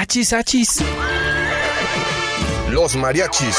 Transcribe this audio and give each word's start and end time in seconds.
Achis, 0.00 0.32
achis. 0.32 0.82
Los 2.70 2.96
mariachis. 2.96 3.58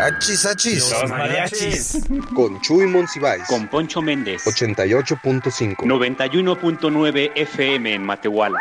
Achis, 0.00 0.46
achis. 0.46 0.90
Los 0.90 1.10
mariachis. 1.10 2.06
Con 2.34 2.58
Chuy 2.62 2.86
Monsiváis. 2.86 3.42
Con 3.46 3.68
Poncho 3.68 4.00
Méndez. 4.00 4.46
88.5. 4.46 5.76
91.9 5.76 7.32
FM 7.34 7.94
en 7.94 8.02
Matehuala. 8.04 8.58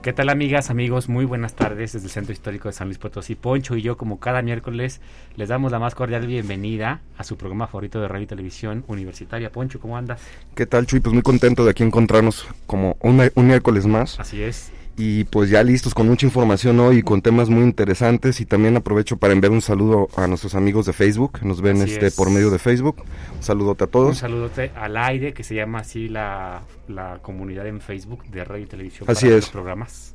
¿Qué 0.00 0.14
tal 0.14 0.30
amigas, 0.30 0.70
amigos? 0.70 1.10
Muy 1.10 1.26
buenas 1.26 1.54
tardes 1.54 1.92
desde 1.92 2.06
el 2.06 2.12
Centro 2.12 2.32
Histórico 2.32 2.68
de 2.68 2.72
San 2.72 2.88
Luis 2.88 2.96
Potosí. 2.96 3.34
Poncho 3.34 3.76
y 3.76 3.82
yo, 3.82 3.98
como 3.98 4.18
cada 4.18 4.40
miércoles, 4.40 5.02
les 5.36 5.50
damos 5.50 5.70
la 5.70 5.78
más 5.78 5.94
cordial 5.94 6.26
bienvenida 6.26 7.02
a 7.18 7.24
su 7.24 7.36
programa 7.36 7.66
favorito 7.66 8.00
de 8.00 8.08
radio 8.08 8.24
y 8.24 8.26
televisión 8.26 8.84
universitaria. 8.86 9.52
Poncho, 9.52 9.80
¿cómo 9.80 9.98
andas? 9.98 10.22
¿Qué 10.54 10.64
tal, 10.64 10.86
Chuy? 10.86 11.00
Pues 11.00 11.12
muy 11.12 11.22
contento 11.22 11.62
de 11.62 11.72
aquí 11.72 11.82
encontrarnos 11.82 12.46
como 12.66 12.96
un, 13.00 13.30
un 13.34 13.46
miércoles 13.46 13.84
más. 13.84 14.18
Así 14.18 14.42
es. 14.42 14.72
Y 14.98 15.24
pues 15.24 15.48
ya 15.48 15.62
listos 15.62 15.94
con 15.94 16.08
mucha 16.08 16.26
información 16.26 16.78
hoy 16.80 16.98
y 16.98 17.02
con 17.02 17.22
temas 17.22 17.48
muy 17.48 17.62
interesantes 17.62 18.40
y 18.40 18.46
también 18.46 18.76
aprovecho 18.76 19.16
para 19.16 19.32
enviar 19.32 19.52
un 19.52 19.62
saludo 19.62 20.08
a 20.16 20.26
nuestros 20.26 20.54
amigos 20.56 20.84
de 20.86 20.92
Facebook, 20.92 21.38
nos 21.42 21.60
ven 21.62 21.80
Así 21.80 21.92
este 21.92 22.08
es. 22.08 22.16
por 22.16 22.30
medio 22.30 22.50
de 22.50 22.58
Facebook. 22.58 23.04
Un 23.36 23.42
saludote 23.42 23.84
a 23.84 23.86
Un 23.86 23.90
todos. 23.92 24.18
saludote 24.18 24.72
al 24.74 24.96
aire, 24.96 25.32
que 25.32 25.44
se 25.44 25.54
llama 25.54 25.78
así 25.78 26.08
la, 26.08 26.62
la 26.88 27.18
comunidad 27.22 27.66
en 27.68 27.80
Facebook 27.80 28.24
de 28.26 28.44
radio 28.44 28.64
y 28.64 28.66
televisión 28.66 29.08
Así 29.08 29.26
para 29.26 29.36
es. 29.38 29.44
los 29.44 29.50
programas. 29.50 30.14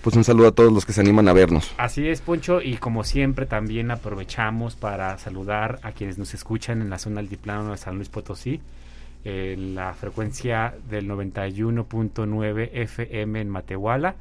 Pues 0.00 0.16
un 0.16 0.24
saludo 0.24 0.48
a 0.48 0.52
todos 0.52 0.72
los 0.72 0.86
que 0.86 0.94
se 0.94 1.02
animan 1.02 1.28
a 1.28 1.34
vernos. 1.34 1.74
Así 1.76 2.08
es, 2.08 2.22
Poncho, 2.22 2.62
y 2.62 2.78
como 2.78 3.04
siempre 3.04 3.44
también 3.44 3.90
aprovechamos 3.90 4.74
para 4.74 5.18
saludar 5.18 5.80
a 5.82 5.92
quienes 5.92 6.16
nos 6.16 6.32
escuchan 6.32 6.80
en 6.80 6.88
la 6.88 6.98
zona 6.98 7.20
altiplano 7.20 7.70
de 7.72 7.76
San 7.76 7.96
Luis 7.96 8.08
Potosí, 8.08 8.62
en 9.24 9.74
la 9.74 9.94
frecuencia 9.94 10.74
del 10.88 11.08
91.9 11.08 12.70
FM 12.72 13.40
en 13.40 13.48
Matehuala. 13.48 14.16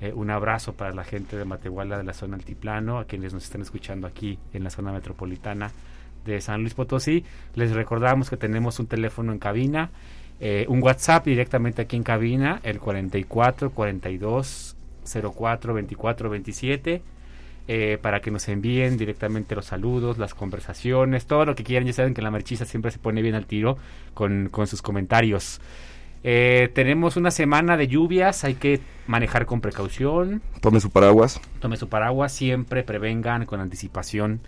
Eh, 0.00 0.12
un 0.14 0.30
abrazo 0.30 0.74
para 0.74 0.92
la 0.92 1.04
gente 1.04 1.36
de 1.36 1.44
Matehuala 1.44 1.96
de 1.96 2.04
la 2.04 2.12
zona 2.12 2.36
altiplano, 2.36 2.98
a 2.98 3.06
quienes 3.06 3.32
nos 3.32 3.44
están 3.44 3.62
escuchando 3.62 4.06
aquí 4.06 4.38
en 4.52 4.64
la 4.64 4.70
zona 4.70 4.92
metropolitana 4.92 5.70
de 6.24 6.40
San 6.40 6.60
Luis 6.60 6.74
Potosí. 6.74 7.24
Les 7.54 7.72
recordamos 7.72 8.28
que 8.28 8.36
tenemos 8.36 8.78
un 8.80 8.86
teléfono 8.86 9.32
en 9.32 9.38
cabina, 9.38 9.90
eh, 10.40 10.66
un 10.68 10.82
WhatsApp 10.82 11.24
directamente 11.24 11.82
aquí 11.82 11.96
en 11.96 12.02
cabina, 12.02 12.60
el 12.64 12.80
44 12.80 13.70
42 13.70 14.76
04 15.04 15.74
24 15.74 16.30
27 16.30 17.02
eh, 17.66 17.98
para 18.00 18.20
que 18.20 18.30
nos 18.30 18.48
envíen 18.48 18.96
directamente 18.98 19.54
los 19.54 19.66
saludos, 19.66 20.18
las 20.18 20.34
conversaciones, 20.34 21.26
todo 21.26 21.44
lo 21.46 21.54
que 21.54 21.64
quieran. 21.64 21.86
Ya 21.86 21.92
saben 21.94 22.14
que 22.14 22.22
la 22.22 22.30
marchisa 22.30 22.64
siempre 22.64 22.90
se 22.90 22.98
pone 22.98 23.22
bien 23.22 23.34
al 23.34 23.46
tiro 23.46 23.78
con, 24.14 24.48
con 24.50 24.66
sus 24.66 24.82
comentarios. 24.82 25.60
Eh, 26.26 26.70
tenemos 26.74 27.16
una 27.16 27.30
semana 27.30 27.76
de 27.76 27.86
lluvias, 27.86 28.44
hay 28.44 28.54
que 28.54 28.80
manejar 29.06 29.44
con 29.46 29.60
precaución. 29.60 30.40
Tome 30.60 30.80
su 30.80 30.90
paraguas. 30.90 31.40
Tome 31.60 31.76
su 31.76 31.88
paraguas, 31.88 32.32
siempre 32.32 32.82
prevengan 32.82 33.44
con 33.44 33.60
anticipación 33.60 34.40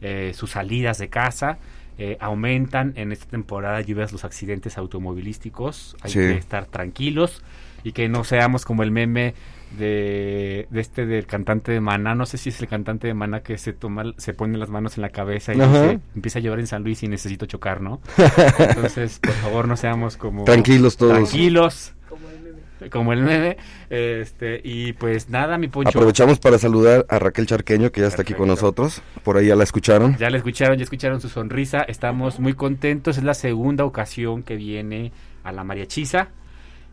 eh, 0.00 0.32
sus 0.34 0.50
salidas 0.52 0.98
de 0.98 1.08
casa. 1.08 1.58
Eh, 1.96 2.16
aumentan 2.20 2.92
en 2.96 3.12
esta 3.12 3.26
temporada 3.26 3.80
lluvias 3.80 4.12
los 4.12 4.24
accidentes 4.24 4.78
automovilísticos. 4.78 5.96
Hay 6.02 6.10
Sí. 6.10 6.18
que 6.18 6.32
estar 6.36 6.66
tranquilos 6.66 7.42
y 7.84 7.92
que 7.92 8.08
no 8.08 8.24
seamos 8.24 8.64
como 8.64 8.82
el 8.82 8.90
meme 8.90 9.34
de, 9.78 10.66
de 10.70 10.80
este 10.80 11.06
del 11.06 11.26
cantante 11.26 11.72
de 11.72 11.80
Maná. 11.80 12.14
No 12.14 12.26
sé 12.26 12.38
si 12.38 12.50
es 12.50 12.60
el 12.60 12.68
cantante 12.68 13.06
de 13.06 13.14
Maná 13.14 13.40
que 13.40 13.58
se 13.58 13.72
toma, 13.72 14.14
se 14.16 14.34
pone 14.34 14.58
las 14.58 14.70
manos 14.70 14.96
en 14.96 15.02
la 15.02 15.10
cabeza 15.10 15.52
y 15.54 15.60
dice, 15.60 16.00
empieza 16.14 16.38
a 16.38 16.42
llover 16.42 16.60
en 16.60 16.66
San 16.66 16.82
Luis 16.82 17.02
y 17.02 17.08
necesito 17.08 17.46
chocar, 17.46 17.80
¿no? 17.80 18.00
Entonces, 18.58 19.18
por 19.20 19.34
favor, 19.34 19.68
no 19.68 19.76
seamos 19.76 20.16
como 20.16 20.44
Tranquilos 20.44 20.96
todos. 20.96 21.12
tranquilos 21.12 21.92
como 22.90 23.14
el 23.14 23.22
meme 23.22 23.56
este 23.88 24.60
y 24.62 24.92
pues 24.92 25.30
nada 25.30 25.56
mi 25.56 25.68
poncho 25.68 25.88
Aprovechamos 25.88 26.38
para 26.38 26.58
saludar 26.58 27.06
a 27.08 27.18
Raquel 27.18 27.46
Charqueño, 27.46 27.90
que 27.90 28.02
ya 28.02 28.08
está 28.08 28.22
aquí 28.22 28.34
con 28.34 28.48
nosotros. 28.48 29.00
Por 29.22 29.38
ahí 29.38 29.46
ya 29.46 29.56
la 29.56 29.64
escucharon. 29.64 30.16
ya 30.18 30.28
la 30.28 30.36
escucharon 30.36 30.76
ya 30.76 30.84
escucharon 30.84 31.20
su 31.20 31.28
sonrisa 31.30 31.82
estamos 31.82 32.40
muy 32.40 32.52
contentos 32.54 33.16
es 33.16 33.24
la 33.24 33.34
segunda 33.34 33.84
ocasión 33.84 34.42
que 34.42 34.56
viene 34.56 35.12
a 35.44 35.52
la 35.52 35.64
mariachiza 35.64 36.28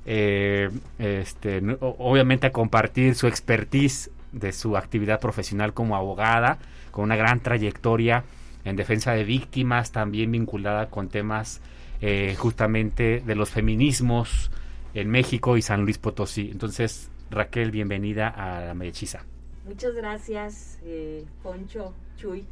eh, 0.06 0.70
este 1.00 1.62
obviamente 1.80 2.48
a 2.48 2.52
compartir 2.52 3.16
su 3.16 3.28
expertise 3.28 4.10
de 4.32 4.52
su 4.52 4.78
actividad 4.78 5.20
profesional 5.20 5.74
como 5.74 5.96
abogada 5.96 6.58
con 6.92 7.04
una 7.04 7.16
gran 7.16 7.40
trayectoria 7.40 8.24
en 8.64 8.76
defensa 8.76 9.14
de 9.14 9.24
víctimas 9.24 9.92
también 9.92 10.32
vinculada 10.32 10.90
con 10.90 11.10
temas 11.10 11.62
eh, 12.02 12.36
justamente 12.38 13.22
de 13.26 13.36
los 13.36 13.50
feminismos 13.50 14.52
en 14.94 15.10
México 15.10 15.58
y 15.58 15.62
San 15.62 15.84
Luis 15.84 15.98
Potosí 15.98 16.50
entonces 16.52 17.10
Raquel 17.30 17.72
bienvenida 17.72 18.28
a 18.28 18.62
la 18.66 18.74
mariachiza 18.74 19.26
Muchas 19.66 19.94
gracias, 19.94 20.80
eh, 20.84 21.24
Poncho, 21.44 21.94
Chuy. 22.18 22.46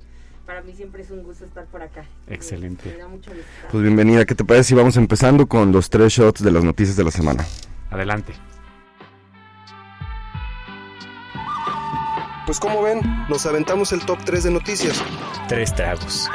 Para 0.49 0.63
mí 0.63 0.73
siempre 0.73 1.03
es 1.03 1.11
un 1.11 1.21
gusto 1.21 1.45
estar 1.45 1.63
por 1.67 1.83
acá. 1.83 2.03
Excelente. 2.25 2.89
Me, 2.89 2.93
me 2.93 3.03
da 3.03 3.07
mucho 3.07 3.29
gusto. 3.29 3.45
Pues 3.69 3.83
bienvenida. 3.83 4.25
¿Qué 4.25 4.33
te 4.33 4.43
parece 4.43 4.69
si 4.69 4.73
vamos 4.73 4.97
empezando 4.97 5.45
con 5.45 5.71
los 5.71 5.91
tres 5.91 6.11
shots 6.11 6.43
de 6.43 6.49
las 6.49 6.63
noticias 6.63 6.97
de 6.97 7.03
la 7.03 7.11
semana? 7.11 7.45
adelante 7.91 8.33
Pues 12.47 12.59
como 12.59 12.81
ven, 12.81 12.99
nos 13.29 13.45
aventamos 13.45 13.91
el 13.93 14.03
top 14.03 14.17
3 14.25 14.45
de 14.45 14.49
noticias. 14.49 14.99
Tres 15.47 15.71
tragos. 15.75 16.27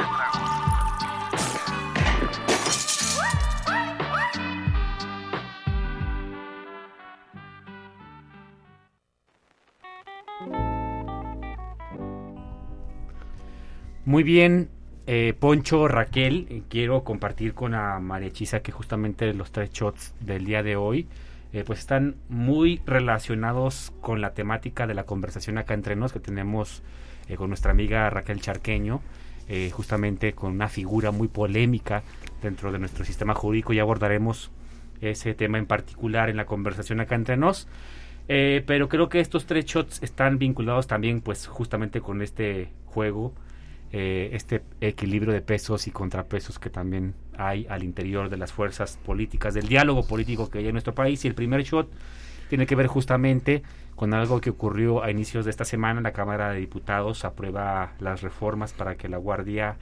Muy 14.15 14.23
bien, 14.23 14.69
eh, 15.07 15.33
Poncho, 15.37 15.89
Raquel, 15.89 16.47
eh, 16.49 16.61
quiero 16.69 17.03
compartir 17.03 17.53
con 17.53 17.73
la 17.73 17.99
María 17.99 18.31
Chisa 18.31 18.61
que 18.61 18.71
justamente 18.71 19.33
los 19.33 19.51
tres 19.51 19.73
shots 19.73 20.13
del 20.21 20.45
día 20.45 20.63
de 20.63 20.77
hoy 20.77 21.09
eh, 21.51 21.65
pues 21.67 21.79
están 21.79 22.15
muy 22.29 22.81
relacionados 22.85 23.91
con 23.99 24.21
la 24.21 24.33
temática 24.33 24.87
de 24.87 24.93
la 24.93 25.03
conversación 25.03 25.57
acá 25.57 25.73
entre 25.73 25.97
nos 25.97 26.13
que 26.13 26.21
tenemos 26.21 26.81
eh, 27.27 27.35
con 27.35 27.49
nuestra 27.49 27.71
amiga 27.71 28.09
Raquel 28.09 28.39
Charqueño, 28.39 29.01
justamente 29.73 30.31
con 30.31 30.53
una 30.53 30.69
figura 30.69 31.11
muy 31.11 31.27
polémica 31.27 32.01
dentro 32.41 32.71
de 32.71 32.79
nuestro 32.79 33.03
sistema 33.03 33.33
jurídico 33.33 33.73
y 33.73 33.79
abordaremos 33.79 34.49
ese 35.01 35.33
tema 35.33 35.57
en 35.57 35.65
particular 35.65 36.29
en 36.29 36.37
la 36.37 36.45
conversación 36.45 37.01
acá 37.01 37.15
entre 37.15 37.35
nos. 37.35 37.67
Pero 38.27 38.87
creo 38.87 39.09
que 39.09 39.19
estos 39.19 39.45
tres 39.45 39.65
shots 39.65 40.01
están 40.01 40.39
vinculados 40.39 40.87
también 40.87 41.19
pues 41.19 41.47
justamente 41.47 41.99
con 41.99 42.21
este 42.21 42.69
juego 42.85 43.33
eh, 43.91 44.29
este 44.33 44.63
equilibrio 44.81 45.33
de 45.33 45.41
pesos 45.41 45.87
y 45.87 45.91
contrapesos 45.91 46.59
que 46.59 46.69
también 46.69 47.13
hay 47.37 47.65
al 47.69 47.83
interior 47.83 48.29
de 48.29 48.37
las 48.37 48.51
fuerzas 48.51 48.97
políticas, 49.05 49.53
del 49.53 49.67
diálogo 49.67 50.05
político 50.05 50.49
que 50.49 50.59
hay 50.59 50.67
en 50.67 50.73
nuestro 50.73 50.93
país. 50.93 51.23
Y 51.25 51.27
el 51.27 51.35
primer 51.35 51.63
shot 51.63 51.89
tiene 52.49 52.65
que 52.65 52.75
ver 52.75 52.87
justamente 52.87 53.63
con 53.95 54.13
algo 54.13 54.41
que 54.41 54.49
ocurrió 54.49 55.03
a 55.03 55.11
inicios 55.11 55.45
de 55.45 55.51
esta 55.51 55.65
semana. 55.65 56.01
La 56.01 56.11
Cámara 56.11 56.51
de 56.51 56.59
Diputados 56.59 57.25
aprueba 57.25 57.93
las 57.99 58.21
reformas 58.21 58.73
para 58.73 58.95
que 58.95 59.09
la 59.09 59.17
Guardia 59.17 59.77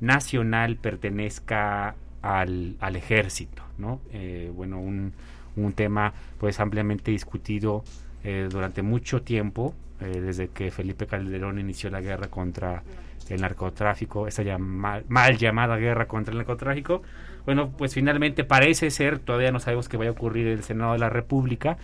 Nacional 0.00 0.76
pertenezca 0.76 1.96
al, 2.22 2.76
al 2.80 2.96
ejército, 2.96 3.62
¿no? 3.78 4.00
Eh, 4.12 4.50
bueno, 4.54 4.80
un, 4.80 5.12
un 5.56 5.72
tema 5.72 6.12
pues 6.38 6.60
ampliamente 6.60 7.10
discutido 7.10 7.82
eh, 8.24 8.48
durante 8.50 8.82
mucho 8.82 9.22
tiempo, 9.22 9.74
eh, 10.00 10.20
desde 10.20 10.48
que 10.48 10.70
Felipe 10.70 11.06
Calderón 11.06 11.58
inició 11.58 11.90
la 11.90 12.00
guerra 12.00 12.28
contra 12.28 12.82
el 13.30 13.40
narcotráfico, 13.40 14.26
esa 14.26 14.42
ya 14.42 14.58
mal, 14.58 15.04
llamada 15.38 15.76
guerra 15.76 16.06
contra 16.06 16.32
el 16.32 16.38
narcotráfico. 16.38 17.02
Bueno, 17.44 17.70
pues 17.70 17.94
finalmente 17.94 18.44
parece 18.44 18.90
ser, 18.90 19.18
todavía 19.18 19.50
no 19.52 19.60
sabemos 19.60 19.88
qué 19.88 19.96
vaya 19.96 20.10
a 20.10 20.12
ocurrir 20.12 20.46
en 20.48 20.54
el 20.54 20.62
Senado 20.64 20.92
de 20.92 20.98
la 20.98 21.08
República, 21.08 21.78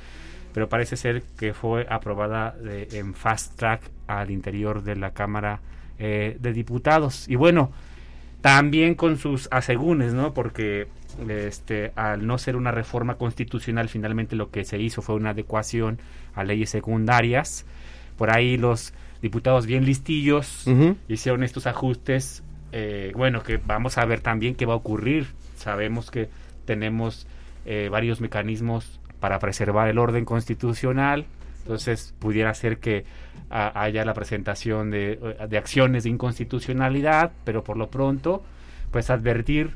pero 0.53 0.69
parece 0.69 0.97
ser 0.97 1.23
que 1.39 1.55
fue 1.55 1.87
aprobada 1.89 2.53
de- 2.53 2.89
en 2.99 3.15
fast 3.15 3.57
track 3.57 3.81
al 4.07 4.31
interior 4.31 4.83
de 4.83 4.97
la 4.97 5.13
Cámara 5.13 5.61
eh, 5.99 6.37
de 6.41 6.53
Diputados. 6.53 7.29
Y 7.29 7.37
bueno, 7.37 7.73
también 8.41 8.95
con 8.95 9.17
sus 9.17 9.49
asegúnes, 9.51 10.13
¿no? 10.13 10.35
Porque 10.35 10.87
este, 11.29 11.93
al 11.97 12.27
no 12.27 12.37
ser 12.39 12.57
una 12.57 12.73
reforma 12.73 13.15
constitucional, 13.15 13.89
finalmente 13.89 14.37
lo 14.37 14.51
que 14.51 14.65
se 14.65 14.79
hizo 14.79 15.01
fue 15.01 15.15
una 15.15 15.31
adecuación 15.31 15.99
a 16.35 16.45
leyes 16.45 16.71
secundarias. 16.71 17.65
Por 18.19 18.31
ahí 18.31 18.57
los 18.57 18.93
diputados 19.25 19.65
bien 19.67 19.85
listillos 19.87 20.67
hicieron 21.09 21.43
estos 21.43 21.67
ajustes. 21.67 22.43
eh, 22.73 23.13
bueno, 23.17 23.43
que 23.43 23.57
vamos 23.57 23.97
a 23.99 24.05
ver 24.05 24.21
también 24.21 24.55
qué 24.55 24.67
va 24.67 24.75
a 24.75 24.77
ocurrir. 24.77 25.29
Sabemos 25.57 26.11
que 26.11 26.29
tenemos 26.67 27.27
eh, 27.65 27.89
varios 27.91 28.21
mecanismos 28.21 29.01
para 29.21 29.39
preservar 29.39 29.89
el 29.89 29.99
orden 29.99 30.25
constitucional. 30.25 31.25
Entonces, 31.63 32.15
pudiera 32.19 32.53
ser 32.53 32.79
que 32.79 33.05
ah, 33.49 33.73
haya 33.75 34.05
la 34.05 34.13
presentación 34.13 34.91
de, 34.91 35.19
de 35.49 35.57
acciones 35.57 36.05
de 36.05 36.11
inconstitucionalidad, 36.11 37.33
pero 37.45 37.65
por 37.65 37.79
lo 37.79 37.89
pronto, 37.89 38.43
pues 38.91 39.09
advertir 39.09 39.71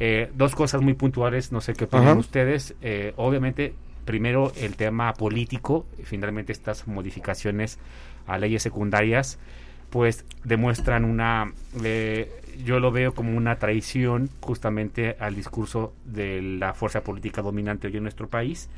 eh, 0.00 0.30
dos 0.34 0.54
cosas 0.54 0.80
muy 0.80 0.94
puntuales, 0.94 1.52
no 1.52 1.60
sé 1.60 1.74
qué 1.74 1.84
opinan 1.84 2.18
ustedes. 2.18 2.74
Eh, 2.82 3.12
obviamente, 3.16 3.74
primero 4.04 4.52
el 4.56 4.74
tema 4.74 5.12
político, 5.12 5.86
finalmente 6.04 6.52
estas 6.52 6.88
modificaciones 6.88 7.78
a 8.28 8.38
leyes 8.38 8.62
secundarias, 8.62 9.38
pues 9.90 10.24
demuestran 10.44 11.04
una, 11.04 11.52
eh, 11.82 12.30
yo 12.64 12.78
lo 12.78 12.92
veo 12.92 13.14
como 13.14 13.36
una 13.36 13.56
traición 13.56 14.28
justamente 14.40 15.16
al 15.18 15.34
discurso 15.34 15.94
de 16.04 16.42
la 16.42 16.74
fuerza 16.74 17.02
política 17.02 17.42
dominante 17.42 17.88
hoy 17.88 17.96
en 17.96 18.02
nuestro 18.02 18.28
país, 18.28 18.68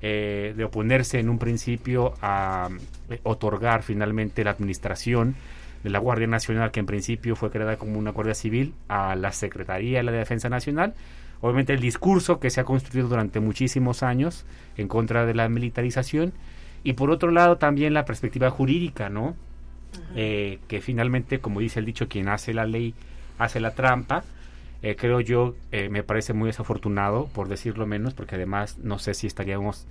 eh, 0.00 0.54
de 0.56 0.64
oponerse 0.64 1.18
en 1.18 1.28
un 1.28 1.38
principio 1.38 2.14
a 2.22 2.68
eh, 3.10 3.20
otorgar 3.24 3.82
finalmente 3.82 4.44
la 4.44 4.50
administración 4.50 5.34
de 5.82 5.90
la 5.90 5.98
Guardia 5.98 6.26
Nacional, 6.26 6.70
que 6.70 6.80
en 6.80 6.86
principio 6.86 7.36
fue 7.36 7.50
creada 7.50 7.76
como 7.76 7.98
una 7.98 8.12
Guardia 8.12 8.34
Civil, 8.34 8.74
a 8.88 9.16
la 9.16 9.32
Secretaría 9.32 9.98
de 9.98 10.04
la 10.04 10.12
Defensa 10.12 10.48
Nacional. 10.48 10.94
Obviamente 11.40 11.74
el 11.74 11.80
discurso 11.80 12.40
que 12.40 12.48
se 12.48 12.60
ha 12.60 12.64
construido 12.64 13.08
durante 13.08 13.40
muchísimos 13.40 14.02
años 14.02 14.46
en 14.76 14.88
contra 14.88 15.26
de 15.26 15.34
la 15.34 15.48
militarización 15.48 16.32
y 16.84 16.92
por 16.92 17.10
otro 17.10 17.30
lado 17.32 17.56
también 17.56 17.94
la 17.94 18.04
perspectiva 18.04 18.50
jurídica, 18.50 19.08
¿no? 19.08 19.34
Eh, 20.14 20.58
que 20.68 20.80
finalmente, 20.80 21.40
como 21.40 21.60
dice 21.60 21.80
el 21.80 21.86
dicho, 21.86 22.08
quien 22.08 22.28
hace 22.28 22.52
la 22.54 22.66
ley 22.66 22.94
hace 23.38 23.58
la 23.60 23.72
trampa. 23.74 24.22
Eh, 24.82 24.96
creo 24.96 25.20
yo, 25.20 25.54
eh, 25.72 25.88
me 25.88 26.02
parece 26.02 26.34
muy 26.34 26.48
desafortunado, 26.48 27.28
por 27.34 27.48
decirlo 27.48 27.86
menos, 27.86 28.12
porque 28.12 28.34
además 28.34 28.78
no 28.78 28.98
sé 28.98 29.14
si 29.14 29.26
estaríamos 29.26 29.86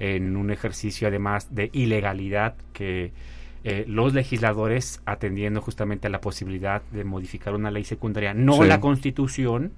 en 0.00 0.36
un 0.36 0.50
ejercicio 0.50 1.06
además 1.08 1.54
de 1.54 1.70
ilegalidad 1.72 2.54
que 2.72 3.12
eh, 3.64 3.84
los 3.88 4.14
legisladores, 4.14 5.02
atendiendo 5.04 5.60
justamente 5.60 6.06
a 6.06 6.10
la 6.10 6.20
posibilidad 6.20 6.80
de 6.92 7.04
modificar 7.04 7.54
una 7.54 7.70
ley 7.70 7.84
secundaria, 7.84 8.32
no 8.32 8.54
Sí. 8.62 8.68
la 8.68 8.80
constitución, 8.80 9.72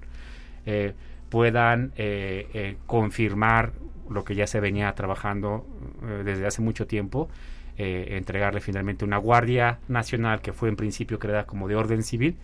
eh, 0.65 0.93
puedan 1.29 1.91
eh, 1.97 2.47
eh, 2.53 2.77
confirmar 2.85 3.73
lo 4.11 4.23
que 4.23 4.35
ya 4.35 4.47
se 4.47 4.59
venía 4.59 4.93
trabajando 4.93 5.65
eh, 6.03 6.23
desde 6.23 6.45
hace 6.45 6.61
mucho 6.61 6.87
tiempo, 6.87 7.29
eh, 7.77 8.17
entregarle 8.17 8.59
finalmente 8.59 9.05
una 9.05 9.17
Guardia 9.17 9.79
Nacional 9.87 10.41
que 10.41 10.53
fue 10.53 10.69
en 10.69 10.75
principio 10.75 11.19
creada 11.19 11.45
como 11.45 11.67
de 11.67 11.75
orden 11.75 12.03
civil, 12.03 12.35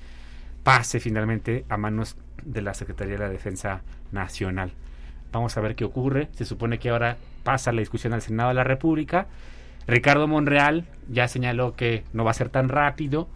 pase 0.63 0.99
finalmente 0.99 1.65
a 1.69 1.77
manos 1.77 2.17
de 2.43 2.61
la 2.61 2.73
Secretaría 2.73 3.13
de 3.13 3.19
la 3.19 3.29
Defensa 3.29 3.81
Nacional. 4.11 4.71
Vamos 5.31 5.57
a 5.57 5.61
ver 5.61 5.75
qué 5.75 5.85
ocurre. 5.85 6.29
Se 6.33 6.45
supone 6.45 6.79
que 6.79 6.89
ahora 6.89 7.17
pasa 7.43 7.71
la 7.71 7.79
discusión 7.79 8.13
al 8.13 8.21
Senado 8.21 8.49
de 8.49 8.55
la 8.55 8.63
República. 8.63 9.27
Ricardo 9.87 10.27
Monreal 10.27 10.85
ya 11.09 11.27
señaló 11.27 11.75
que 11.75 12.03
no 12.13 12.23
va 12.23 12.31
a 12.31 12.33
ser 12.33 12.49
tan 12.49 12.69
rápido. 12.69 13.27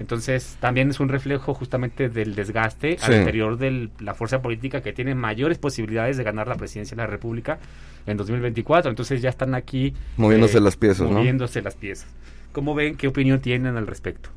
Entonces, 0.00 0.56
también 0.60 0.90
es 0.90 0.98
un 0.98 1.08
reflejo 1.10 1.54
justamente 1.54 2.08
del 2.08 2.34
desgaste 2.34 2.96
Sí. 2.98 3.04
al 3.04 3.18
interior 3.18 3.58
de 3.58 3.90
la 4.00 4.14
fuerza 4.14 4.40
política 4.42 4.80
que 4.82 4.92
tiene 4.92 5.14
mayores 5.14 5.58
posibilidades 5.58 6.16
de 6.16 6.24
ganar 6.24 6.48
la 6.48 6.56
presidencia 6.56 6.96
de 6.96 7.02
la 7.02 7.06
República 7.06 7.58
en 8.06 8.16
2024. 8.16 8.90
Entonces, 8.90 9.20
ya 9.22 9.28
están 9.28 9.54
aquí 9.54 9.88
eh, 9.88 9.94
Moviéndose 10.16 10.58
las 10.60 10.76
piezas, 10.76 11.08
¿no? 11.08 11.18
moviéndose 11.18 11.60
las 11.62 11.76
piezas. 11.76 12.08
¿Cómo 12.52 12.74
ven? 12.74 12.96
¿Qué 12.96 13.06
opinión 13.08 13.40
tienen 13.40 13.76
al 13.76 13.86
respecto? 13.86 14.30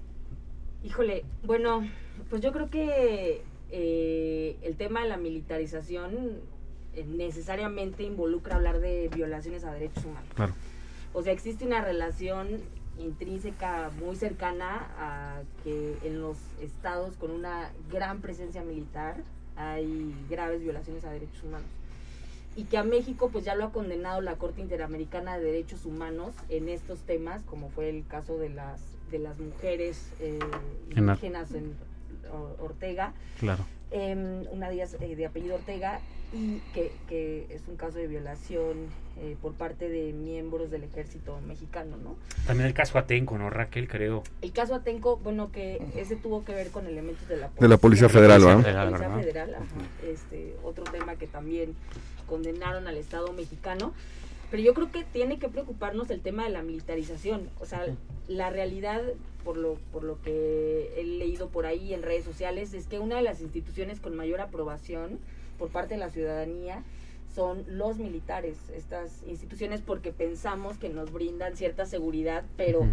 Híjole, 0.83 1.23
bueno, 1.43 1.87
pues 2.29 2.41
yo 2.41 2.51
creo 2.51 2.69
que 2.69 3.41
eh, 3.71 4.57
el 4.63 4.75
tema 4.75 5.01
de 5.01 5.07
la 5.09 5.17
militarización 5.17 6.11
eh, 6.93 7.05
necesariamente 7.07 8.03
involucra 8.03 8.57
hablar 8.57 8.79
de 8.81 9.09
violaciones 9.15 9.63
a 9.63 9.71
derechos 9.71 10.03
humanos. 10.03 10.29
Claro. 10.35 10.53
O 11.13 11.23
sea, 11.23 11.31
existe 11.31 11.65
una 11.65 11.81
relación 11.81 12.47
intrínseca 12.99 13.91
muy 13.99 14.15
cercana 14.15 14.87
a 14.97 15.41
que 15.63 15.97
en 16.03 16.21
los 16.21 16.37
estados 16.61 17.15
con 17.17 17.31
una 17.31 17.71
gran 17.91 18.21
presencia 18.21 18.63
militar 18.63 19.17
hay 19.55 20.13
graves 20.29 20.61
violaciones 20.61 21.03
a 21.05 21.11
derechos 21.11 21.43
humanos. 21.43 21.67
Y 22.55 22.65
que 22.65 22.77
a 22.77 22.83
México 22.83 23.29
pues 23.31 23.45
ya 23.45 23.55
lo 23.55 23.65
ha 23.65 23.71
condenado 23.71 24.21
la 24.21 24.35
Corte 24.35 24.61
Interamericana 24.61 25.37
de 25.37 25.45
Derechos 25.45 25.85
Humanos 25.85 26.35
en 26.49 26.69
estos 26.69 26.99
temas, 26.99 27.41
como 27.43 27.69
fue 27.69 27.89
el 27.89 28.05
caso 28.07 28.37
de 28.37 28.49
las 28.49 28.79
de 29.09 29.19
las 29.19 29.39
mujeres 29.39 30.09
eh, 30.19 30.39
indígenas 30.89 31.51
en 31.53 31.75
Ortega, 32.59 33.13
Claro. 33.39 33.63
Em, 33.93 34.45
una 34.51 34.67
de 34.67 34.75
ellas 34.75 34.97
eh, 34.99 35.15
de 35.15 35.25
apellido 35.25 35.55
Ortega, 35.55 36.01
y 36.33 36.59
que, 36.73 36.91
que 37.07 37.45
es 37.51 37.61
un 37.67 37.75
caso 37.75 37.99
de 37.99 38.07
violación 38.07 38.87
eh, 39.17 39.37
por 39.39 39.53
parte 39.53 39.87
de 39.87 40.13
miembros 40.13 40.71
del 40.71 40.83
ejército 40.83 41.39
mexicano, 41.41 41.95
¿no? 41.97 42.15
También 42.47 42.67
el 42.67 42.73
caso 42.73 42.97
Atenco, 42.97 43.37
¿no, 43.37 43.51
Raquel? 43.51 43.87
Creo. 43.87 44.23
El 44.41 44.51
caso 44.51 44.73
Atenco, 44.73 45.17
bueno, 45.17 45.51
que 45.51 45.79
ese 45.95 46.15
tuvo 46.15 46.43
que 46.43 46.53
ver 46.53 46.69
con 46.69 46.87
elementos 46.87 47.27
de 47.27 47.37
la 47.37 47.49
De 47.49 47.67
la 47.67 47.77
Policía 47.77 48.09
Federal, 48.09 48.41
de 48.41 48.47
la 48.73 48.85
Policía 48.85 49.07
¿verdad? 49.07 49.19
Federal, 49.19 49.55
ajá. 49.55 49.65
Este, 50.11 50.55
otro 50.63 50.83
tema 50.85 51.15
que 51.15 51.27
también 51.27 51.75
condenaron 52.25 52.87
al 52.87 52.97
Estado 52.97 53.31
mexicano. 53.33 53.93
Pero 54.53 54.61
yo 54.61 54.75
creo 54.75 54.91
que 54.91 55.03
tiene 55.03 55.39
que 55.39 55.49
preocuparnos 55.49 56.11
el 56.11 56.21
tema 56.21 56.43
de 56.43 56.51
la 56.51 56.61
militarización. 56.61 57.49
O 57.59 57.65
sea, 57.65 57.87
la 58.27 58.51
realidad, 58.51 59.01
por 59.43 59.57
lo, 59.57 59.79
por 59.91 60.03
lo 60.03 60.21
que 60.21 60.93
he 60.95 61.03
leído 61.03 61.49
por 61.49 61.65
ahí 61.65 61.91
en 61.91 62.03
redes 62.03 62.23
sociales, 62.23 62.75
es 62.75 62.85
que 62.85 62.99
una 62.99 63.15
de 63.15 63.23
las 63.23 63.41
instituciones 63.41 63.99
con 63.99 64.15
mayor 64.15 64.41
aprobación 64.41 65.17
por 65.57 65.69
parte 65.69 65.95
de 65.95 65.99
la 65.99 66.11
ciudadanía 66.11 66.83
son 67.33 67.65
los 67.67 67.97
militares, 67.97 68.59
estas 68.75 69.23
instituciones, 69.25 69.81
porque 69.81 70.11
pensamos 70.11 70.77
que 70.77 70.89
nos 70.89 71.11
brindan 71.11 71.57
cierta 71.57 71.87
seguridad, 71.87 72.45
pero. 72.55 72.87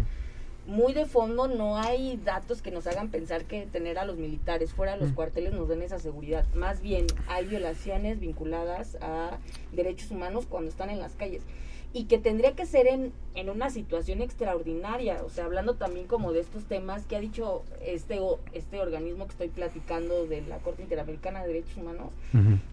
Muy 0.67 0.93
de 0.93 1.05
fondo 1.05 1.47
no 1.47 1.77
hay 1.77 2.17
datos 2.23 2.61
que 2.61 2.71
nos 2.71 2.85
hagan 2.87 3.09
pensar 3.09 3.45
que 3.45 3.65
tener 3.65 3.97
a 3.97 4.05
los 4.05 4.17
militares 4.17 4.73
fuera 4.73 4.93
de 4.93 4.99
los 4.99 5.11
Mm. 5.11 5.15
cuarteles 5.15 5.53
nos 5.53 5.67
den 5.67 5.81
esa 5.81 5.99
seguridad. 5.99 6.45
Más 6.53 6.81
bien 6.81 7.07
hay 7.27 7.45
violaciones 7.45 8.19
vinculadas 8.19 8.97
a 9.01 9.37
derechos 9.71 10.11
humanos 10.11 10.45
cuando 10.47 10.69
están 10.69 10.89
en 10.89 10.99
las 10.99 11.13
calles. 11.13 11.41
Y 11.93 12.05
que 12.05 12.17
tendría 12.17 12.53
que 12.55 12.65
ser 12.65 12.87
en, 12.87 13.11
en 13.35 13.49
una 13.49 13.69
situación 13.69 14.21
extraordinaria, 14.21 15.23
o 15.25 15.29
sea, 15.29 15.43
hablando 15.43 15.75
también 15.75 16.07
como 16.07 16.31
de 16.31 16.39
estos 16.39 16.63
temas 16.63 17.05
que 17.05 17.17
ha 17.17 17.19
dicho 17.19 17.63
este, 17.85 18.21
o- 18.21 18.39
este 18.53 18.79
organismo 18.79 19.25
que 19.25 19.31
estoy 19.31 19.49
platicando 19.49 20.25
de 20.25 20.41
la 20.43 20.59
Corte 20.59 20.83
Interamericana 20.83 21.41
de 21.41 21.47
Derechos 21.49 21.75
Humanos, 21.75 22.11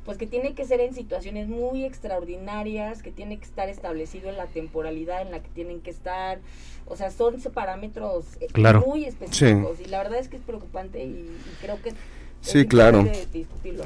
pues 0.04 0.18
que 0.18 0.28
tiene 0.28 0.54
que 0.54 0.64
ser 0.64 0.80
en 0.80 0.94
situaciones 0.94 1.48
muy 1.48 1.84
extraordinarias, 1.84 3.02
que 3.02 3.10
tiene 3.10 3.38
que 3.38 3.44
estar 3.44 3.68
establecido 3.68 4.28
en 4.30 4.37
la 4.37 4.46
temporalidad 4.46 5.22
en 5.22 5.32
la 5.32 5.42
que 5.42 5.48
tienen 5.48 5.80
que 5.80 5.90
estar. 5.90 6.38
O 6.87 6.94
sea, 6.96 7.10
son 7.10 7.40
parámetros 7.52 8.25
eh, 8.40 8.46
Claro. 8.52 8.84
muy 8.87 9.04
específicos 9.04 9.80
y 9.80 9.87
la 9.87 9.98
verdad 9.98 10.18
es 10.20 10.28
que 10.28 10.37
es 10.37 10.42
preocupante 10.42 11.02
y, 11.04 11.08
y 11.10 11.56
creo 11.60 11.82
que... 11.82 11.92
Sí, 12.40 12.66
claro. 12.66 13.07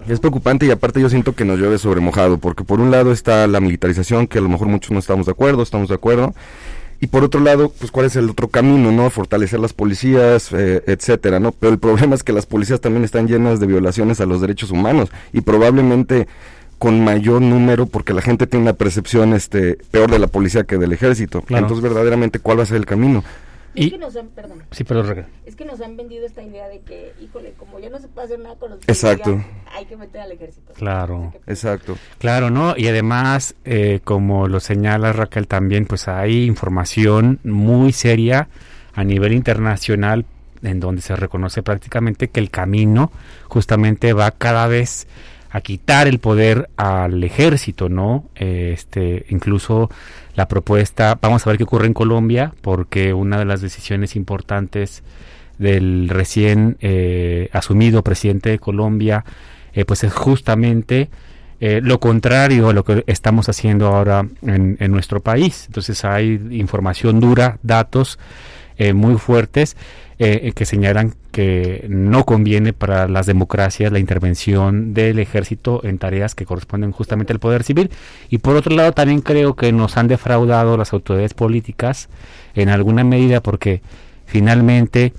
Es 0.08 0.20
preocupante 0.20 0.66
y 0.66 0.70
aparte 0.70 1.00
yo 1.00 1.08
siento 1.08 1.34
que 1.34 1.44
nos 1.44 1.58
llueve 1.58 1.78
sobre 1.78 2.00
mojado, 2.00 2.38
porque 2.38 2.64
por 2.64 2.80
un 2.80 2.90
lado 2.90 3.12
está 3.12 3.46
la 3.46 3.60
militarización, 3.60 4.26
que 4.26 4.38
a 4.38 4.40
lo 4.40 4.48
mejor 4.48 4.68
muchos 4.68 4.90
no 4.90 4.98
estamos 4.98 5.26
de 5.26 5.32
acuerdo, 5.32 5.62
estamos 5.62 5.88
de 5.88 5.94
acuerdo, 5.94 6.34
y 7.02 7.08
por 7.08 7.24
otro 7.24 7.40
lado, 7.40 7.72
pues 7.76 7.90
cuál 7.90 8.06
es 8.06 8.14
el 8.14 8.30
otro 8.30 8.46
camino, 8.46 8.92
¿no? 8.92 9.10
Fortalecer 9.10 9.58
las 9.58 9.72
policías, 9.72 10.52
eh, 10.52 10.84
etcétera, 10.86 11.40
¿no? 11.40 11.50
Pero 11.50 11.72
el 11.72 11.80
problema 11.80 12.14
es 12.14 12.22
que 12.22 12.32
las 12.32 12.46
policías 12.46 12.80
también 12.80 13.02
están 13.02 13.26
llenas 13.26 13.58
de 13.58 13.66
violaciones 13.66 14.20
a 14.20 14.26
los 14.26 14.40
derechos 14.40 14.70
humanos 14.70 15.10
y 15.32 15.40
probablemente 15.40 16.28
con 16.78 17.02
mayor 17.02 17.42
número 17.42 17.86
porque 17.86 18.12
la 18.12 18.22
gente 18.22 18.46
tiene 18.46 18.62
una 18.62 18.72
percepción 18.74 19.34
este 19.34 19.78
peor 19.90 20.12
de 20.12 20.20
la 20.20 20.28
policía 20.28 20.62
que 20.62 20.78
del 20.78 20.92
ejército. 20.92 21.42
Claro. 21.42 21.64
Entonces, 21.64 21.82
verdaderamente, 21.82 22.38
¿cuál 22.38 22.60
va 22.60 22.62
a 22.62 22.66
ser 22.66 22.76
el 22.76 22.86
camino? 22.86 23.24
Es 23.74 23.86
Y- 23.86 23.90
que 23.92 23.98
nos 23.98 24.14
han, 24.16 24.28
perdón, 24.28 24.62
Sí, 24.70 24.84
es 25.46 25.56
que 25.56 25.64
nos 25.64 25.80
han 25.80 25.96
vendido 25.96 26.26
esta 26.26 26.42
idea 26.42 26.68
de 26.68 26.80
que, 26.80 27.14
híjole, 27.22 27.54
como 27.56 27.78
ya 27.78 27.88
no 27.88 27.98
se 27.98 28.08
puede 28.08 28.26
hacer 28.26 28.38
nada 28.38 28.56
con 28.56 28.70
los 28.70 28.80
Exacto. 28.86 29.42
hay 29.74 29.86
que 29.86 29.96
meter 29.96 30.20
al 30.20 30.32
ejército. 30.32 30.74
Claro. 30.74 31.32
Que- 31.46 31.52
Exacto. 31.52 31.96
Claro, 32.18 32.50
¿no? 32.50 32.74
Y 32.76 32.86
además, 32.88 33.54
eh, 33.64 34.00
como 34.04 34.46
lo 34.46 34.60
señala 34.60 35.12
Raquel 35.14 35.46
también, 35.46 35.86
pues 35.86 36.06
hay 36.08 36.44
información 36.44 37.38
muy 37.44 37.92
seria 37.92 38.48
a 38.94 39.04
nivel 39.04 39.32
internacional 39.32 40.26
en 40.62 40.78
donde 40.78 41.00
se 41.02 41.16
reconoce 41.16 41.62
prácticamente 41.62 42.28
que 42.28 42.40
el 42.40 42.50
camino 42.50 43.10
justamente 43.48 44.12
va 44.12 44.30
cada 44.32 44.66
vez 44.66 45.06
a 45.52 45.60
quitar 45.60 46.08
el 46.08 46.18
poder 46.18 46.70
al 46.76 47.22
ejército, 47.22 47.88
¿no? 47.90 48.24
Este, 48.34 49.26
incluso 49.28 49.90
la 50.34 50.48
propuesta, 50.48 51.18
vamos 51.20 51.46
a 51.46 51.50
ver 51.50 51.58
qué 51.58 51.64
ocurre 51.64 51.86
en 51.86 51.94
Colombia, 51.94 52.54
porque 52.62 53.12
una 53.12 53.38
de 53.38 53.44
las 53.44 53.60
decisiones 53.60 54.16
importantes 54.16 55.02
del 55.58 56.08
recién 56.08 56.78
eh, 56.80 57.50
asumido 57.52 58.02
presidente 58.02 58.48
de 58.48 58.58
Colombia, 58.58 59.24
eh, 59.74 59.84
pues 59.84 60.04
es 60.04 60.12
justamente 60.12 61.10
eh, 61.60 61.80
lo 61.82 62.00
contrario 62.00 62.70
a 62.70 62.72
lo 62.72 62.82
que 62.82 63.04
estamos 63.06 63.50
haciendo 63.50 63.88
ahora 63.88 64.26
en, 64.40 64.78
en 64.80 64.90
nuestro 64.90 65.20
país. 65.20 65.66
Entonces 65.66 66.04
hay 66.06 66.40
información 66.50 67.20
dura, 67.20 67.58
datos 67.62 68.18
eh, 68.78 68.94
muy 68.94 69.16
fuertes 69.16 69.76
eh, 70.24 70.52
que 70.54 70.66
señalan 70.66 71.14
que 71.32 71.84
no 71.88 72.24
conviene 72.24 72.72
para 72.72 73.08
las 73.08 73.26
democracias 73.26 73.90
la 73.90 73.98
intervención 73.98 74.94
del 74.94 75.18
ejército 75.18 75.80
en 75.82 75.98
tareas 75.98 76.36
que 76.36 76.46
corresponden 76.46 76.92
justamente 76.92 77.32
al 77.32 77.40
poder 77.40 77.64
civil. 77.64 77.90
Y 78.30 78.38
por 78.38 78.54
otro 78.54 78.76
lado 78.76 78.92
también 78.92 79.20
creo 79.20 79.56
que 79.56 79.72
nos 79.72 79.96
han 79.96 80.06
defraudado 80.06 80.76
las 80.76 80.92
autoridades 80.92 81.34
políticas 81.34 82.08
en 82.54 82.68
alguna 82.68 83.02
medida 83.02 83.42
porque 83.42 83.82
finalmente 84.24 85.12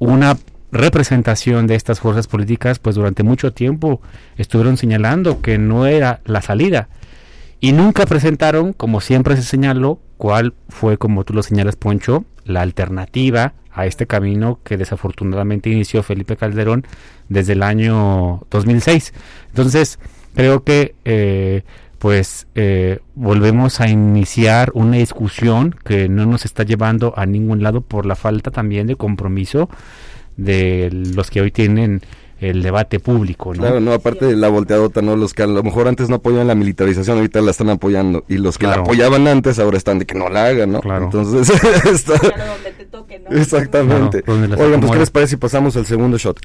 una 0.00 0.36
representación 0.72 1.68
de 1.68 1.76
estas 1.76 2.00
fuerzas 2.00 2.26
políticas 2.26 2.80
pues 2.80 2.96
durante 2.96 3.22
mucho 3.22 3.52
tiempo 3.52 4.00
estuvieron 4.36 4.76
señalando 4.76 5.42
que 5.42 5.58
no 5.58 5.86
era 5.86 6.22
la 6.24 6.42
salida 6.42 6.88
y 7.60 7.70
nunca 7.70 8.04
presentaron, 8.04 8.72
como 8.72 9.00
siempre 9.00 9.36
se 9.36 9.42
señaló, 9.42 10.00
cuál 10.16 10.54
fue, 10.68 10.98
como 10.98 11.24
tú 11.24 11.34
lo 11.34 11.42
señalas, 11.44 11.76
Poncho, 11.76 12.24
la 12.50 12.62
alternativa 12.62 13.54
a 13.72 13.86
este 13.86 14.06
camino 14.06 14.58
que 14.64 14.76
desafortunadamente 14.76 15.70
inició 15.70 16.02
Felipe 16.02 16.36
Calderón 16.36 16.86
desde 17.28 17.54
el 17.54 17.62
año 17.62 18.42
2006. 18.50 19.14
Entonces, 19.48 19.98
creo 20.34 20.64
que 20.64 20.94
eh, 21.04 21.62
pues 21.98 22.46
eh, 22.54 23.00
volvemos 23.14 23.80
a 23.80 23.88
iniciar 23.88 24.70
una 24.74 24.96
discusión 24.96 25.76
que 25.84 26.08
no 26.08 26.26
nos 26.26 26.44
está 26.44 26.64
llevando 26.64 27.14
a 27.16 27.26
ningún 27.26 27.62
lado 27.62 27.82
por 27.82 28.06
la 28.06 28.16
falta 28.16 28.50
también 28.50 28.86
de 28.86 28.96
compromiso 28.96 29.68
de 30.36 30.88
los 30.92 31.30
que 31.30 31.42
hoy 31.42 31.50
tienen 31.50 32.00
el 32.40 32.62
debate 32.62 33.00
público, 33.00 33.52
¿no? 33.54 33.60
Claro, 33.60 33.80
no, 33.80 33.92
aparte 33.92 34.24
de 34.26 34.36
la 34.36 34.48
volteadota, 34.48 35.02
¿no? 35.02 35.16
Los 35.16 35.34
que 35.34 35.42
a 35.42 35.46
lo 35.46 35.62
mejor 35.62 35.88
antes 35.88 36.08
no 36.08 36.16
apoyaban 36.16 36.46
la 36.48 36.54
militarización, 36.54 37.18
ahorita 37.18 37.40
la 37.40 37.50
están 37.50 37.70
apoyando. 37.70 38.24
Y 38.28 38.38
los 38.38 38.56
que 38.58 38.64
Claro. 38.66 38.78
la 38.78 38.82
apoyaban 38.84 39.28
antes, 39.28 39.58
ahora 39.58 39.76
están 39.76 39.98
de 39.98 40.06
que 40.06 40.14
no 40.14 40.28
la 40.28 40.46
hagan, 40.46 40.72
¿no? 40.72 40.80
Claro. 40.80 41.04
Entonces, 41.04 41.50
está... 41.86 42.18
Claro, 42.18 42.52
donde 42.54 42.72
te 42.72 42.84
toque, 42.86 43.18
¿no? 43.20 43.36
Exactamente. 43.36 44.22
Claro, 44.22 44.40
donde 44.40 44.48
las 44.56 44.60
Oigan, 44.66 44.80
pues. 44.80 44.92
¿qué 44.92 44.98
les 44.98 45.10
parece 45.10 45.30
si 45.30 45.36
pasamos 45.36 45.76
al 45.76 45.86
segundo 45.86 46.16
shot? 46.18 46.38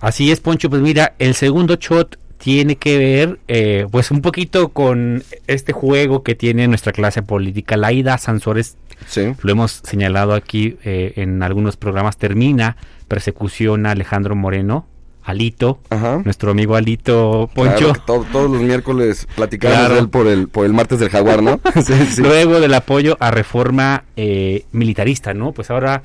Así 0.00 0.30
es, 0.30 0.40
Poncho. 0.40 0.70
Pues 0.70 0.82
mira, 0.82 1.14
el 1.18 1.34
segundo 1.34 1.76
shot 1.76 2.18
tiene 2.38 2.76
que 2.76 2.96
ver, 2.96 3.38
eh, 3.48 3.86
pues 3.90 4.10
un 4.10 4.22
poquito 4.22 4.70
con 4.70 5.22
este 5.46 5.72
juego 5.72 6.22
que 6.22 6.34
tiene 6.34 6.68
nuestra 6.68 6.92
clase 6.92 7.22
política. 7.22 7.76
Laida 7.76 8.16
Sansores, 8.16 8.76
Sí. 9.06 9.32
lo 9.42 9.52
hemos 9.52 9.80
señalado 9.84 10.32
aquí 10.34 10.76
eh, 10.84 11.12
en 11.16 11.42
algunos 11.42 11.76
programas, 11.76 12.16
termina 12.18 12.76
persecución 13.08 13.84
a 13.86 13.90
Alejandro 13.90 14.36
Moreno, 14.36 14.86
Alito, 15.30 15.78
Ajá. 15.90 16.20
nuestro 16.24 16.50
amigo 16.50 16.76
Alito 16.76 17.48
Poncho. 17.54 17.92
Claro, 17.94 18.24
todos 18.32 18.50
los 18.50 18.60
miércoles 18.62 19.26
platicamos 19.34 19.78
Claro. 19.78 19.94
de 19.94 20.00
él 20.00 20.08
por 20.08 20.26
el, 20.26 20.48
por 20.48 20.66
el 20.66 20.72
martes 20.72 21.00
del 21.00 21.08
jaguar, 21.08 21.42
¿no? 21.42 21.60
sí, 21.84 21.94
sí. 22.06 22.22
Luego 22.22 22.60
del 22.60 22.74
apoyo 22.74 23.16
a 23.20 23.30
reforma 23.30 24.04
eh, 24.16 24.64
militarista, 24.72 25.32
¿no? 25.34 25.52
Pues 25.52 25.70
ahora, 25.70 26.02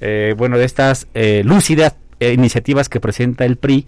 eh, 0.00 0.34
bueno, 0.36 0.58
de 0.58 0.64
estas 0.64 1.06
eh, 1.14 1.42
lúcidas 1.44 1.94
eh, 2.20 2.32
iniciativas 2.32 2.88
que 2.88 3.00
presenta 3.00 3.44
el 3.44 3.56
PRI, 3.56 3.86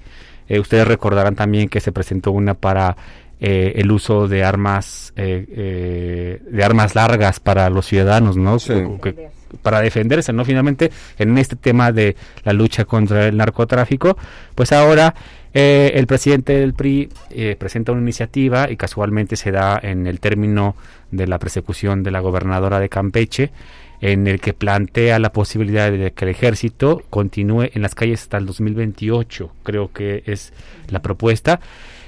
eh, 0.48 0.60
ustedes 0.60 0.86
recordarán 0.86 1.34
también 1.34 1.68
que 1.68 1.80
se 1.80 1.90
presentó 1.92 2.30
una 2.32 2.54
para 2.54 2.96
eh, 3.40 3.72
el 3.76 3.90
uso 3.90 4.28
de 4.28 4.44
armas 4.44 5.12
eh, 5.16 5.44
eh, 5.50 6.42
de 6.50 6.64
armas 6.64 6.94
largas 6.94 7.40
para 7.40 7.68
los 7.70 7.86
ciudadanos, 7.86 8.36
¿no? 8.36 8.58
Sí. 8.58 8.72
Que- 9.02 9.14
que- 9.14 9.28
para 9.62 9.80
defenderse, 9.80 10.32
¿no? 10.32 10.44
Finalmente, 10.44 10.90
en 11.18 11.36
este 11.38 11.56
tema 11.56 11.92
de 11.92 12.16
la 12.44 12.52
lucha 12.52 12.84
contra 12.84 13.26
el 13.28 13.36
narcotráfico, 13.36 14.16
pues 14.54 14.72
ahora 14.72 15.14
eh, 15.52 15.92
el 15.94 16.06
presidente 16.06 16.58
del 16.58 16.74
PRI 16.74 17.08
eh, 17.30 17.56
presenta 17.58 17.92
una 17.92 18.00
iniciativa 18.00 18.70
y 18.70 18.76
casualmente 18.76 19.36
se 19.36 19.52
da 19.52 19.78
en 19.82 20.06
el 20.06 20.18
término 20.18 20.74
de 21.12 21.28
la 21.28 21.38
persecución 21.38 22.02
de 22.02 22.10
la 22.10 22.20
gobernadora 22.20 22.80
de 22.80 22.88
Campeche, 22.88 23.52
en 24.00 24.26
el 24.26 24.40
que 24.40 24.52
plantea 24.52 25.18
la 25.18 25.32
posibilidad 25.32 25.90
de 25.90 26.12
que 26.12 26.24
el 26.24 26.32
ejército 26.32 27.02
continúe 27.08 27.70
en 27.72 27.82
las 27.82 27.94
calles 27.94 28.22
hasta 28.22 28.36
el 28.36 28.46
2028, 28.46 29.50
creo 29.62 29.92
que 29.92 30.24
es 30.26 30.52
la 30.88 31.00
propuesta. 31.00 31.60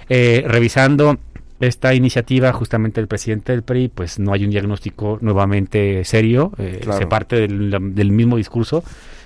Eh, 0.09 0.45
revisando 0.47 1.19
esta 1.61 1.95
iniciativa, 1.95 2.53
justamente 2.53 3.01
el 3.01 3.07
presidente 3.09 3.53
del 3.53 3.63
PRI, 3.63 3.89
pues 3.89 4.19
no 4.19 4.33
hay 4.33 4.45
un 4.45 4.51
diagnóstico 4.51 5.19
nuevamente 5.21 6.05
serio, 6.05 6.53
eh, 6.59 6.81
Claro. 6.83 6.99
se 6.99 7.07
parte 7.07 7.37
del, 7.37 7.95
del 7.95 8.11
mismo 8.11 8.37
discurso 8.37 8.85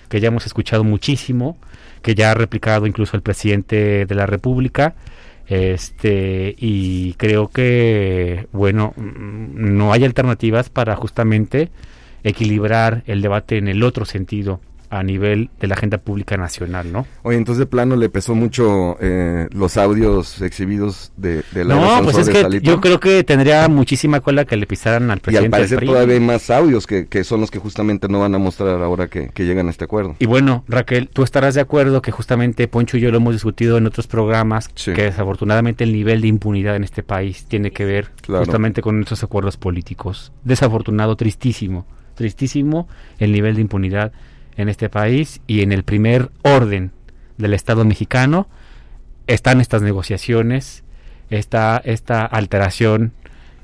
que 0.08 0.20
ya 0.20 0.28
hemos 0.28 0.46
escuchado 0.46 0.84
muchísimo, 0.84 1.56
que 2.02 2.14
ya 2.14 2.30
ha 2.30 2.34
replicado 2.34 2.86
incluso 2.86 3.16
el 3.16 3.22
presidente 3.22 4.06
de 4.06 4.14
la 4.14 4.26
República, 4.26 4.94
este 5.46 6.54
y 6.58 7.14
creo 7.14 7.48
que 7.48 8.46
bueno 8.52 8.94
mm, 8.96 9.76
no 9.76 9.92
hay 9.92 10.04
alternativas 10.04 10.70
para 10.70 10.94
justamente 10.94 11.70
equilibrar 12.22 13.02
el 13.06 13.20
debate 13.20 13.58
en 13.58 13.66
el 13.66 13.82
otro 13.82 14.04
sentido 14.04 14.60
a 14.90 15.02
nivel 15.04 15.50
de 15.60 15.68
la 15.68 15.74
agenda 15.74 15.98
pública 15.98 16.36
nacional, 16.36 16.90
¿no? 16.92 17.06
Oye, 17.22 17.38
entonces 17.38 17.60
de 17.60 17.66
plano 17.66 17.94
le 17.96 18.08
pesó 18.08 18.34
mucho 18.34 18.96
eh, 19.00 19.46
los 19.52 19.76
audios 19.76 20.42
exhibidos 20.42 21.12
de, 21.16 21.42
de 21.52 21.64
la 21.64 21.76
No, 21.76 22.02
pues 22.02 22.18
es 22.18 22.28
que 22.28 22.60
yo 22.60 22.80
creo 22.80 22.98
que 22.98 23.22
tendría 23.22 23.68
muchísima 23.68 24.20
cola 24.20 24.44
que 24.44 24.56
le 24.56 24.66
pisaran 24.66 25.10
al 25.10 25.18
Y 25.18 25.18
al 25.18 25.20
presidente 25.20 25.42
del 25.42 25.50
parecer 25.50 25.78
PRI. 25.78 25.86
todavía 25.86 26.14
hay 26.14 26.20
más 26.20 26.50
audios 26.50 26.86
que, 26.88 27.06
que 27.06 27.22
son 27.22 27.40
los 27.40 27.50
que 27.52 27.60
justamente 27.60 28.08
no 28.08 28.18
van 28.20 28.34
a 28.34 28.38
mostrar 28.38 28.82
ahora 28.82 29.06
que, 29.08 29.28
que 29.28 29.44
llegan 29.46 29.68
a 29.68 29.70
este 29.70 29.84
acuerdo. 29.84 30.16
Y 30.18 30.26
bueno, 30.26 30.64
Raquel, 30.66 31.08
tú 31.08 31.22
estarás 31.22 31.54
de 31.54 31.60
acuerdo 31.60 32.02
que 32.02 32.10
justamente 32.10 32.66
Poncho 32.66 32.96
y 32.96 33.00
yo 33.00 33.10
lo 33.12 33.18
hemos 33.18 33.32
discutido 33.34 33.78
en 33.78 33.86
otros 33.86 34.06
programas, 34.08 34.68
Sí. 34.74 34.92
que 34.92 35.02
desafortunadamente 35.04 35.84
el 35.84 35.92
nivel 35.92 36.20
de 36.20 36.26
impunidad 36.28 36.74
en 36.74 36.82
este 36.84 37.02
país 37.04 37.44
tiene 37.46 37.70
que 37.70 37.84
ver 37.84 38.10
Claro. 38.22 38.44
justamente 38.44 38.82
con 38.82 38.96
nuestros 38.96 39.22
acuerdos 39.22 39.56
políticos. 39.56 40.32
Desafortunado, 40.42 41.14
tristísimo, 41.16 41.86
tristísimo 42.16 42.88
el 43.18 43.32
nivel 43.32 43.54
de 43.54 43.60
impunidad 43.62 44.12
en 44.60 44.68
este 44.68 44.88
país 44.88 45.40
y 45.46 45.62
en 45.62 45.72
el 45.72 45.84
primer 45.84 46.30
orden 46.42 46.92
del 47.38 47.54
Estado 47.54 47.84
mexicano 47.84 48.48
están 49.26 49.60
estas 49.60 49.82
negociaciones, 49.82 50.84
esta, 51.30 51.80
esta 51.84 52.24
alteración, 52.26 53.12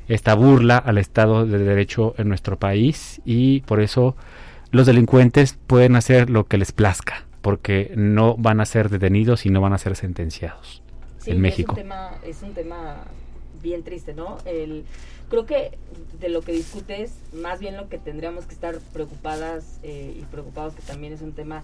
esta 0.09 0.35
burla 0.35 0.79
al 0.79 0.99
Estado 0.99 1.47
de 1.47 1.59
Derecho 1.59 2.15
en 2.19 2.29
nuestro 2.29 2.59
país 2.59 3.21
y 3.25 3.61
por 3.61 3.81
eso 3.81 4.17
los 4.71 4.87
delincuentes 4.87 5.59
pueden 5.67 5.97
hacer 5.97 6.31
lo 6.31 6.45
que 6.45 6.59
les 6.59 6.73
plazca, 6.73 7.27
porque 7.43 7.93
no 7.97 8.37
van 8.37 8.61
a 8.61 8.67
ser 8.67 8.89
detenidos 8.89 9.47
y 9.47 9.51
no 9.51 9.61
van 9.61 9.73
a 9.73 9.79
ser 9.79 9.97
sentenciados 9.97 10.83
Sí, 11.19 11.33
en 11.33 11.41
México. 11.41 11.73
Es 11.73 11.79
un, 11.79 11.83
tema, 11.83 12.11
es 12.25 12.43
un 12.43 12.55
tema 12.55 13.05
bien 13.63 13.83
triste, 13.83 14.15
¿no? 14.15 14.39
El, 14.45 14.85
creo 15.29 15.47
que 15.47 15.73
de 16.21 16.29
lo 16.29 16.41
que 16.43 16.53
discutes, 16.53 17.13
más 17.33 17.61
bien 17.61 17.77
lo 17.77 17.89
que 17.89 17.99
tendríamos 17.99 18.47
que 18.47 18.55
estar 18.55 18.79
preocupadas 18.93 19.79
eh, 19.83 20.15
y 20.19 20.23
preocupados, 20.25 20.75
que 20.75 20.83
también 20.83 21.13
es 21.13 21.21
un 21.23 21.33
tema 21.33 21.63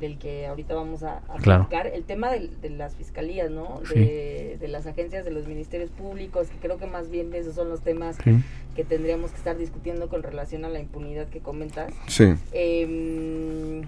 del 0.00 0.16
que 0.18 0.46
ahorita 0.46 0.74
vamos 0.74 1.02
a, 1.02 1.18
a 1.28 1.36
Claro. 1.38 1.68
platicar, 1.68 1.86
el 1.88 2.04
tema 2.04 2.30
de, 2.30 2.70
las 2.70 2.94
fiscalías, 2.94 3.50
¿no? 3.50 3.82
De, 3.94 4.56
de 4.58 4.68
las 4.68 4.86
agencias, 4.86 5.26
de 5.26 5.30
los 5.30 5.46
ministerios 5.46 5.90
públicos, 5.90 6.48
que 6.48 6.56
creo 6.56 6.78
que 6.78 6.86
más 6.86 7.10
bien 7.10 7.34
esos 7.34 7.54
son 7.54 7.68
los 7.68 7.82
temas 7.82 8.16
Sí. 8.24 8.30
que 8.74 8.82
tendríamos 8.84 9.30
que 9.32 9.36
estar 9.36 9.58
discutiendo 9.58 10.08
con 10.08 10.22
relación 10.22 10.64
a 10.64 10.70
la 10.70 10.80
impunidad 10.80 11.28
que 11.28 11.40
comentas. 11.40 11.92
Sí. 12.06 12.32
Eh, 12.52 13.82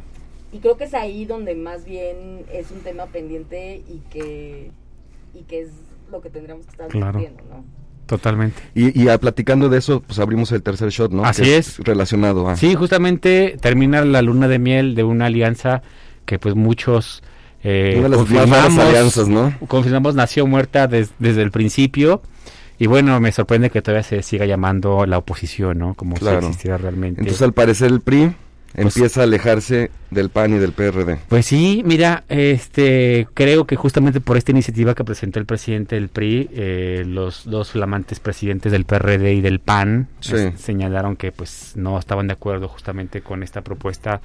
y 0.52 0.58
creo 0.58 0.76
que 0.76 0.84
es 0.84 0.92
ahí 0.92 1.24
donde 1.24 1.54
más 1.54 1.86
bien 1.86 2.44
es 2.52 2.70
un 2.70 2.80
tema 2.80 3.06
pendiente 3.06 3.76
y 3.88 4.02
que, 4.10 4.70
y 5.32 5.44
que 5.44 5.62
es 5.62 5.70
lo 6.10 6.20
que 6.20 6.28
tendríamos 6.28 6.66
que 6.66 6.72
estar 6.72 6.88
Claro. 6.88 7.18
discutiendo, 7.18 7.56
¿no? 7.56 7.64
Totalmente. 8.12 8.61
Y, 8.75 9.00
y 9.02 9.09
ah, 9.09 9.16
platicando 9.19 9.71
de 9.71 9.78
eso, 9.78 10.00
pues 10.07 10.19
abrimos 10.19 10.52
el 10.52 10.62
tercer 10.62 10.90
shot, 10.90 11.12
¿no? 11.12 11.25
Así 11.25 11.45
Que 11.45 11.57
es. 11.57 11.78
Relacionado 11.78 12.47
a... 12.47 12.57
Sí, 12.57 12.75
justamente 12.75 13.57
termina 13.59 14.04
la 14.04 14.21
luna 14.21 14.49
de 14.49 14.59
miel 14.59 14.95
de 14.95 15.02
una 15.02 15.26
alianza 15.26 15.81
que 16.26 16.38
pues 16.38 16.54
muchos 16.54 17.23
eh, 17.64 17.95
Una 17.97 18.11
de 18.11 18.16
las 18.16 18.28
más 18.28 18.50
raras 18.50 18.78
alianzas, 18.78 19.28
¿no? 19.28 19.54
confirmamos 19.66 20.14
nació 20.14 20.47
muerta 20.47 20.87
des- 20.88 21.12
desde 21.19 21.40
el 21.40 21.50
principio 21.50 22.21
y 22.78 22.87
bueno, 22.87 23.19
me 23.19 23.33
sorprende 23.33 23.71
que 23.71 23.81
todavía 23.81 24.02
se 24.02 24.23
siga 24.23 24.45
llamando 24.45 25.07
la 25.07 25.16
oposición, 25.16 25.78
¿no? 25.78 25.95
Como 25.95 26.16
Claro. 26.16 26.40
si 26.42 26.47
existiera 26.49 26.76
realmente. 26.76 27.21
Entonces 27.23 27.40
al 27.40 27.54
parecer 27.54 27.90
el 27.92 28.00
PRI 28.02 28.33
Pues- 28.74 28.96
empieza 28.96 29.20
a 29.20 29.24
alejarse 29.24 29.90
del 30.10 30.30
PAN 30.30 30.54
y 30.54 30.58
del 30.58 30.72
PRD. 30.72 31.18
Pues 31.28 31.46
sí, 31.46 31.82
mira, 31.84 32.24
este, 32.28 33.28
creo 33.34 33.66
que 33.66 33.76
justamente 33.76 34.20
por 34.20 34.36
esta 34.36 34.50
iniciativa 34.50 34.94
que 34.94 35.04
presentó 35.04 35.38
el 35.38 35.46
presidente 35.46 35.94
del 35.96 36.08
PRI, 36.08 36.48
eh, 36.52 37.04
los 37.06 37.44
dos 37.44 37.72
flamantes 37.72 38.18
presidentes 38.20 38.72
del 38.72 38.84
PRD 38.84 39.34
y 39.34 39.40
del 39.40 39.58
PAN 39.60 40.08
Sí. 40.20 40.34
es- 40.36 40.60
señalaron 40.60 41.16
que 41.16 41.32
pues 41.32 41.72
no 41.76 41.98
estaban 41.98 42.26
de 42.28 42.32
acuerdo 42.34 42.68
justamente 42.68 43.20
con 43.20 43.42
esta 43.42 43.60
propuesta. 43.62 44.20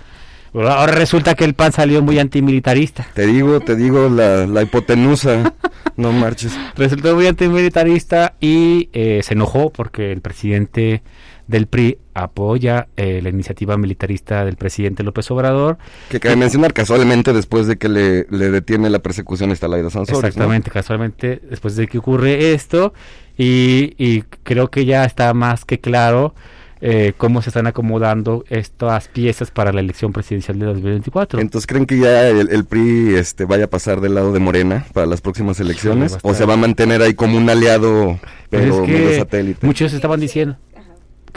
Ahora 0.53 0.93
resulta 0.93 1.35
que 1.35 1.43
el 1.43 1.53
PAN 1.53 1.73
salió 1.73 2.01
muy 2.01 2.17
antimilitarista. 2.19 3.05
Te 3.13 3.27
digo, 3.27 3.59
te 3.59 3.75
digo, 3.75 4.07
la, 4.09 4.47
la 4.47 4.63
hipotenusa, 4.63 5.53
no 5.97 6.13
marches. 6.13 6.57
Resultó 6.75 7.15
muy 7.15 7.27
antimilitarista 7.27 8.35
y 8.39 8.89
eh, 8.93 9.19
se 9.23 9.33
enojó 9.33 9.69
porque 9.71 10.11
el 10.13 10.21
presidente 10.21 11.03
del 11.47 11.67
PRI 11.67 11.97
apoya 12.13 12.87
eh, 12.97 13.21
la 13.21 13.29
iniciativa 13.29 13.77
militarista 13.77 14.43
del 14.45 14.55
presidente 14.57 15.03
López 15.03 15.29
Obrador. 15.31 15.77
Que 16.09 16.19
cabe 16.19 16.35
mencionar 16.35 16.73
casualmente 16.73 17.33
después 17.33 17.67
de 17.67 17.77
que 17.77 17.89
le, 17.89 18.25
le 18.29 18.49
detiene 18.51 18.89
la 18.89 18.99
persecución 18.99 19.51
esta 19.51 19.67
Laida 19.67 19.89
Sansores. 19.89 20.21
¿no? 20.21 20.27
Exactamente, 20.27 20.71
casualmente 20.71 21.41
después 21.49 21.75
de 21.75 21.87
que 21.87 21.97
ocurre 21.99 22.53
esto 22.53 22.93
y, 23.37 23.93
y 23.97 24.23
creo 24.43 24.69
que 24.69 24.85
ya 24.85 25.05
está 25.05 25.33
más 25.33 25.63
que 25.63 25.79
claro 25.79 26.33
eh, 26.79 27.13
cómo 27.17 27.41
se 27.41 27.49
están 27.49 27.65
acomodando 27.65 28.45
estas 28.49 29.07
piezas 29.07 29.49
para 29.49 29.71
la 29.73 29.79
elección 29.79 30.13
presidencial 30.13 30.59
de 30.59 30.65
2024. 30.67 31.39
Entonces, 31.39 31.65
¿creen 31.65 31.87
que 31.87 31.97
ya 31.97 32.27
el, 32.29 32.49
el 32.51 32.65
PRI 32.65 33.15
este, 33.15 33.45
vaya 33.45 33.65
a 33.65 33.67
pasar 33.67 33.99
del 33.99 34.13
lado 34.13 34.31
de 34.31 34.39
Morena 34.39 34.85
para 34.93 35.07
las 35.07 35.21
próximas 35.21 35.59
elecciones? 35.59 36.13
a 36.13 36.19
¿O 36.21 36.35
se 36.35 36.45
va 36.45 36.53
a 36.53 36.57
mantener 36.57 37.01
ahí 37.01 37.15
como 37.15 37.35
un 37.37 37.49
aliado, 37.49 38.19
Pues 38.51 38.61
pero 38.61 38.83
es 38.83 38.89
que 38.91 39.17
satélite? 39.17 39.65
muchos 39.65 39.91
estaban 39.93 40.19
diciendo. 40.19 40.57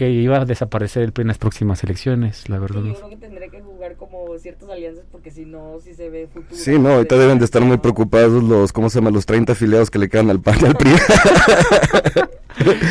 Que 0.00 0.08
iba 0.08 0.40
a 0.40 0.46
desaparecer 0.46 1.02
el 1.02 1.12
PRI 1.12 1.24
en 1.24 1.28
las 1.28 1.36
próximas 1.36 1.84
elecciones, 1.84 2.48
la 2.48 2.58
verdad. 2.58 2.80
Sí, 2.80 2.88
no 2.88 2.94
yo 2.94 2.98
creo 3.00 3.10
que 3.10 3.16
tendré 3.16 3.50
que 3.50 3.60
jugar 3.60 3.96
como 3.96 4.38
ciertas 4.38 4.70
alianzas 4.70 5.04
porque 5.12 5.30
si 5.30 5.44
no, 5.44 5.76
sí 5.84 5.92
se 5.92 6.08
ve 6.08 6.26
futuro. 6.26 6.56
Sí, 6.58 6.78
no, 6.78 6.88
ahorita 6.88 7.18
deben 7.18 7.38
de 7.38 7.44
estar 7.44 7.60
muy 7.60 7.76
preocupados 7.76 8.42
los, 8.42 8.72
¿cómo 8.72 8.88
se 8.88 8.98
llama? 8.98 9.10
Los 9.10 9.26
30 9.26 9.52
afiliados 9.52 9.90
que 9.90 9.98
le 9.98 10.08
quedan 10.08 10.30
al 10.30 10.40
PAN 10.40 10.56
y 10.62 10.64
al 10.64 10.74
PRI. 10.74 10.90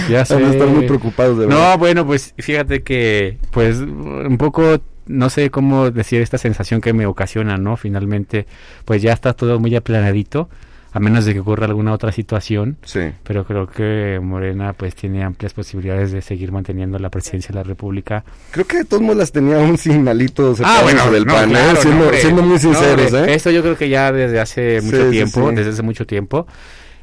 Ya 0.07 0.23
Van 0.23 0.45
a 0.45 0.51
estar 0.51 0.67
muy 0.67 0.85
preocupados 0.85 1.37
de 1.37 1.45
verdad. 1.47 1.71
No, 1.71 1.77
bueno, 1.79 2.05
pues 2.05 2.33
fíjate 2.37 2.81
que, 2.81 3.37
pues, 3.51 3.77
un 3.77 4.37
poco, 4.37 4.79
no 5.05 5.29
sé 5.29 5.49
cómo 5.51 5.91
decir 5.91 6.21
esta 6.21 6.37
sensación 6.37 6.79
que 6.81 6.93
me 6.93 7.05
ocasiona, 7.07 7.57
¿no? 7.57 7.75
Finalmente, 7.75 8.47
pues 8.85 9.01
ya 9.01 9.13
está 9.13 9.33
todo 9.33 9.59
muy 9.59 9.75
aplanadito, 9.75 10.49
a 10.91 10.99
menos 10.99 11.25
de 11.25 11.33
que 11.33 11.39
ocurra 11.41 11.65
alguna 11.67 11.93
otra 11.93 12.11
situación, 12.11 12.77
Sí. 12.83 13.01
pero 13.23 13.45
creo 13.45 13.67
que 13.67 14.19
Morena, 14.21 14.73
pues, 14.73 14.95
tiene 14.95 15.23
amplias 15.23 15.53
posibilidades 15.53 16.11
de 16.11 16.21
seguir 16.21 16.51
manteniendo 16.51 16.97
la 16.99 17.09
presidencia 17.09 17.49
de 17.49 17.55
la 17.55 17.63
República. 17.63 18.23
Creo 18.51 18.65
que 18.65 18.77
de 18.77 18.85
todos 18.85 19.01
modos 19.03 19.17
las 19.17 19.31
tenía 19.31 19.57
un 19.59 19.77
signalito 19.77 20.55
cercano 20.55 21.11
del 21.11 21.25
no, 21.25 21.33
PAN, 21.33 21.49
claro, 21.49 21.73
no, 21.83 22.11
siendo, 22.13 22.41
muy 22.41 22.57
sinceros, 22.59 23.13
¿eh? 23.13 23.33
Eso 23.35 23.51
yo 23.51 23.61
creo 23.61 23.77
que 23.77 23.89
ya 23.89 24.11
desde 24.11 24.39
hace 24.39 24.81
mucho 24.81 25.05
sí, 25.05 25.11
tiempo, 25.11 25.49
sí. 25.49 25.55
desde 25.55 25.69
hace 25.71 25.83
mucho 25.83 26.05
tiempo, 26.07 26.47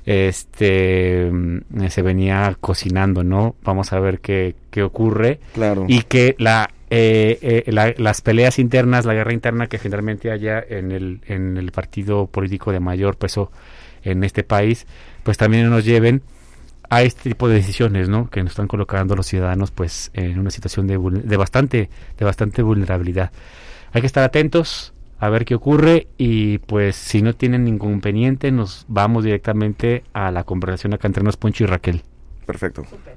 este, 0.04 1.30
mm, 1.30 1.86
se 1.88 2.02
venía 2.02 2.56
cocinando, 2.60 3.22
¿no? 3.22 3.56
Vamos 3.62 3.92
a 3.92 4.00
ver 4.00 4.20
qué, 4.20 4.54
qué 4.70 4.82
ocurre 4.82 5.40
Claro. 5.54 5.84
y 5.88 6.02
que 6.02 6.34
la, 6.38 6.70
eh, 6.90 7.38
eh, 7.42 7.72
la- 7.72 7.94
las 7.98 8.20
peleas 8.20 8.58
internas, 8.58 9.04
la 9.04 9.14
guerra 9.14 9.32
interna 9.32 9.66
que 9.66 9.78
finalmente 9.78 10.30
haya 10.30 10.62
en 10.66 10.92
el, 10.92 11.20
en 11.26 11.56
el 11.56 11.72
partido 11.72 12.26
político 12.28 12.70
de 12.72 12.80
mayor 12.80 13.16
peso 13.16 13.50
en 14.10 14.24
este 14.24 14.42
país, 14.44 14.86
pues 15.22 15.36
también 15.36 15.68
nos 15.70 15.84
lleven 15.84 16.22
a 16.88 17.02
este 17.02 17.30
tipo 17.30 17.48
de 17.48 17.56
decisiones, 17.56 18.08
¿no? 18.08 18.30
Que 18.30 18.42
nos 18.42 18.52
están 18.52 18.68
colocando 18.68 19.16
los 19.16 19.26
ciudadanos, 19.26 19.70
pues, 19.72 20.10
en 20.14 20.38
una 20.38 20.50
situación 20.50 20.86
de, 20.86 20.98
vul- 20.98 21.22
de 21.22 21.36
bastante, 21.36 21.90
de 22.16 22.24
bastante 22.24 22.62
vulnerabilidad. 22.62 23.32
Hay 23.92 24.00
que 24.00 24.06
estar 24.06 24.22
atentos 24.22 24.92
a 25.18 25.28
ver 25.28 25.44
qué 25.44 25.54
ocurre 25.54 26.06
y, 26.18 26.58
pues, 26.58 26.94
si 26.94 27.22
no 27.22 27.34
tienen 27.34 27.64
ningún 27.64 27.90
inconveniente, 27.92 28.52
nos 28.52 28.84
vamos 28.88 29.24
directamente 29.24 30.04
a 30.12 30.30
la 30.30 30.44
conversación 30.44 30.94
acá 30.94 31.08
entre 31.08 31.24
nos 31.24 31.36
Poncho 31.36 31.64
y 31.64 31.66
Raquel. 31.66 32.02
Perfecto. 32.46 32.84
Súper. 32.84 33.16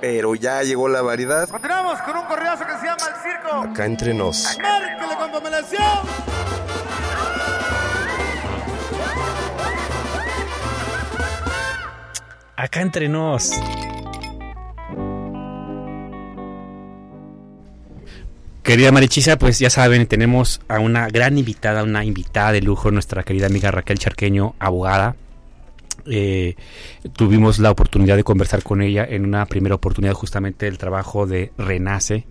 Pero 0.00 0.34
ya 0.34 0.62
llegó 0.62 0.88
la 0.88 1.02
variedad. 1.02 1.48
Continuamos 1.48 2.00
con 2.02 2.16
un 2.16 2.24
correazo 2.26 2.64
que 2.64 2.72
se 2.78 2.86
llama 2.86 3.02
El 3.08 3.22
Circo. 3.22 3.72
Acá 3.72 3.84
entre 3.84 4.14
nos. 4.14 4.56
Márquele 4.60 5.16
con 5.16 5.30
pomelación. 5.32 5.82
Acá 12.56 12.80
entre 12.80 13.08
nos. 13.08 13.52
Querida 18.62 18.92
Marichisa, 18.92 19.38
pues 19.38 19.58
ya 19.58 19.70
saben, 19.70 20.06
tenemos 20.06 20.60
a 20.68 20.78
una 20.78 21.08
gran 21.08 21.38
invitada, 21.38 21.82
una 21.84 22.04
invitada 22.04 22.52
de 22.52 22.60
lujo, 22.60 22.90
nuestra 22.90 23.22
querida 23.22 23.46
amiga 23.46 23.70
Raquel 23.70 23.98
Charqueño, 23.98 24.54
abogada. 24.58 25.16
Eh, 26.06 26.54
tuvimos 27.14 27.58
la 27.58 27.70
oportunidad 27.70 28.16
de 28.16 28.24
conversar 28.24 28.62
con 28.62 28.82
ella 28.82 29.06
en 29.08 29.24
una 29.24 29.46
primera 29.46 29.74
oportunidad 29.74 30.14
justamente 30.14 30.66
del 30.66 30.78
trabajo 30.78 31.26
de 31.26 31.52
Renace. 31.58 32.26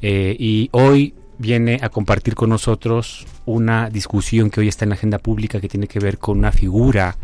Eh, 0.00 0.36
y 0.38 0.68
hoy 0.72 1.14
viene 1.38 1.78
a 1.82 1.88
compartir 1.88 2.34
con 2.34 2.50
nosotros 2.50 3.26
una 3.46 3.90
discusión 3.90 4.50
que 4.50 4.60
hoy 4.60 4.68
está 4.68 4.84
en 4.84 4.90
la 4.90 4.94
agenda 4.94 5.18
pública 5.18 5.60
que 5.60 5.68
tiene 5.68 5.88
que 5.88 5.98
ver 5.98 6.18
con 6.18 6.38
una 6.38 6.52
figura 6.52 7.16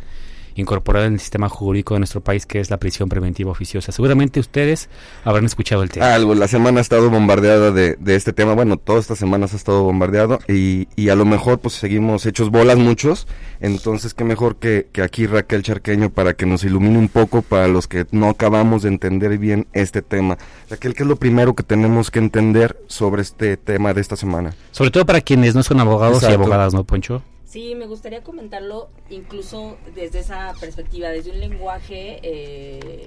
incorporada 0.58 1.06
en 1.06 1.14
el 1.14 1.20
sistema 1.20 1.48
jurídico 1.48 1.94
de 1.94 2.00
nuestro 2.00 2.20
país 2.20 2.46
que 2.46 2.60
es 2.60 2.70
la 2.70 2.78
prisión 2.78 3.08
preventiva 3.08 3.50
oficiosa. 3.50 3.92
Seguramente 3.92 4.40
ustedes 4.40 4.88
habrán 5.24 5.44
escuchado 5.44 5.82
el 5.82 5.90
tema. 5.90 6.14
Algo, 6.14 6.34
la 6.34 6.48
semana 6.48 6.78
ha 6.78 6.82
estado 6.82 7.10
bombardeada 7.10 7.70
de, 7.70 7.96
de 7.98 8.16
este 8.16 8.32
tema, 8.32 8.54
bueno, 8.54 8.76
todas 8.76 9.02
estas 9.02 9.18
semanas 9.18 9.52
ha 9.52 9.56
estado 9.56 9.82
bombardeado 9.82 10.38
y, 10.48 10.88
y 10.96 11.08
a 11.08 11.14
lo 11.14 11.24
mejor 11.24 11.60
pues 11.60 11.74
seguimos 11.74 12.26
hechos 12.26 12.50
bolas 12.50 12.76
muchos, 12.78 13.26
entonces 13.60 14.14
qué 14.14 14.24
mejor 14.24 14.56
que, 14.56 14.88
que 14.92 15.02
aquí 15.02 15.26
Raquel 15.26 15.62
Charqueño 15.62 16.10
para 16.10 16.34
que 16.34 16.46
nos 16.46 16.64
ilumine 16.64 16.98
un 16.98 17.08
poco 17.08 17.42
para 17.42 17.68
los 17.68 17.86
que 17.86 18.06
no 18.10 18.28
acabamos 18.28 18.82
de 18.82 18.88
entender 18.88 19.38
bien 19.38 19.66
este 19.72 20.02
tema. 20.02 20.38
Raquel, 20.70 20.94
¿qué 20.94 21.02
es 21.02 21.08
lo 21.08 21.16
primero 21.16 21.54
que 21.54 21.62
tenemos 21.62 22.10
que 22.10 22.18
entender 22.18 22.78
sobre 22.86 23.22
este 23.22 23.56
tema 23.56 23.94
de 23.94 24.00
esta 24.00 24.16
semana? 24.16 24.54
Sobre 24.72 24.90
todo 24.90 25.06
para 25.06 25.20
quienes 25.20 25.54
no 25.54 25.62
son 25.62 25.80
abogados 25.80 26.22
y 26.22 26.26
abogadas, 26.26 26.74
¿no, 26.74 26.84
Poncho? 26.84 27.22
Sí, 27.48 27.74
me 27.74 27.86
gustaría 27.86 28.22
comentarlo 28.22 28.90
incluso 29.08 29.78
desde 29.94 30.18
esa 30.18 30.52
perspectiva, 30.60 31.08
desde 31.08 31.30
un 31.30 31.40
lenguaje 31.40 32.20
eh, 32.22 33.06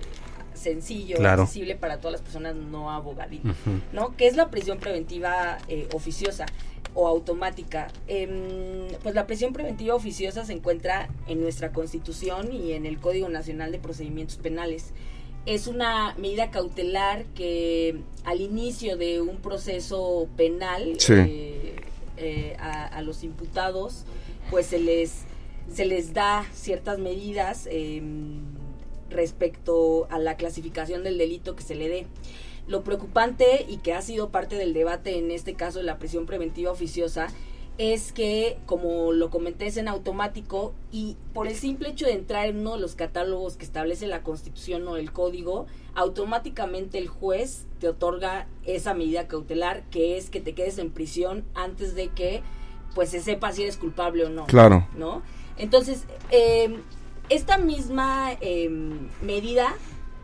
sencillo, 0.55 1.17
Claro. 1.17 1.43
accesible 1.43 1.75
para 1.75 1.97
todas 1.99 2.13
las 2.13 2.21
personas 2.21 2.55
no 2.55 2.89
abogaditas, 2.89 3.55
¿no? 3.93 4.17
¿Qué 4.17 4.25
es 4.25 4.35
la 4.35 4.49
prisión 4.49 4.79
preventiva 4.79 5.59
eh, 5.67 5.87
oficiosa 5.93 6.47
o 6.95 7.07
automática? 7.07 7.89
Em, 8.07 8.87
pues 9.03 9.13
la 9.13 9.27
prisión 9.27 9.53
preventiva 9.53 9.93
oficiosa 9.93 10.43
se 10.43 10.53
encuentra 10.53 11.07
en 11.27 11.39
nuestra 11.39 11.71
Constitución 11.71 12.51
y 12.51 12.73
en 12.73 12.87
el 12.87 12.99
Código 12.99 13.29
Nacional 13.29 13.71
de 13.71 13.77
Procedimientos 13.77 14.37
Penales. 14.37 14.91
Es 15.45 15.67
una 15.67 16.15
medida 16.17 16.49
cautelar 16.49 17.25
que 17.35 18.01
al 18.23 18.41
inicio 18.41 18.97
de 18.97 19.21
un 19.21 19.37
proceso 19.37 20.27
penal 20.35 20.95
Sí. 20.99 21.13
eh, 21.13 21.75
eh, 22.17 22.55
a, 22.59 22.85
a 22.87 23.01
los 23.03 23.23
imputados 23.23 24.05
pues 24.51 24.67
se 24.67 24.77
les 24.77 25.23
se 25.73 25.85
les 25.85 26.13
da 26.13 26.45
ciertas 26.53 26.99
medidas 26.99 27.67
eh, 27.71 28.01
respecto 29.09 30.07
a 30.09 30.19
la 30.19 30.35
clasificación 30.35 31.03
del 31.03 31.17
delito 31.17 31.55
que 31.55 31.63
se 31.63 31.75
le 31.75 31.87
dé. 31.87 32.07
Lo 32.67 32.83
preocupante 32.83 33.65
y 33.67 33.77
que 33.77 33.93
ha 33.93 34.01
sido 34.01 34.29
parte 34.29 34.57
del 34.57 34.73
debate 34.73 35.17
en 35.17 35.31
este 35.31 35.53
caso 35.53 35.79
de 35.79 35.85
la 35.85 35.97
prisión 35.97 36.25
preventiva 36.25 36.71
oficiosa 36.71 37.29
es 37.77 38.11
que, 38.11 38.57
como 38.65 39.13
lo 39.13 39.29
comenté, 39.29 39.65
es 39.65 39.77
en 39.77 39.87
automático 39.87 40.73
y 40.91 41.15
por 41.33 41.47
el 41.47 41.55
simple 41.55 41.89
hecho 41.89 42.05
de 42.05 42.13
entrar 42.13 42.47
en 42.47 42.59
uno 42.59 42.75
de 42.75 42.81
los 42.81 42.95
catálogos 42.95 43.55
que 43.55 43.65
establece 43.65 44.07
la 44.07 44.23
Constitución 44.23 44.87
o 44.87 44.97
el 44.97 45.11
Código, 45.11 45.65
automáticamente 45.95 46.97
el 46.97 47.07
juez 47.07 47.65
te 47.79 47.87
otorga 47.87 48.47
esa 48.65 48.93
medida 48.93 49.27
cautelar 49.27 49.83
que 49.89 50.17
es 50.17 50.29
que 50.29 50.41
te 50.41 50.53
quedes 50.53 50.77
en 50.77 50.91
prisión 50.91 51.45
antes 51.55 51.95
de 51.95 52.09
que 52.09 52.43
pues 52.95 53.09
se 53.09 53.21
sepa 53.21 53.51
si 53.51 53.63
eres 53.63 53.77
culpable 53.77 54.25
o 54.25 54.29
no. 54.29 54.45
Claro. 54.47 54.87
¿no? 54.97 55.21
Entonces, 55.57 56.03
eh, 56.31 56.75
esta 57.29 57.57
misma 57.57 58.33
eh, 58.41 58.69
medida, 59.21 59.73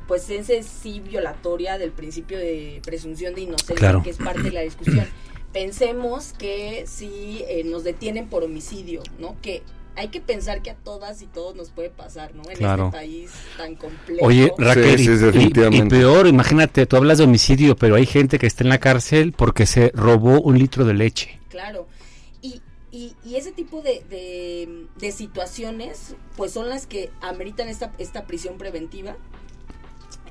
pues 0.08 0.30
es 0.30 0.66
sí 0.66 1.00
violatoria 1.00 1.78
del 1.78 1.92
principio 1.92 2.38
de 2.38 2.82
presunción 2.86 3.36
de 3.36 3.42
inocencia, 3.42 3.76
Claro. 3.76 4.04
que 4.04 4.10
es 4.10 4.18
parte 4.18 4.42
de 4.44 4.52
la 4.52 4.62
discusión. 4.62 5.06
Pensemos 5.54 6.34
que 6.38 6.86
si 6.88 7.44
eh, 7.48 7.64
nos 7.66 7.84
detienen 7.84 8.28
por 8.28 8.44
homicidio, 8.44 9.02
¿no? 9.20 9.36
Que 9.42 9.64
hay 9.96 10.10
que 10.10 10.22
pensar 10.22 10.62
que 10.62 10.70
a 10.70 10.76
todas 10.76 11.22
y 11.24 11.26
todos 11.26 11.56
nos 11.56 11.72
puede 11.72 11.90
pasar, 11.90 12.36
¿no? 12.36 12.44
En 12.50 12.58
Claro. 12.58 12.86
este 12.88 12.98
país 12.98 13.32
tan 13.58 13.76
complejo. 13.76 14.24
Oye, 14.26 14.52
Raquel, 14.58 15.00
Sí, 15.00 15.06
sí, 15.06 15.10
y- 15.10 15.14
y- 15.14 15.16
y, 15.16 15.18
definitivamente. 15.18 15.96
peor, 15.96 16.28
imagínate, 16.28 16.86
tú 16.86 16.98
hablas 16.98 17.18
de 17.18 17.24
homicidio, 17.24 17.76
pero 17.76 17.96
hay 17.96 18.06
gente 18.06 18.38
que 18.38 18.46
está 18.46 18.64
en 18.64 18.70
la 18.70 18.78
cárcel 18.78 19.32
porque 19.36 19.66
se 19.66 19.92
robó 19.96 20.40
un 20.42 20.60
litro 20.60 20.86
de 20.86 20.94
leche. 20.94 21.40
Claro. 21.50 21.88
Y, 22.98 23.16
y, 23.24 23.36
ese 23.36 23.52
tipo 23.52 23.82
de, 23.82 24.04
de, 24.10 24.88
de 24.98 25.12
situaciones, 25.12 26.16
pues 26.36 26.52
son 26.52 26.68
las 26.68 26.88
que 26.88 27.12
ameritan 27.22 27.68
esta, 27.70 27.94
esta 28.00 28.26
prisión 28.26 28.58
preventiva. 28.58 29.16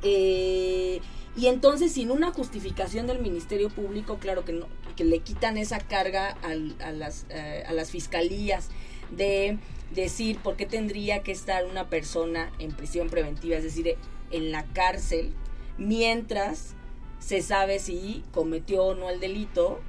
Eh, 0.03 1.01
Y 1.37 1.47
entonces, 1.49 1.93
sin 1.93 2.11
una 2.11 2.33
justificación 2.33 3.07
del 3.07 3.21
Ministerio 3.21 3.69
Público, 3.69 4.17
claro 4.19 4.45
que, 4.47 4.53
no, 4.53 4.67
que 4.97 5.05
le 5.05 5.19
quitan 5.21 5.59
esa 5.59 5.79
carga 5.79 6.31
al, 6.43 6.75
a, 6.81 6.93
las, 6.93 7.27
eh, 7.29 7.63
a 7.69 7.73
las 7.73 7.91
fiscalías 7.91 8.71
de 9.11 9.59
decir 9.95 10.39
por 10.39 10.57
qué 10.57 10.65
tendría 10.65 11.23
que 11.23 11.33
estar 11.33 11.67
una 11.67 11.91
persona 11.91 12.51
en 12.59 12.73
prisión 12.73 13.11
preventiva, 13.11 13.59
es 13.59 13.65
decir, 13.65 13.97
en 14.31 14.51
la 14.51 14.65
cárcel, 14.73 15.35
mientras 15.79 16.75
se 17.21 17.43
sabe 17.43 17.79
si 17.79 18.25
cometió 18.33 18.85
o 18.87 18.95
no 18.95 19.11
el 19.11 19.21
delito, 19.21 19.81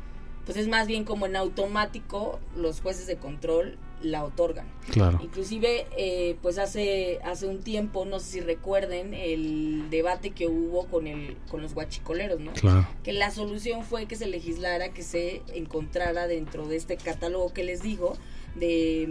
pues 0.48 0.58
es 0.58 0.68
más 0.68 0.88
bien 0.88 1.04
como 1.04 1.28
en 1.28 1.36
automático 1.36 2.40
los 2.56 2.82
jueces 2.82 3.06
de 3.06 3.18
control 3.18 3.78
la 4.02 4.24
otorgan. 4.24 4.68
Claro. 4.92 5.20
Inclusive, 5.22 5.88
eh, 5.98 6.38
pues 6.42 6.58
hace 6.58 7.20
hace 7.24 7.48
un 7.48 7.62
tiempo, 7.64 8.06
no 8.06 8.20
sé 8.20 8.26
si 8.32 8.40
recuerden 8.40 9.14
el 9.14 9.90
debate 9.90 10.30
que 10.32 10.48
hubo 10.48 10.86
con 10.88 11.06
el 11.08 11.36
con 11.50 11.62
los 11.62 11.74
guachicoleros, 11.74 12.40
¿no? 12.40 12.54
Claro. 12.54 12.88
Que 13.04 13.12
la 13.14 13.30
solución 13.32 13.84
fue 13.84 14.06
que 14.06 14.16
se 14.16 14.28
legislara 14.28 14.90
que 14.94 15.04
se 15.04 15.42
encontrara 15.54 16.28
dentro 16.28 16.66
de 16.68 16.78
este 16.78 16.96
catálogo 16.98 17.52
que 17.54 17.64
les 17.64 17.82
digo 17.84 18.16
de 18.56 19.08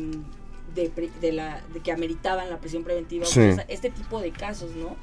de, 0.74 0.90
de 1.20 1.32
la 1.32 1.62
de 1.74 1.80
que 1.80 1.92
ameritaban 1.92 2.48
la 2.48 2.58
prisión 2.60 2.82
preventiva, 2.82 3.26
Sí. 3.26 3.40
o 3.40 3.54
sea, 3.56 3.66
este 3.68 3.90
tipo 3.90 4.20
de 4.20 4.30
casos, 4.30 4.70
¿no? 4.74 4.96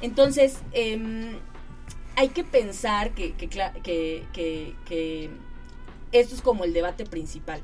Entonces, 0.00 0.58
em, 0.72 1.36
hay 2.16 2.28
que 2.28 2.44
pensar 2.44 3.12
que, 3.12 3.32
que, 3.34 3.48
que, 3.48 4.24
que 4.84 5.30
esto 6.12 6.34
es 6.34 6.42
como 6.42 6.64
el 6.64 6.72
debate 6.72 7.04
principal. 7.04 7.60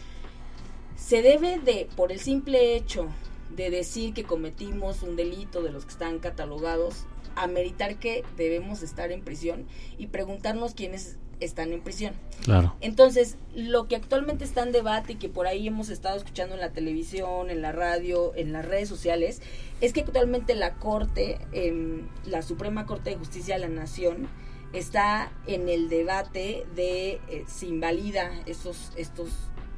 Se 0.97 1.23
debe 1.23 1.59
de, 1.59 1.89
por 1.97 2.13
el 2.13 2.21
simple 2.21 2.77
hecho 2.77 3.09
de 3.51 3.71
decir 3.71 4.15
que 4.15 4.25
cometimos 4.25 5.03
un 5.03 5.17
delito 5.17 5.63
de 5.63 5.71
los 5.71 5.85
que 5.85 5.93
están 5.93 6.19
catalogados, 6.19 7.07
ameritar 7.37 7.99
que 7.99 8.25
debemos 8.37 8.83
estar 8.83 9.13
en 9.13 9.23
prisión 9.23 9.67
y 9.99 10.09
preguntarnos 10.09 10.75
quiénes 10.75 11.19
están 11.41 11.73
en 11.73 11.83
prisión. 11.83 12.15
Claro. 12.45 12.75
Entonces, 12.81 13.37
lo 13.55 13.87
que 13.87 13.97
actualmente 13.97 14.45
está 14.45 14.63
en 14.63 14.73
debate 14.73 15.15
y 15.15 15.17
que 15.17 15.29
por 15.29 15.47
ahí 15.47 15.67
hemos 15.67 15.89
estado 15.89 16.17
escuchando 16.17 16.55
en 16.55 16.61
la 16.61 16.73
televisión, 16.73 17.51
en 17.51 17.63
la 17.63 17.73
radio, 17.73 18.33
en 18.37 18.53
las 18.53 18.65
redes 18.65 18.89
sociales, 18.89 19.43
es 19.81 19.93
que 19.93 20.01
actualmente 20.01 20.55
la 20.55 20.75
Corte, 20.75 21.39
em, 21.53 22.09
la 22.25 22.43
Suprema 22.43 22.87
Corte 22.87 23.11
de 23.11 23.17
Justicia 23.17 23.57
de 23.57 23.63
la 23.63 23.69
Nación, 23.69 24.29
está 24.75 25.31
en 25.47 25.69
el 25.69 25.89
debate 25.89 26.67
de 26.75 27.21
eh, 27.29 27.45
si 27.47 27.69
invalida 27.69 28.31
estos, 28.47 28.93
estos, 28.97 29.31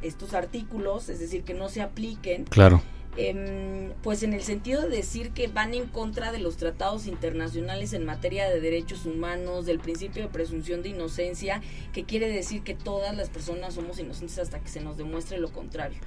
estos 0.02 0.34
artículos, 0.34 1.08
es 1.08 1.20
decir, 1.20 1.42
que 1.44 1.54
no 1.54 1.68
se 1.68 1.82
apliquen 1.82 2.44
Claro. 2.44 2.82
em, 3.16 3.92
pues 4.02 4.22
en 4.22 4.32
el 4.32 4.42
sentido 4.42 4.82
de 4.82 4.88
decir 4.88 5.30
que 5.30 5.48
van 5.48 5.74
en 5.74 5.86
contra 5.86 6.32
de 6.32 6.38
los 6.38 6.56
tratados 6.56 7.06
internacionales 7.06 7.92
en 7.92 8.04
materia 8.04 8.48
de 8.48 8.60
derechos 8.60 9.06
humanos, 9.06 9.66
del 9.66 9.78
principio 9.78 10.22
de 10.22 10.28
presunción 10.28 10.82
de 10.82 10.90
inocencia, 10.90 11.60
que 11.92 12.04
quiere 12.04 12.28
decir 12.28 12.62
que 12.62 12.74
todas 12.74 13.16
las 13.16 13.28
personas 13.30 13.74
somos 13.74 13.98
inocentes 13.98 14.38
hasta 14.38 14.60
que 14.60 14.68
se 14.68 14.80
nos 14.80 14.96
demuestre 14.96 15.38
lo 15.38 15.50
contrario. 15.52 15.98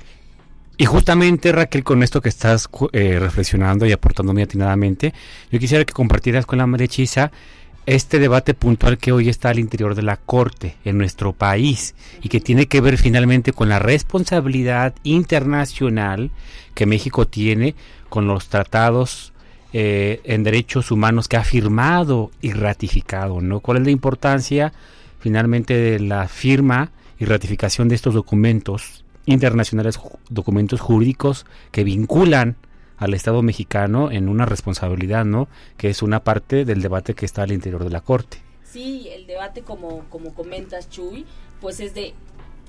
Y 0.78 0.86
justamente, 0.86 1.52
Raquel, 1.52 1.84
con 1.84 2.04
esto 2.04 2.22
que 2.22 2.30
estás 2.30 2.70
eh, 2.94 3.18
reflexionando 3.20 3.86
y 3.86 3.92
aportando 3.92 4.32
muy 4.32 4.44
atinadamente, 4.44 5.14
yo 5.52 5.60
quisiera 5.60 5.84
que 5.84 5.92
compartieras 5.94 6.46
con 6.46 6.58
la 6.58 6.68
María 6.68 6.86
Hechiza 6.86 7.34
este 7.96 8.20
debate 8.20 8.54
puntual 8.54 9.00
que 9.00 9.12
hoy 9.12 9.30
está 9.30 9.50
al 9.50 9.58
interior 9.58 9.96
de 9.96 10.04
la 10.04 10.18
Corte 10.18 10.76
en 10.86 11.00
nuestro 11.00 11.34
país 11.34 11.96
y 12.22 12.30
que 12.30 12.40
tiene 12.40 12.68
que 12.68 12.82
ver 12.82 13.00
finalmente 13.00 13.52
con 13.52 13.68
la 13.68 13.80
responsabilidad 13.80 14.94
internacional 15.04 16.30
que 16.76 16.86
México 16.86 17.28
tiene 17.28 17.74
con 18.08 18.28
los 18.28 18.48
tratados 18.48 19.34
eh, 19.74 20.22
en 20.24 20.44
derechos 20.44 20.92
humanos 20.92 21.28
que 21.28 21.38
ha 21.38 21.44
firmado 21.44 22.30
y 22.42 22.52
ratificado, 22.52 23.42
¿no? 23.42 23.60
¿Cuál 23.60 23.80
es 23.80 23.86
la 23.86 23.92
importancia 23.92 24.72
finalmente 25.20 25.74
de 25.74 26.00
la 26.00 26.28
firma 26.28 26.92
y 27.18 27.26
ratificación 27.26 27.90
de 27.90 27.96
estos 27.96 28.14
documentos 28.14 29.04
internacionales, 29.26 30.00
documentos 30.30 30.80
jurídicos 30.80 31.48
que 31.72 31.84
vinculan 31.84 32.56
al 33.00 33.14
Estado 33.14 33.42
mexicano 33.42 34.12
en 34.12 34.30
una 34.30 34.46
responsabilidad, 34.46 35.26
¿no? 35.26 35.48
Que 35.78 35.90
es 35.90 36.04
una 36.04 36.24
parte 36.24 36.66
del 36.66 36.82
debate 36.82 37.16
que 37.16 37.26
está 37.26 37.44
al 37.44 37.52
interior 37.52 37.84
de 37.84 37.90
la 37.90 38.02
Corte. 38.02 38.38
Sí, 38.64 39.10
el 39.12 39.26
debate 39.26 39.64
como, 39.64 40.06
como 40.10 40.34
comentas, 40.36 40.90
Chuy, 40.90 41.26
pues 41.60 41.80
es 41.80 41.96
de 41.96 42.14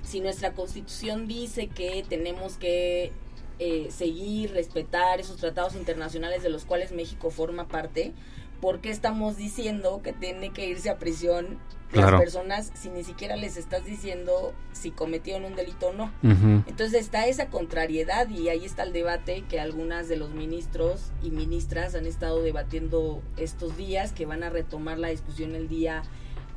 si 0.03 0.21
nuestra 0.21 0.53
constitución 0.53 1.27
dice 1.27 1.67
que 1.69 2.05
tenemos 2.09 2.57
que 2.57 3.13
eh, 3.59 3.89
seguir, 3.91 4.53
respetar 4.53 5.21
esos 5.21 5.37
tratados 5.37 5.75
internacionales 5.75 6.43
de 6.43 6.49
los 6.49 6.65
cuales 6.65 6.93
México 6.93 7.31
forma 7.31 7.69
parte, 7.69 8.13
¿por 8.61 8.81
qué 8.81 8.91
estamos 8.91 9.37
diciendo 9.37 10.01
que 10.03 10.13
tiene 10.13 10.51
que 10.51 10.67
irse 10.69 10.91
a 10.91 10.99
prisión 10.99 11.59
Claro. 11.91 12.13
las 12.13 12.21
personas 12.21 12.71
si 12.75 12.89
ni 12.89 13.03
siquiera 13.03 13.35
les 13.35 13.57
estás 13.57 13.85
diciendo 13.85 14.55
si 14.73 14.93
cometieron 14.93 15.45
un 15.45 15.57
delito 15.57 15.89
o 15.89 15.93
no? 15.93 16.13
Entonces 16.23 17.01
está 17.01 17.27
esa 17.27 17.47
contrariedad 17.47 18.29
y 18.29 18.49
ahí 18.49 18.65
está 18.65 18.85
el 18.85 18.93
debate 18.93 19.43
que 19.49 19.59
algunas 19.59 20.09
de 20.09 20.17
los 20.17 20.31
ministros 20.31 21.11
y 21.21 21.31
ministras 21.33 21.97
han 21.97 22.07
estado 22.07 22.43
debatiendo 22.43 23.23
estos 23.37 23.77
días, 23.77 24.13
que 24.13 24.25
van 24.25 24.45
a 24.45 24.51
retomar 24.51 24.99
la 25.01 25.09
discusión 25.09 25.57
el 25.57 25.67
día 25.69 26.03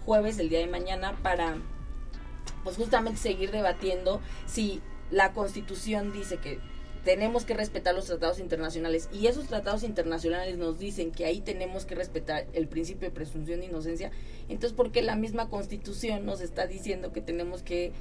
jueves, 0.05 0.37
el 0.37 0.49
día 0.49 0.59
de 0.59 0.67
mañana, 0.67 1.17
para 1.23 1.57
pues 2.63 2.77
justamente 2.77 3.19
seguir 3.19 3.49
debatiendo 3.49 4.21
si 4.45 4.81
la 5.09 5.33
constitución 5.33 6.13
dice 6.13 6.37
que 6.37 6.59
tenemos 7.03 7.43
que 7.43 7.53
respetar 7.53 7.93
los 7.93 8.05
tratados 8.05 8.39
internacionales 8.39 9.09
y 9.11 9.27
esos 9.27 9.47
tratados 9.47 9.83
internacionales 9.83 10.57
nos 10.57 10.79
dicen 10.79 11.11
que 11.11 11.25
ahí 11.25 11.41
tenemos 11.41 11.85
que 11.85 11.95
respetar 11.95 12.45
el 12.53 12.67
principio 12.67 13.09
de 13.09 13.13
presunción 13.15 13.59
de 13.59 13.65
inocencia, 13.65 14.11
entonces 14.47 14.73
¿por 14.73 14.91
qué 14.91 15.01
la 15.01 15.15
misma 15.15 15.49
constitución 15.49 16.25
nos 16.25 16.41
está 16.41 16.65
diciendo 16.67 17.11
que 17.11 17.21
tenemos 17.21 17.61
que 17.61 17.91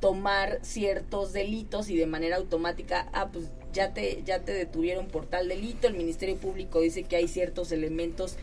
tomar 0.00 0.58
ciertos 0.62 1.32
delitos 1.32 1.90
y 1.90 1.96
de 1.96 2.06
manera 2.06 2.36
automática, 2.36 3.08
ah, 3.12 3.28
pues 3.32 3.46
ya 3.72 3.92
te, 3.92 4.22
ya 4.24 4.40
te 4.40 4.52
detuvieron 4.52 5.06
por 5.08 5.26
tal 5.26 5.48
delito, 5.48 5.86
el 5.86 5.94
Ministerio 5.94 6.36
Público 6.36 6.80
dice 6.80 7.04
que 7.04 7.16
hay 7.16 7.28
ciertos 7.28 7.70
elementos 7.72 8.36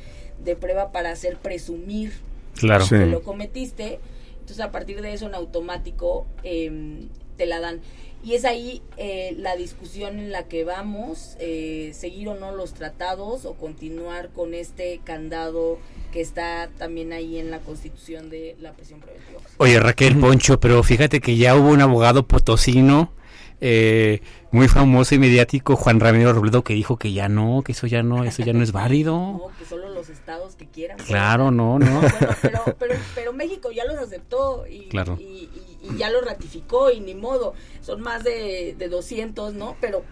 de 0.44 0.56
prueba 0.56 0.92
para 0.92 1.12
hacer 1.12 1.38
presumir 1.38 2.14
Claro. 2.56 2.86
Sí. 2.86 2.96
que 2.96 3.06
lo 3.06 3.22
cometiste, 3.22 4.00
entonces 4.40 4.62
a 4.62 4.72
partir 4.72 5.02
de 5.02 5.14
eso 5.14 5.28
en 5.28 5.36
automático 5.36 6.26
em, 6.44 7.10
te 7.38 7.46
la 7.46 7.60
dan. 7.60 7.82
Y 8.24 8.34
es 8.34 8.44
ahí 8.46 8.82
eh, 8.98 9.36
la 9.38 9.56
discusión 9.56 10.20
en 10.20 10.32
la 10.32 10.44
que 10.44 10.64
vamos, 10.66 11.38
eh, 11.40 11.92
seguir 11.94 12.28
o 12.30 12.36
no 12.36 12.52
los 12.52 12.74
tratados 12.74 13.46
o 13.46 13.54
continuar 13.54 14.30
con 14.30 14.54
este 14.54 15.00
candado 15.04 15.78
que 16.12 16.20
está 16.22 16.70
también 16.78 17.14
ahí 17.14 17.38
en 17.38 17.52
la 17.52 17.60
constitución 17.60 18.30
de 18.30 18.56
la 18.60 18.74
prisión 18.74 19.00
preventiva. 19.00 19.40
Oye, 19.58 19.80
Raquel 19.80 20.18
Poncho, 20.18 20.60
pero 20.60 20.84
fíjate 20.84 21.22
que 21.22 21.38
ya 21.38 21.56
hubo 21.56 21.70
un 21.70 21.82
abogado 21.82 22.28
potosino 22.28 23.12
eh, 23.60 24.22
muy 24.52 24.68
famoso 24.68 25.16
y 25.16 25.20
mediático, 25.20 25.76
Juan 25.76 26.00
Ramiro 26.00 26.32
Robledo, 26.34 26.64
que 26.64 26.74
dijo 26.74 26.98
que 26.98 27.12
ya 27.14 27.28
no, 27.30 27.62
que 27.64 27.72
eso 27.72 27.88
ya 27.88 28.04
no, 28.04 28.24
eso 28.24 28.44
ya 28.44 28.54
no 28.54 28.62
es 28.64 28.72
válido. 28.72 29.14
No, 29.38 29.52
que 29.58 29.66
solo 29.66 29.90
los 29.90 30.10
estados 30.10 30.56
que 30.56 30.68
quieran. 30.68 30.98
Claro, 31.00 31.50
no, 31.52 31.80
no. 31.80 32.02
Bueno, 32.02 32.10
pero, 32.42 32.64
pero, 32.78 32.96
pero 33.16 33.34
México 33.34 33.72
ya 33.72 33.86
los 33.86 33.98
aceptó 33.98 34.66
y, 34.68 34.88
Claro. 34.90 35.18
y, 35.20 35.24
y- 35.24 35.50
y 35.94 35.98
ya 35.98 36.10
los 36.10 36.24
ratificó 36.26 36.92
y 36.92 37.00
ni 37.00 37.16
modo, 37.16 37.54
son 37.82 38.02
más 38.02 38.24
de, 38.24 38.76
de 38.78 38.88
200, 38.90 39.54
¿no? 39.54 39.76
Pero, 39.82 40.04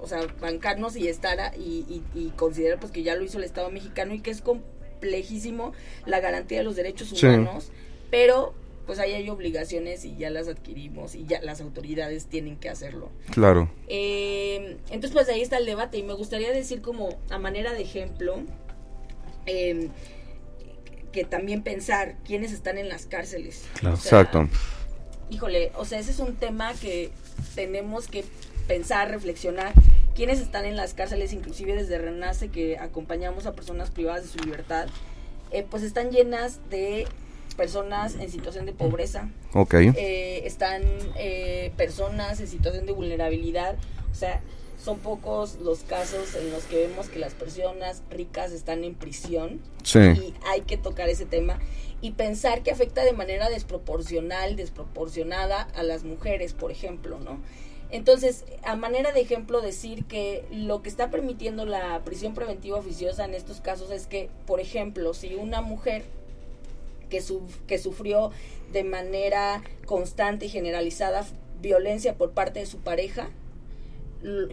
o 0.00 0.06
sea, 0.06 0.20
bancarnos 0.40 0.96
y 0.96 1.08
estar 1.08 1.52
y, 1.58 1.84
y, 1.88 2.02
y 2.14 2.30
considerar 2.36 2.78
pues 2.80 2.92
que 2.92 3.02
ya 3.02 3.14
lo 3.16 3.24
hizo 3.24 3.38
el 3.38 3.44
Estado 3.44 3.70
mexicano 3.70 4.14
y 4.14 4.20
que 4.20 4.30
es 4.30 4.40
complejísimo 4.42 5.72
la 6.06 6.20
garantía 6.20 6.58
de 6.58 6.64
los 6.64 6.76
derechos 6.76 7.08
Sí. 7.08 7.26
humanos, 7.26 7.70
pero 8.10 8.54
pues 8.86 8.98
ahí 8.98 9.12
hay 9.12 9.30
obligaciones 9.30 10.04
y 10.04 10.14
ya 10.16 10.28
las 10.28 10.46
adquirimos 10.46 11.14
y 11.14 11.24
ya 11.24 11.40
las 11.40 11.62
autoridades 11.62 12.26
tienen 12.26 12.56
que 12.58 12.68
hacerlo. 12.68 13.08
Claro. 13.30 13.70
Eh, 13.88 14.76
entonces, 14.90 15.12
pues 15.12 15.26
ahí 15.30 15.40
está 15.40 15.56
el 15.56 15.64
debate 15.64 15.96
y 15.96 16.02
me 16.02 16.12
gustaría 16.12 16.52
decir 16.52 16.82
como 16.82 17.08
a 17.30 17.38
manera 17.38 17.72
de 17.72 17.80
ejemplo 17.80 18.36
eh, 19.46 19.88
que 21.12 21.24
también 21.24 21.62
pensar 21.62 22.16
quiénes 22.26 22.52
están 22.52 22.76
en 22.76 22.90
las 22.90 23.06
cárceles. 23.06 23.64
Claro. 23.78 23.94
O 23.94 23.98
sea, 23.98 24.20
Exacto. 24.20 24.48
Híjole, 25.30 25.72
o 25.76 25.84
sea, 25.84 25.98
ese 25.98 26.10
es 26.10 26.18
un 26.18 26.34
tema 26.36 26.72
que 26.74 27.10
tenemos 27.54 28.08
que 28.08 28.24
pensar, 28.66 29.10
reflexionar. 29.10 29.72
Quiénes 30.14 30.38
están 30.40 30.64
en 30.64 30.76
las 30.76 30.94
cárceles, 30.94 31.32
inclusive 31.32 31.74
desde 31.74 31.98
Renace, 31.98 32.48
que 32.48 32.78
acompañamos 32.78 33.46
a 33.46 33.52
personas 33.52 33.90
privadas 33.90 34.22
de 34.22 34.28
su 34.28 34.38
libertad, 34.44 34.86
eh, 35.50 35.66
pues 35.68 35.82
están 35.82 36.10
llenas 36.10 36.60
de 36.70 37.06
personas 37.56 38.14
en 38.16 38.30
situación 38.30 38.66
de 38.66 38.72
pobreza, 38.72 39.28
Ok. 39.52 39.74
eh, 39.74 40.42
están 40.44 40.82
eh, 41.16 41.72
personas 41.76 42.40
en 42.40 42.48
situación 42.48 42.84
de 42.86 42.92
vulnerabilidad, 42.92 43.76
o 44.10 44.14
sea, 44.14 44.40
son 44.82 44.98
pocos 44.98 45.56
los 45.62 45.80
casos 45.80 46.34
en 46.34 46.50
los 46.50 46.64
que 46.64 46.86
vemos 46.88 47.08
que 47.08 47.18
las 47.18 47.32
personas 47.34 48.02
ricas 48.10 48.52
están 48.52 48.84
en 48.84 48.94
prisión 48.94 49.60
Sí. 49.84 49.98
y 50.00 50.34
hay 50.46 50.62
que 50.62 50.76
tocar 50.76 51.08
ese 51.08 51.26
tema 51.26 51.58
y 52.04 52.10
pensar 52.10 52.62
que 52.62 52.70
afecta 52.70 53.02
de 53.02 53.14
manera 53.14 53.48
desproporcional, 53.48 54.56
desproporcionada 54.56 55.62
a 55.74 55.82
las 55.82 56.04
mujeres, 56.04 56.52
por 56.52 56.70
ejemplo, 56.70 57.18
¿no? 57.18 57.40
Entonces, 57.90 58.44
a 58.62 58.76
manera 58.76 59.12
de 59.12 59.22
ejemplo, 59.22 59.62
decir 59.62 60.04
que 60.04 60.44
lo 60.52 60.82
que 60.82 60.90
está 60.90 61.10
permitiendo 61.10 61.64
la 61.64 62.04
prisión 62.04 62.34
preventiva 62.34 62.76
oficiosa 62.76 63.24
en 63.24 63.32
estos 63.32 63.62
casos 63.62 63.90
es 63.90 64.06
que, 64.06 64.28
por 64.44 64.60
ejemplo, 64.60 65.14
si 65.14 65.34
una 65.34 65.62
mujer 65.62 66.02
que, 67.08 67.22
su, 67.22 67.40
que 67.66 67.78
sufrió 67.78 68.32
de 68.70 68.84
manera 68.84 69.62
constante 69.86 70.44
y 70.44 70.48
generalizada 70.50 71.24
violencia 71.62 72.18
por 72.18 72.32
parte 72.32 72.60
de 72.60 72.66
su 72.66 72.80
pareja, 72.80 73.30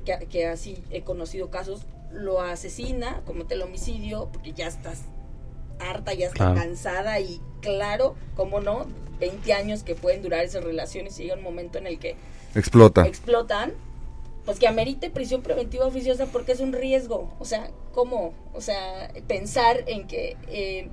que, 0.06 0.26
que 0.30 0.46
así 0.46 0.82
he 0.90 1.02
conocido 1.02 1.50
casos, 1.50 1.82
lo 2.14 2.40
asesina, 2.40 3.24
comete 3.26 3.56
el 3.56 3.62
homicidio, 3.62 4.30
porque 4.32 4.54
ya 4.54 4.68
estás 4.68 5.02
harta, 5.90 6.14
ya 6.14 6.28
está 6.28 6.38
Claro. 6.38 6.56
cansada 6.56 7.20
y 7.20 7.42
claro, 7.62 8.16
cómo 8.36 8.60
no, 8.62 8.86
20 9.20 9.54
años 9.54 9.84
que 9.84 9.96
pueden 9.96 10.22
durar 10.22 10.44
esas 10.46 10.64
relaciones 10.64 11.20
y 11.20 11.24
llega 11.24 11.36
un 11.36 11.44
momento 11.44 11.78
en 11.78 11.88
el 11.88 12.00
que 12.00 12.16
Explota. 12.56 13.06
explotan, 13.08 13.74
pues 14.46 14.58
que 14.60 14.68
amerite 14.68 15.10
prisión 15.10 15.42
preventiva 15.44 15.86
oficiosa 15.86 16.26
porque 16.26 16.52
es 16.54 16.60
un 16.60 16.74
riesgo. 16.74 17.32
O 17.40 17.46
sea, 17.46 17.70
¿cómo? 17.94 18.34
O 18.54 18.62
sea, 18.62 19.12
pensar 19.28 19.84
en 19.88 20.08
que, 20.08 20.36
eh, 20.48 20.90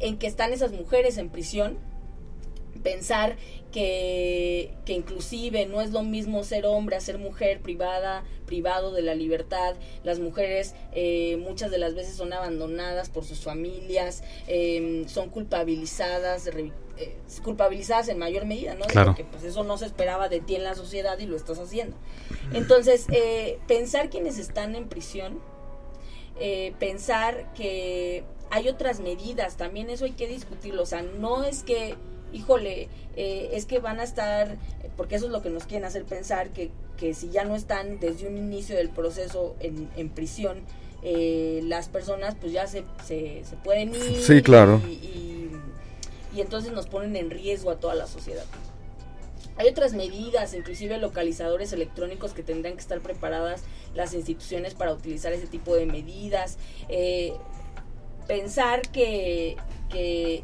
en 0.00 0.18
que 0.18 0.26
están 0.26 0.52
esas 0.52 0.72
mujeres 0.72 1.16
en 1.16 1.30
prisión, 1.30 1.78
pensar 2.82 3.36
que, 3.74 4.70
que 4.84 4.92
inclusive 4.92 5.66
no 5.66 5.80
es 5.80 5.90
lo 5.90 6.04
mismo 6.04 6.44
ser 6.44 6.64
hombre 6.64 6.94
a 6.94 7.00
ser 7.00 7.18
mujer 7.18 7.58
privada, 7.58 8.22
privado 8.46 8.92
de 8.92 9.02
la 9.02 9.16
libertad. 9.16 9.74
Las 10.04 10.20
mujeres 10.20 10.76
eh, 10.92 11.36
muchas 11.38 11.72
de 11.72 11.78
las 11.78 11.96
veces 11.96 12.14
son 12.14 12.32
abandonadas 12.32 13.10
por 13.10 13.24
sus 13.24 13.40
familias, 13.40 14.22
eh, 14.46 15.04
son 15.08 15.28
culpabilizadas, 15.28 16.46
eh, 16.46 16.70
culpabilizadas 17.42 18.06
en 18.06 18.18
mayor 18.18 18.44
medida, 18.44 18.76
¿no? 18.76 18.84
Claro. 18.84 19.08
Porque 19.08 19.24
pues 19.24 19.42
eso 19.42 19.64
no 19.64 19.76
se 19.76 19.86
esperaba 19.86 20.28
de 20.28 20.38
ti 20.38 20.54
en 20.54 20.62
la 20.62 20.76
sociedad 20.76 21.18
y 21.18 21.26
lo 21.26 21.34
estás 21.34 21.58
haciendo. 21.58 21.96
Entonces, 22.52 23.06
eh, 23.10 23.58
pensar 23.66 24.08
quienes 24.08 24.38
están 24.38 24.76
en 24.76 24.88
prisión, 24.88 25.40
eh, 26.38 26.74
pensar 26.78 27.52
que 27.54 28.22
hay 28.50 28.68
otras 28.68 29.00
medidas, 29.00 29.56
también 29.56 29.90
eso 29.90 30.04
hay 30.04 30.12
que 30.12 30.28
discutirlo, 30.28 30.84
o 30.84 30.86
sea, 30.86 31.02
no 31.02 31.42
es 31.42 31.64
que, 31.64 31.96
híjole, 32.34 32.88
eh, 33.16 33.50
es 33.52 33.64
que 33.64 33.78
van 33.78 34.00
a 34.00 34.04
estar, 34.04 34.56
porque 34.96 35.14
eso 35.14 35.26
es 35.26 35.32
lo 35.32 35.40
que 35.40 35.48
nos 35.50 35.64
quieren 35.64 35.86
hacer 35.86 36.04
pensar, 36.04 36.50
que, 36.50 36.70
que 36.98 37.14
si 37.14 37.30
ya 37.30 37.44
no 37.44 37.54
están 37.56 37.98
desde 38.00 38.28
un 38.28 38.36
inicio 38.36 38.76
del 38.76 38.90
proceso 38.90 39.54
en, 39.60 39.88
en 39.96 40.10
prisión, 40.10 40.58
eh, 41.02 41.60
las 41.64 41.88
personas 41.88 42.34
pues 42.40 42.52
ya 42.52 42.66
se, 42.66 42.84
se, 43.06 43.44
se 43.44 43.56
pueden 43.56 43.94
ir. 43.94 44.20
Sí, 44.22 44.42
claro. 44.42 44.80
Y, 44.86 44.92
y- 44.92 45.50
y 46.36 46.40
entonces 46.40 46.72
nos 46.72 46.86
ponen 46.88 47.14
en 47.14 47.30
riesgo 47.30 47.70
a 47.70 47.76
toda 47.76 47.94
la 47.94 48.08
sociedad. 48.08 48.44
Hay 49.56 49.68
otras 49.68 49.92
medidas, 49.92 50.52
inclusive 50.52 50.98
localizadores 50.98 51.72
electrónicos 51.72 52.32
que 52.32 52.42
tendrán 52.42 52.72
que 52.74 52.80
estar 52.80 52.98
preparadas 53.00 53.62
las 53.94 54.14
instituciones 54.14 54.74
para 54.74 54.92
utilizar 54.92 55.32
ese 55.32 55.46
tipo 55.46 55.76
de 55.76 55.86
medidas. 55.86 56.58
Eh, 56.88 57.34
pensar 58.26 58.82
que, 58.90 59.56
que, 59.90 60.42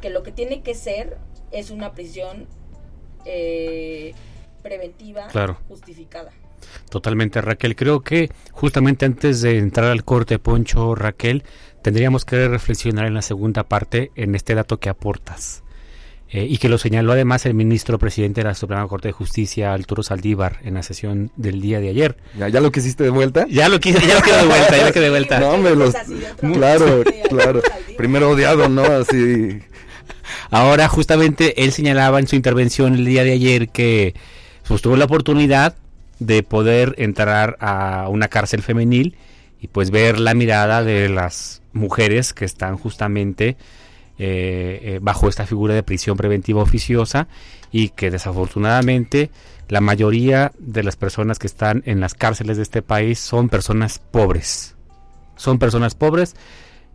que 0.00 0.10
lo 0.10 0.22
que 0.22 0.32
tiene 0.32 0.62
que 0.62 0.74
ser 0.74 1.18
es 1.52 1.70
una 1.70 1.92
prisión 1.92 2.46
eh, 3.24 4.14
preventiva 4.62 5.28
Claro. 5.28 5.58
justificada. 5.68 6.30
Totalmente, 6.90 7.40
Raquel. 7.40 7.76
Creo 7.76 8.00
que 8.00 8.30
justamente 8.52 9.04
antes 9.06 9.40
de 9.40 9.58
entrar 9.58 9.90
al 9.90 10.04
corte, 10.04 10.38
Poncho, 10.38 10.94
Raquel, 10.94 11.44
tendríamos 11.82 12.24
que 12.24 12.48
reflexionar 12.48 13.06
en 13.06 13.14
la 13.14 13.22
segunda 13.22 13.62
parte 13.64 14.10
en 14.16 14.34
este 14.34 14.54
dato 14.54 14.78
que 14.78 14.88
aportas. 14.88 15.62
Eh, 16.28 16.44
y 16.48 16.58
que 16.58 16.68
lo 16.68 16.76
señaló 16.76 17.12
además 17.12 17.46
el 17.46 17.54
ministro 17.54 17.98
presidente 18.00 18.40
de 18.40 18.48
la 18.48 18.54
Suprema 18.54 18.86
Corte 18.88 19.08
de 19.08 19.12
Justicia, 19.12 19.72
Arturo 19.72 20.02
Saldívar, 20.02 20.58
en 20.64 20.74
la 20.74 20.82
sesión 20.82 21.30
del 21.36 21.60
día 21.60 21.78
de 21.78 21.88
ayer. 21.88 22.16
¿Ya, 22.36 22.48
ya 22.48 22.60
lo 22.60 22.72
quisiste 22.72 23.04
de 23.04 23.10
vuelta? 23.10 23.46
Ya 23.48 23.68
lo 23.68 23.78
quise, 23.78 24.04
ya 24.04 24.16
lo 24.16 24.20
quiero 24.22 24.38
de 24.38 24.46
vuelta, 24.46 24.76
ya 24.76 24.86
lo 24.86 24.92
quiero 24.92 25.04
de 25.04 25.10
vuelta. 25.10 25.40
No, 25.40 25.56
me 25.58 25.74
los... 25.76 25.94
Claro, 26.54 27.04
claro. 27.28 27.62
Primero 27.96 28.30
odiado, 28.30 28.68
¿no? 28.68 28.82
Así... 28.82 29.60
Ahora, 30.50 30.88
justamente, 30.88 31.62
él 31.64 31.72
señalaba 31.72 32.18
en 32.18 32.26
su 32.26 32.34
intervención 32.34 32.94
el 32.94 33.04
día 33.04 33.22
de 33.22 33.32
ayer 33.32 33.68
que 33.68 34.14
pues, 34.66 34.82
tuvo 34.82 34.96
la 34.96 35.04
oportunidad 35.04 35.76
de 36.18 36.42
poder 36.42 36.94
entrar 36.98 37.56
a 37.60 38.08
una 38.08 38.28
cárcel 38.28 38.62
femenil 38.62 39.16
y 39.60 39.68
pues 39.68 39.90
ver 39.90 40.18
la 40.18 40.34
mirada 40.34 40.82
de 40.82 41.08
las 41.08 41.62
mujeres 41.72 42.32
que 42.32 42.44
están 42.44 42.76
justamente 42.76 43.56
eh, 44.18 44.80
eh, 44.82 44.98
bajo 45.02 45.28
esta 45.28 45.44
figura 45.44 45.74
de 45.74 45.82
prisión 45.82 46.16
preventiva 46.16 46.62
oficiosa 46.62 47.28
y 47.70 47.90
que 47.90 48.10
desafortunadamente 48.10 49.30
la 49.68 49.82
mayoría 49.82 50.52
de 50.58 50.82
las 50.82 50.96
personas 50.96 51.38
que 51.38 51.46
están 51.46 51.82
en 51.84 52.00
las 52.00 52.14
cárceles 52.14 52.56
de 52.56 52.62
este 52.62 52.80
país 52.80 53.18
son 53.18 53.50
personas 53.50 53.98
pobres. 53.98 54.74
Son 55.36 55.58
personas 55.58 55.94
pobres. 55.94 56.34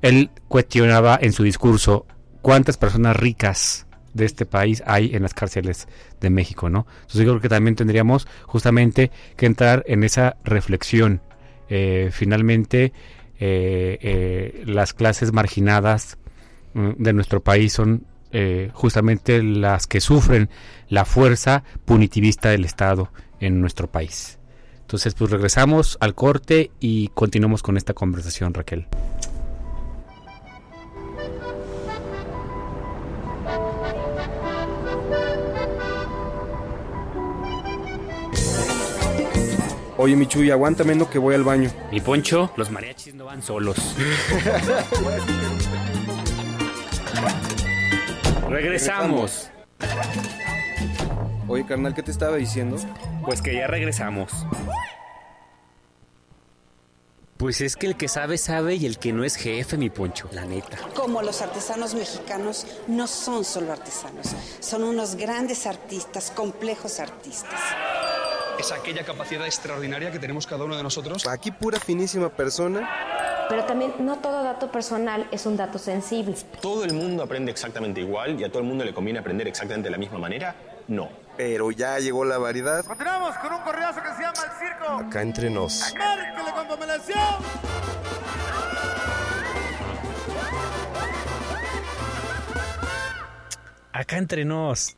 Él 0.01 0.31
cuestionaba 0.47 1.19
en 1.21 1.31
su 1.31 1.43
discurso 1.43 2.07
cuántas 2.41 2.77
personas 2.77 3.15
ricas 3.15 3.86
de 4.15 4.25
este 4.25 4.47
país 4.47 4.81
hay 4.88 5.13
en 5.13 5.21
las 5.21 5.36
cárceles 5.36 5.88
de 6.19 6.31
México, 6.31 6.71
¿no? 6.71 6.88
Entonces 7.01 7.21
yo 7.21 7.34
creo 7.34 7.41
que 7.41 7.49
también 7.49 7.75
tendríamos 7.75 8.27
justamente 8.47 9.12
que 9.38 9.45
entrar 9.45 9.84
en 9.86 10.03
esa 10.03 10.38
reflexión. 10.43 11.21
Eh, 11.69 12.10
finalmente, 12.12 12.93
las 14.65 14.93
clases 14.93 15.34
marginadas 15.34 16.17
de 16.73 17.13
nuestro 17.13 17.41
país 17.41 17.73
son 17.73 18.05
eh, 18.31 18.69
justamente 18.73 19.43
las 19.43 19.88
que 19.88 19.99
sufren 19.99 20.49
la 20.88 21.03
fuerza 21.03 21.63
punitivista 21.84 22.49
del 22.49 22.63
Estado 22.63 23.12
en 23.39 23.60
nuestro 23.60 23.91
país. 23.91 24.39
Entonces, 24.81 25.13
pues 25.15 25.31
regresamos 25.31 25.97
al 25.99 26.15
corte 26.15 26.71
y 26.79 27.10
continuamos 27.10 27.63
con 27.63 27.77
esta 27.77 27.93
conversación, 27.93 28.53
Raquel. 28.53 28.88
Oye, 39.97 40.15
Michuy, 40.15 40.49
aguántame, 40.49 40.95
no 40.95 41.10
que 41.10 41.19
voy 41.19 41.36
al 41.36 41.43
baño. 41.43 41.69
Mi 41.91 42.01
Poncho, 42.01 42.51
los 42.57 42.71
mariachis 42.71 43.13
no 43.13 43.25
van 43.25 43.43
solos. 43.43 43.77
Regresamos. 48.51 49.49
Oye, 51.47 51.65
carnal, 51.65 51.93
¿qué 51.93 52.03
te 52.03 52.11
estaba 52.11 52.35
diciendo? 52.35 52.75
Pues 53.23 53.41
que 53.41 53.55
ya 53.55 53.67
regresamos. 53.67 54.45
Pues 57.37 57.61
es 57.61 57.77
que 57.77 57.87
el 57.87 57.95
que 57.95 58.09
sabe, 58.09 58.37
sabe 58.37 58.75
y 58.75 58.85
el 58.85 58.99
que 58.99 59.13
no 59.13 59.23
es 59.23 59.37
jefe, 59.37 59.77
mi 59.77 59.89
Poncho. 59.89 60.29
La 60.33 60.43
neta. 60.43 60.77
Como 60.93 61.21
los 61.21 61.41
artesanos 61.41 61.93
mexicanos 61.95 62.67
no 62.87 63.07
son 63.07 63.45
solo 63.45 63.71
artesanos, 63.71 64.27
son 64.59 64.83
unos 64.83 65.15
grandes 65.15 65.65
artistas, 65.65 66.29
complejos 66.29 66.99
artistas. 66.99 67.59
Es 68.59 68.71
aquella 68.73 69.05
capacidad 69.05 69.45
extraordinaria 69.45 70.11
que 70.11 70.19
tenemos 70.19 70.45
cada 70.45 70.65
uno 70.65 70.75
de 70.75 70.83
nosotros. 70.83 71.25
Aquí 71.25 71.51
pura 71.51 71.79
finísima 71.79 72.29
persona. 72.29 72.87
Pero 73.51 73.65
también 73.65 73.93
no 73.99 74.17
todo 74.19 74.43
dato 74.43 74.71
personal 74.71 75.27
es 75.29 75.45
un 75.45 75.57
dato 75.57 75.77
sensible. 75.77 76.37
¿Todo 76.61 76.85
el 76.85 76.93
mundo 76.93 77.21
aprende 77.21 77.51
exactamente 77.51 77.99
igual 77.99 78.39
y 78.39 78.45
a 78.45 78.47
todo 78.47 78.59
el 78.59 78.65
mundo 78.65 78.85
le 78.85 78.93
conviene 78.93 79.19
aprender 79.19 79.45
exactamente 79.45 79.89
de 79.89 79.91
la 79.91 79.97
misma 79.97 80.19
manera? 80.19 80.55
No. 80.87 81.09
Pero 81.35 81.69
ya 81.71 81.99
llegó 81.99 82.23
la 82.23 82.37
variedad. 82.37 82.85
Continuamos 82.85 83.35
con 83.39 83.51
un 83.51 83.59
correazo 83.59 84.01
que 84.01 84.07
se 84.15 84.21
llama 84.21 84.39
El 84.45 84.67
Circo. 84.69 84.93
Acá 85.05 85.21
entre 85.21 85.49
nos. 85.49 85.93
Márquele 85.97 86.51
con 86.53 86.65
pomelación. 86.65 87.17
Acá 93.91 94.17
entre 94.17 94.45
nos. 94.45 94.95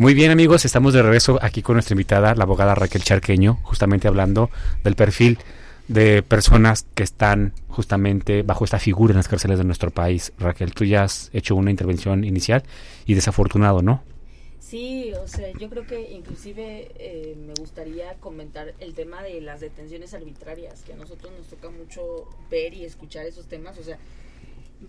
Muy 0.00 0.14
bien 0.14 0.30
amigos, 0.30 0.64
estamos 0.64 0.94
de 0.94 1.02
regreso 1.02 1.40
aquí 1.42 1.60
con 1.60 1.74
nuestra 1.74 1.94
invitada, 1.94 2.32
la 2.36 2.44
abogada 2.44 2.76
Raquel 2.76 3.02
Charqueño, 3.02 3.58
justamente 3.64 4.06
hablando 4.06 4.48
del 4.84 4.94
perfil 4.94 5.38
de 5.88 6.22
personas 6.22 6.86
que 6.94 7.02
están 7.02 7.52
justamente 7.66 8.42
bajo 8.44 8.64
esta 8.64 8.78
figura 8.78 9.10
en 9.10 9.16
las 9.16 9.26
cárceles 9.26 9.58
de 9.58 9.64
nuestro 9.64 9.90
país. 9.90 10.32
Raquel, 10.38 10.72
tú 10.72 10.84
ya 10.84 11.02
has 11.02 11.30
hecho 11.32 11.56
una 11.56 11.72
intervención 11.72 12.22
inicial 12.22 12.62
y 13.06 13.14
desafortunado, 13.14 13.82
¿no? 13.82 14.04
Sí, 14.60 15.12
o 15.20 15.26
sea, 15.26 15.50
yo 15.58 15.68
creo 15.68 15.84
que 15.84 16.12
inclusive 16.12 16.92
eh, 16.96 17.36
me 17.36 17.54
gustaría 17.54 18.14
comentar 18.20 18.74
el 18.78 18.94
tema 18.94 19.24
de 19.24 19.40
las 19.40 19.58
detenciones 19.58 20.14
arbitrarias, 20.14 20.82
que 20.82 20.92
a 20.92 20.96
nosotros 20.96 21.32
nos 21.36 21.48
toca 21.48 21.70
mucho 21.70 22.28
ver 22.48 22.72
y 22.72 22.84
escuchar 22.84 23.26
esos 23.26 23.48
temas, 23.48 23.76
o 23.78 23.82
sea, 23.82 23.98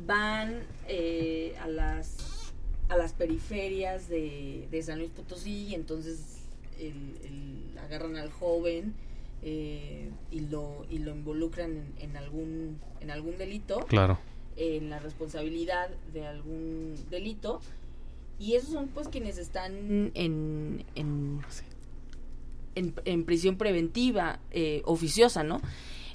van 0.05 0.59
eh, 0.87 1.55
a 1.63 1.67
las 1.67 2.38
a 2.89 2.97
las 2.97 3.13
periferias 3.13 4.09
de, 4.09 4.67
de 4.71 4.83
San 4.83 4.99
Luis 4.99 5.11
Potosí 5.11 5.67
y 5.67 5.75
entonces 5.75 6.39
el- 6.79 7.17
el- 7.23 7.77
agarran 7.79 8.17
al 8.17 8.31
joven 8.31 8.93
eh, 9.41 10.09
y 10.31 10.41
lo 10.41 10.85
y 10.89 10.99
lo 10.99 11.11
involucran 11.15 11.71
en, 11.77 11.93
en 11.99 12.17
algún 12.17 12.77
en 12.99 13.09
algún 13.11 13.37
delito 13.37 13.85
Claro. 13.87 14.19
en 14.57 14.89
la 14.89 14.99
responsabilidad 14.99 15.89
de 16.13 16.27
algún 16.27 16.95
delito 17.09 17.61
y 18.37 18.55
esos 18.55 18.71
son 18.71 18.87
pues 18.89 19.07
quienes 19.07 19.37
están 19.37 20.11
en 20.13 20.83
en, 20.95 21.41
en, 22.75 22.93
en 23.05 23.23
prisión 23.25 23.57
preventiva 23.57 24.39
eh, 24.51 24.81
oficiosa 24.85 25.43
no 25.43 25.61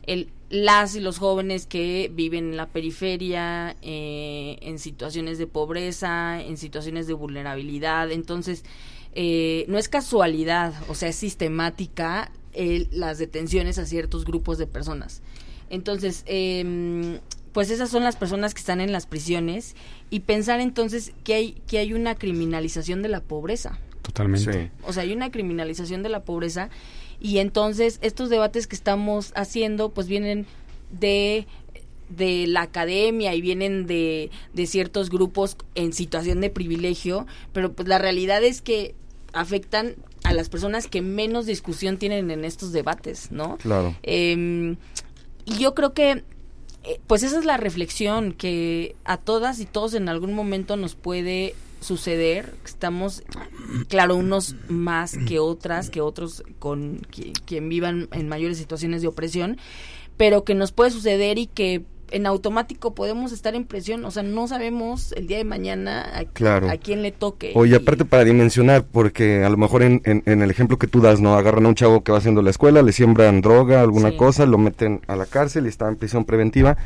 el, 0.06 0.28
las 0.50 0.94
y 0.94 1.00
los 1.00 1.18
jóvenes 1.18 1.66
que 1.66 2.10
viven 2.14 2.50
en 2.50 2.56
la 2.56 2.66
periferia, 2.68 3.76
eh, 3.82 4.58
en 4.62 4.78
situaciones 4.78 5.38
de 5.38 5.46
pobreza, 5.46 6.40
en 6.40 6.56
situaciones 6.56 7.06
de 7.06 7.12
vulnerabilidad. 7.14 8.10
Entonces, 8.12 8.64
eh, 9.14 9.64
no 9.68 9.78
es 9.78 9.88
casualidad, 9.88 10.74
o 10.88 10.94
sea, 10.94 11.08
es 11.08 11.16
sistemática 11.16 12.30
el- 12.52 12.88
las 12.92 13.18
detenciones 13.18 13.78
a 13.78 13.86
ciertos 13.86 14.24
grupos 14.24 14.58
de 14.58 14.66
personas. 14.66 15.22
Entonces, 15.70 16.22
em, 16.26 17.18
pues 17.52 17.70
esas 17.70 17.88
son 17.90 18.02
las 18.02 18.16
personas 18.16 18.54
que 18.54 18.60
están 18.60 18.80
en 18.80 18.92
las 18.92 19.06
prisiones 19.06 19.74
y 20.10 20.20
pensar 20.20 20.60
entonces 20.60 21.12
que 21.24 21.34
hay, 21.34 21.52
que 21.66 21.78
hay 21.78 21.92
una 21.94 22.14
criminalización 22.16 23.02
de 23.02 23.08
la 23.08 23.20
pobreza. 23.20 23.78
Totalmente. 24.02 24.70
O 24.86 24.92
sea, 24.92 25.04
hay 25.04 25.12
una 25.12 25.30
criminalización 25.30 26.02
de 26.02 26.08
la 26.10 26.24
pobreza 26.24 26.68
y 27.20 27.38
entonces 27.38 27.98
estos 28.02 28.30
debates 28.30 28.66
que 28.66 28.76
estamos 28.76 29.32
haciendo 29.34 29.90
pues 29.90 30.06
vienen 30.06 30.46
de 30.90 31.46
de 32.08 32.46
la 32.46 32.62
academia 32.62 33.34
y 33.34 33.40
vienen 33.40 33.86
de, 33.86 34.30
de 34.52 34.66
ciertos 34.66 35.10
grupos 35.10 35.56
en 35.74 35.92
situación 35.92 36.40
de 36.40 36.50
privilegio, 36.50 37.26
pero 37.52 37.72
pues 37.72 37.88
la 37.88 37.98
realidad 37.98 38.44
es 38.44 38.60
que 38.60 38.94
afectan 39.32 39.96
a 40.22 40.32
las 40.32 40.48
personas 40.48 40.86
que 40.86 41.02
menos 41.02 41.46
discusión 41.46 41.98
tienen 41.98 42.30
en 42.30 42.44
estos 42.44 42.72
debates, 42.72 43.30
¿no? 43.30 43.56
Claro. 43.58 43.96
Eh, 44.02 44.76
y 45.44 45.58
yo 45.58 45.74
creo 45.74 45.92
que, 45.92 46.24
eh, 46.84 47.00
pues 47.06 47.22
esa 47.22 47.38
es 47.38 47.44
la 47.44 47.56
reflexión 47.56 48.32
que 48.32 48.96
a 49.04 49.18
todas 49.18 49.60
y 49.60 49.66
todos 49.66 49.94
en 49.94 50.08
algún 50.08 50.34
momento 50.34 50.76
nos 50.76 50.94
puede 50.94 51.54
suceder. 51.84 52.54
Estamos, 52.64 53.22
claro, 53.88 54.16
unos 54.16 54.56
más 54.68 55.16
que 55.26 55.38
otras, 55.38 55.90
que 55.90 56.00
otros 56.00 56.42
con 56.58 57.00
qui- 57.02 57.32
quien 57.44 57.68
vivan 57.68 58.08
en 58.12 58.28
mayores 58.28 58.58
situaciones 58.58 59.02
de 59.02 59.08
opresión, 59.08 59.58
pero 60.16 60.44
que 60.44 60.54
nos 60.54 60.72
puede 60.72 60.90
suceder 60.90 61.38
y 61.38 61.46
que 61.46 61.82
en 62.10 62.26
automático 62.26 62.94
podemos 62.94 63.32
estar 63.32 63.56
en 63.56 63.64
presión, 63.64 64.04
o 64.04 64.10
sea, 64.10 64.22
no 64.22 64.46
sabemos 64.46 65.12
el 65.12 65.26
día 65.26 65.38
de 65.38 65.44
mañana 65.44 66.06
a, 66.16 66.24
Claro. 66.26 66.70
a 66.70 66.76
quién 66.76 67.02
le 67.02 67.10
toque. 67.10 67.50
Oye, 67.56 67.74
aparte 67.76 68.04
para 68.04 68.24
dimensionar, 68.24 68.84
porque 68.84 69.42
a 69.42 69.48
lo 69.48 69.56
mejor 69.56 69.82
en, 69.82 70.00
en- 70.04 70.22
en 70.26 70.42
el 70.42 70.50
ejemplo 70.50 70.78
que 70.78 70.86
tú 70.86 71.00
das, 71.00 71.20
¿no? 71.20 71.34
Agarran 71.34 71.66
a 71.66 71.70
un 71.70 71.74
chavo 71.74 72.04
que 72.04 72.12
va 72.12 72.18
haciendo 72.18 72.42
la 72.42 72.50
escuela, 72.50 72.82
le 72.82 72.92
siembran 72.92 73.40
droga, 73.40 73.80
alguna 73.80 74.10
Sí. 74.10 74.16
cosa, 74.16 74.46
lo 74.46 74.58
meten 74.58 75.00
a 75.08 75.16
la 75.16 75.26
cárcel 75.26 75.66
y 75.66 75.70
está 75.70 75.88
en 75.88 75.96
prisión 75.96 76.24
preventiva. 76.24 76.76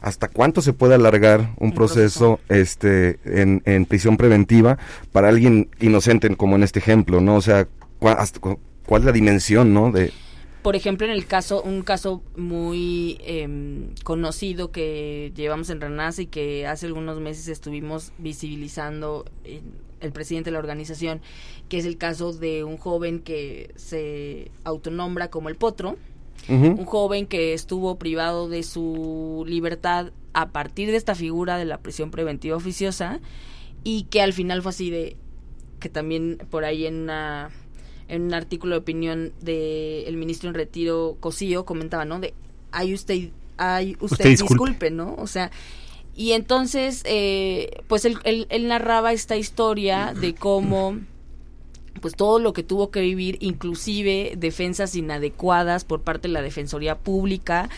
¿Hasta 0.00 0.28
cuánto 0.28 0.60
se 0.62 0.72
puede 0.72 0.94
alargar 0.94 1.54
un, 1.58 1.72
proceso, 1.72 2.40
este 2.48 3.18
en, 3.24 3.62
en 3.64 3.84
prisión 3.86 4.16
preventiva 4.16 4.78
para 5.12 5.28
alguien 5.28 5.68
inocente, 5.80 6.34
como 6.36 6.56
en 6.56 6.62
este 6.62 6.78
ejemplo, 6.78 7.20
¿no? 7.20 7.36
O 7.36 7.40
sea, 7.40 7.66
¿cuál, 7.98 8.16
hasta 8.18 8.40
cu- 8.40 8.58
cuál 8.86 9.02
es 9.02 9.06
la 9.06 9.12
dimensión, 9.12 9.74
¿no? 9.74 9.90
De, 9.90 10.12
por 10.62 10.76
ejemplo, 10.76 11.06
en 11.06 11.12
el 11.12 11.26
caso, 11.26 11.62
un 11.62 11.82
caso 11.82 12.22
muy 12.36 13.18
em, 13.24 13.94
conocido 14.04 14.70
que 14.70 15.32
llevamos 15.34 15.70
en 15.70 15.80
Renace 15.80 16.22
y 16.22 16.26
que 16.26 16.66
hace 16.66 16.86
algunos 16.86 17.20
meses 17.20 17.48
estuvimos 17.48 18.12
visibilizando 18.18 19.24
en 19.44 19.62
el 20.00 20.12
presidente 20.12 20.50
de 20.50 20.52
la 20.52 20.58
organización, 20.58 21.20
que 21.68 21.78
es 21.78 21.84
el 21.84 21.96
caso 21.96 22.32
de 22.32 22.64
un 22.64 22.76
joven 22.76 23.20
que 23.20 23.72
se 23.76 24.50
autonombra 24.64 25.28
como 25.28 25.48
el 25.48 25.56
Potro, 25.56 25.96
un 26.48 26.84
joven 26.84 27.26
que 27.26 27.52
estuvo 27.54 27.98
privado 27.98 28.48
de 28.48 28.62
su 28.62 29.44
libertad 29.46 30.12
a 30.32 30.48
partir 30.50 30.90
de 30.90 30.96
esta 30.96 31.14
figura 31.14 31.56
de 31.58 31.64
la 31.64 31.78
prisión 31.78 32.10
preventiva 32.10 32.56
oficiosa 32.56 33.20
y 33.84 34.04
que 34.04 34.22
al 34.22 34.32
final 34.32 34.62
fue 34.62 34.70
así 34.70 34.90
de 34.90 35.16
que 35.80 35.88
también 35.88 36.38
por 36.50 36.64
ahí 36.64 36.86
en 36.86 37.02
una 37.02 37.50
en 38.08 38.22
un 38.22 38.34
artículo 38.34 38.74
de 38.74 38.78
opinión 38.80 39.32
del 39.42 40.04
el 40.06 40.16
ministro 40.16 40.48
en 40.48 40.54
retiro 40.54 41.16
Cosío 41.20 41.64
comentaba, 41.66 42.04
¿no? 42.06 42.18
De, 42.20 42.32
ay 42.72 42.94
usted, 42.94 43.28
ay 43.58 43.92
usted, 44.00 44.12
Usted 44.12 44.30
disculpe. 44.30 44.54
disculpe. 44.54 44.90
¿no? 44.90 45.14
O 45.18 45.26
sea, 45.26 45.50
y 46.16 46.32
entonces, 46.32 47.02
eh, 47.04 47.82
pues 47.86 48.04
él, 48.06 48.16
él- 48.24 48.46
él 48.48 48.66
narraba 48.68 49.12
esta 49.12 49.36
historia 49.36 50.14
de 50.18 50.34
cómo, 50.34 50.98
pues 51.98 52.14
todo 52.14 52.38
lo 52.38 52.52
que 52.52 52.62
tuvo 52.62 52.90
que 52.90 53.00
vivir, 53.00 53.38
inclusive 53.40 54.34
defensas 54.36 54.94
inadecuadas 54.94 55.84
por 55.84 56.02
parte 56.02 56.28
de 56.28 56.34
la 56.34 56.42
Defensoría 56.42 56.96
Pública 56.96 57.68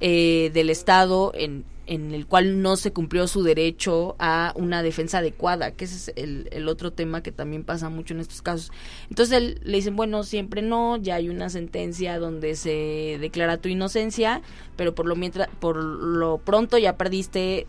eh, 0.00 0.50
del 0.54 0.70
Estado, 0.70 1.32
en, 1.34 1.64
en 1.88 2.12
el 2.12 2.26
cual 2.26 2.60
no 2.60 2.76
se 2.76 2.92
cumplió 2.92 3.26
su 3.26 3.42
derecho 3.42 4.14
a 4.18 4.52
una 4.56 4.82
defensa 4.82 5.18
adecuada, 5.18 5.70
que 5.70 5.86
ese 5.86 5.96
es 5.96 6.12
el, 6.16 6.48
el 6.52 6.68
otro 6.68 6.92
tema 6.92 7.22
que 7.22 7.32
también 7.32 7.64
pasa 7.64 7.88
mucho 7.88 8.12
en 8.12 8.20
estos 8.20 8.42
casos. 8.42 8.70
Entonces 9.08 9.36
él, 9.38 9.60
le 9.64 9.78
dicen, 9.78 9.96
bueno, 9.96 10.22
siempre 10.22 10.60
no, 10.60 10.98
ya 10.98 11.14
hay 11.14 11.30
una 11.30 11.48
sentencia 11.48 12.18
donde 12.18 12.56
se 12.56 13.16
declara 13.20 13.56
tu 13.56 13.68
inocencia, 13.68 14.42
pero 14.76 14.94
por 14.94 15.06
lo 15.06 15.16
mientras, 15.16 15.48
por 15.60 15.76
lo 15.76 16.38
pronto 16.38 16.76
ya 16.76 16.96
perdiste, 16.96 17.66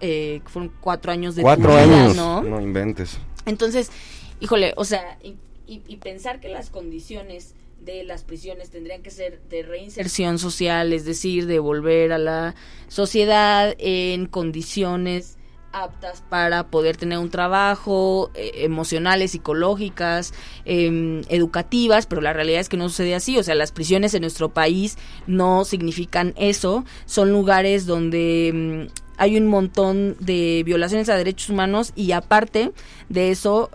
eh, 0.00 0.42
fueron 0.46 0.72
cuatro 0.80 1.12
años 1.12 1.36
de 1.36 1.42
tu 1.42 1.46
cuatro 1.46 1.70
vida, 1.70 1.82
años, 1.82 2.16
¿no? 2.16 2.42
no 2.42 2.60
inventes. 2.60 3.18
Entonces, 3.46 3.92
híjole, 4.42 4.74
o 4.76 4.84
sea, 4.84 5.18
y, 5.22 5.96
pensar 5.96 6.40
que 6.40 6.48
las 6.48 6.68
condiciones 6.68 7.54
de 7.80 8.04
las 8.04 8.24
prisiones 8.24 8.70
tendrían 8.70 9.02
que 9.02 9.10
ser 9.10 9.40
de 9.48 9.62
reinserción 9.62 10.38
social, 10.38 10.92
es 10.92 11.04
decir, 11.04 11.46
de 11.46 11.58
volver 11.58 12.12
a 12.12 12.18
la 12.18 12.54
sociedad 12.88 13.74
en 13.78 14.26
condiciones 14.26 15.38
aptas 15.72 16.22
para 16.28 16.68
poder 16.68 16.96
tener 16.96 17.18
un 17.18 17.30
trabajo, 17.30 18.30
eh, 18.34 18.50
emocionales, 18.56 19.30
psicológicas, 19.30 20.34
em, 20.64 21.22
educativas, 21.28 22.06
pero 22.06 22.20
la 22.20 22.32
realidad 22.32 22.60
es 22.60 22.68
que 22.68 22.76
no 22.76 22.88
sucede 22.88 23.14
así, 23.14 23.38
o 23.38 23.42
sea, 23.42 23.54
las 23.54 23.72
prisiones 23.72 24.12
en 24.14 24.20
nuestro 24.20 24.50
país 24.50 24.98
no 25.26 25.64
significan 25.64 26.34
eso, 26.36 26.84
son 27.06 27.32
lugares 27.32 27.86
donde 27.86 28.88
mm, 28.88 29.02
hay 29.16 29.36
un 29.36 29.46
montón 29.46 30.16
de 30.20 30.62
violaciones 30.64 31.08
a 31.08 31.16
derechos 31.16 31.50
humanos 31.50 31.92
y 31.94 32.12
aparte 32.12 32.72
de 33.08 33.30
eso, 33.30 33.70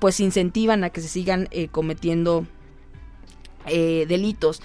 pues 0.00 0.20
incentivan 0.20 0.84
a 0.84 0.90
que 0.90 1.00
se 1.00 1.08
sigan 1.08 1.48
eh, 1.50 1.68
cometiendo 1.68 2.46
eh, 3.66 4.04
delitos. 4.08 4.60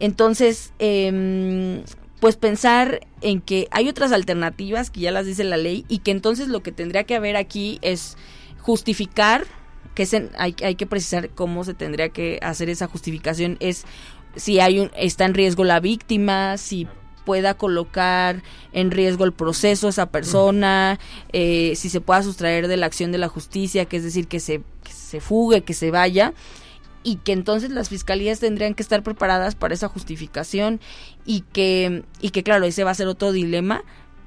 Entonces, 0.00 0.72
em, 0.78 1.82
pues 2.20 2.36
pensar 2.36 3.00
en 3.20 3.40
que 3.40 3.68
hay 3.70 3.88
otras 3.88 4.12
alternativas 4.12 4.90
que 4.90 5.00
ya 5.00 5.10
las 5.10 5.26
dice 5.26 5.44
la 5.44 5.56
ley 5.56 5.84
y 5.88 5.98
que 5.98 6.10
entonces 6.10 6.48
lo 6.48 6.62
que 6.62 6.72
tendría 6.72 7.04
que 7.04 7.14
haber 7.14 7.36
aquí 7.36 7.78
es 7.82 8.16
justificar, 8.60 9.44
que 9.94 10.04
es 10.04 10.12
en- 10.14 10.30
hay, 10.38 10.54
hay 10.64 10.74
que 10.74 10.86
precisar 10.86 11.30
cómo 11.30 11.64
se 11.64 11.74
tendría 11.74 12.08
que 12.08 12.38
hacer 12.42 12.68
esa 12.70 12.86
justificación, 12.86 13.56
es 13.60 13.84
si 14.36 14.58
hay 14.58 14.80
un, 14.80 14.90
está 14.96 15.24
en 15.26 15.34
riesgo 15.34 15.64
la 15.64 15.80
víctima, 15.80 16.56
si 16.56 16.88
pueda 17.24 17.54
colocar 17.54 18.42
en 18.72 18.90
riesgo 18.90 19.24
el 19.24 19.32
proceso 19.32 19.88
esa 19.88 20.06
persona, 20.06 20.98
eh, 21.32 21.74
si 21.76 21.88
se 21.88 22.00
pueda 22.00 22.22
sustraer 22.22 22.68
de 22.68 22.76
la 22.76 22.86
acción 22.86 23.12
de 23.12 23.18
la 23.18 23.28
justicia, 23.28 23.84
que 23.86 23.96
es 23.96 24.04
decir, 24.04 24.28
que 24.28 24.40
se, 24.40 24.62
que 24.82 24.92
se 24.92 25.20
fugue, 25.20 25.62
que 25.62 25.74
se 25.74 25.90
vaya, 25.90 26.34
y 27.02 27.16
que 27.16 27.32
entonces 27.32 27.70
las 27.70 27.90
fiscalías 27.90 28.40
tendrían 28.40 28.74
que 28.74 28.82
estar 28.82 29.02
preparadas 29.02 29.54
para 29.54 29.74
esa 29.74 29.88
justificación 29.88 30.80
y 31.26 31.42
que, 31.52 32.04
y 32.20 32.30
que 32.30 32.42
claro, 32.42 32.64
ese 32.64 32.82
va 32.82 32.90
a 32.90 32.94
ser 32.94 33.06
otro 33.06 33.30
dilema, 33.30 33.84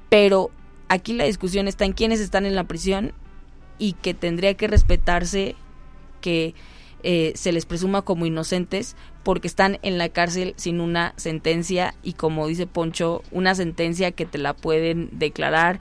pero 0.08 0.50
aquí 0.88 1.12
la 1.12 1.24
discusión 1.24 1.68
está 1.68 1.84
en 1.84 1.92
quiénes 1.92 2.20
están 2.20 2.46
en 2.46 2.54
la 2.54 2.64
prisión 2.64 3.12
y 3.78 3.92
que 3.94 4.14
tendría 4.14 4.54
que 4.54 4.68
respetarse 4.68 5.56
que 6.20 6.54
eh, 7.02 7.32
se 7.36 7.52
les 7.52 7.64
presuma 7.66 8.02
como 8.02 8.26
inocentes 8.26 8.96
porque 9.22 9.46
están 9.48 9.78
en 9.82 9.98
la 9.98 10.08
cárcel 10.08 10.54
sin 10.56 10.80
una 10.80 11.12
sentencia 11.16 11.94
y 12.02 12.14
como 12.14 12.46
dice 12.46 12.66
Poncho, 12.66 13.22
una 13.30 13.54
sentencia 13.54 14.10
que 14.12 14.26
te 14.26 14.38
la 14.38 14.54
pueden 14.54 15.10
declarar 15.12 15.78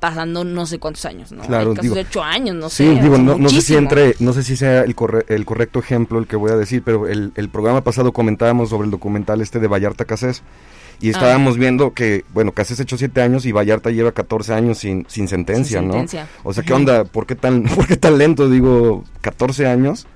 pasando 0.00 0.42
no 0.42 0.66
sé 0.66 0.80
cuántos 0.80 1.04
años, 1.04 1.30
¿no? 1.30 1.42
Claro, 1.44 1.70
casos 1.74 1.82
digo- 1.82 1.94
de 1.94 2.00
ocho 2.00 2.22
años, 2.24 2.56
no 2.56 2.68
sí, 2.68 2.84
sé. 2.84 3.00
digo, 3.00 3.18
no, 3.18 3.38
no 3.38 3.48
sé 3.48 3.60
si 3.62 3.76
entre, 3.76 4.16
no 4.18 4.32
sé 4.32 4.42
si 4.42 4.56
sea 4.56 4.80
el, 4.82 4.96
corre- 4.96 5.24
el 5.28 5.44
correcto 5.44 5.78
ejemplo 5.78 6.18
el 6.18 6.26
que 6.26 6.34
voy 6.34 6.50
a 6.50 6.56
decir, 6.56 6.82
pero 6.84 7.06
el, 7.06 7.30
el 7.36 7.48
programa 7.48 7.84
pasado 7.84 8.12
comentábamos 8.12 8.70
sobre 8.70 8.86
el 8.86 8.90
documental 8.90 9.40
este 9.40 9.60
de 9.60 9.68
Vallarta 9.68 10.04
Casés 10.04 10.42
y 11.02 11.08
Ah. 11.08 11.10
estábamos 11.12 11.58
viendo 11.58 11.92
que, 11.92 12.24
bueno, 12.32 12.52
Casés 12.52 12.80
echó 12.80 12.96
siete 12.96 13.20
años 13.20 13.44
y 13.44 13.52
Vallarta 13.52 13.90
lleva 13.90 14.12
14 14.12 14.54
años 14.54 14.78
sin, 14.78 15.04
sin 15.08 15.28
sentencia, 15.28 15.80
Sin 15.80 15.88
¿no? 15.88 15.94
sentencia. 15.94 16.28
O 16.44 16.52
sea, 16.54 16.62
¿qué 16.62 16.72
onda? 16.72 17.04
¿Por 17.04 17.26
qué 17.26 17.34
tan, 17.34 17.64
por 17.74 17.86
qué 17.86 17.96
tan 17.96 18.16
lento? 18.18 18.48
Digo, 18.48 19.04
14 19.20 19.66
años. 19.66 20.06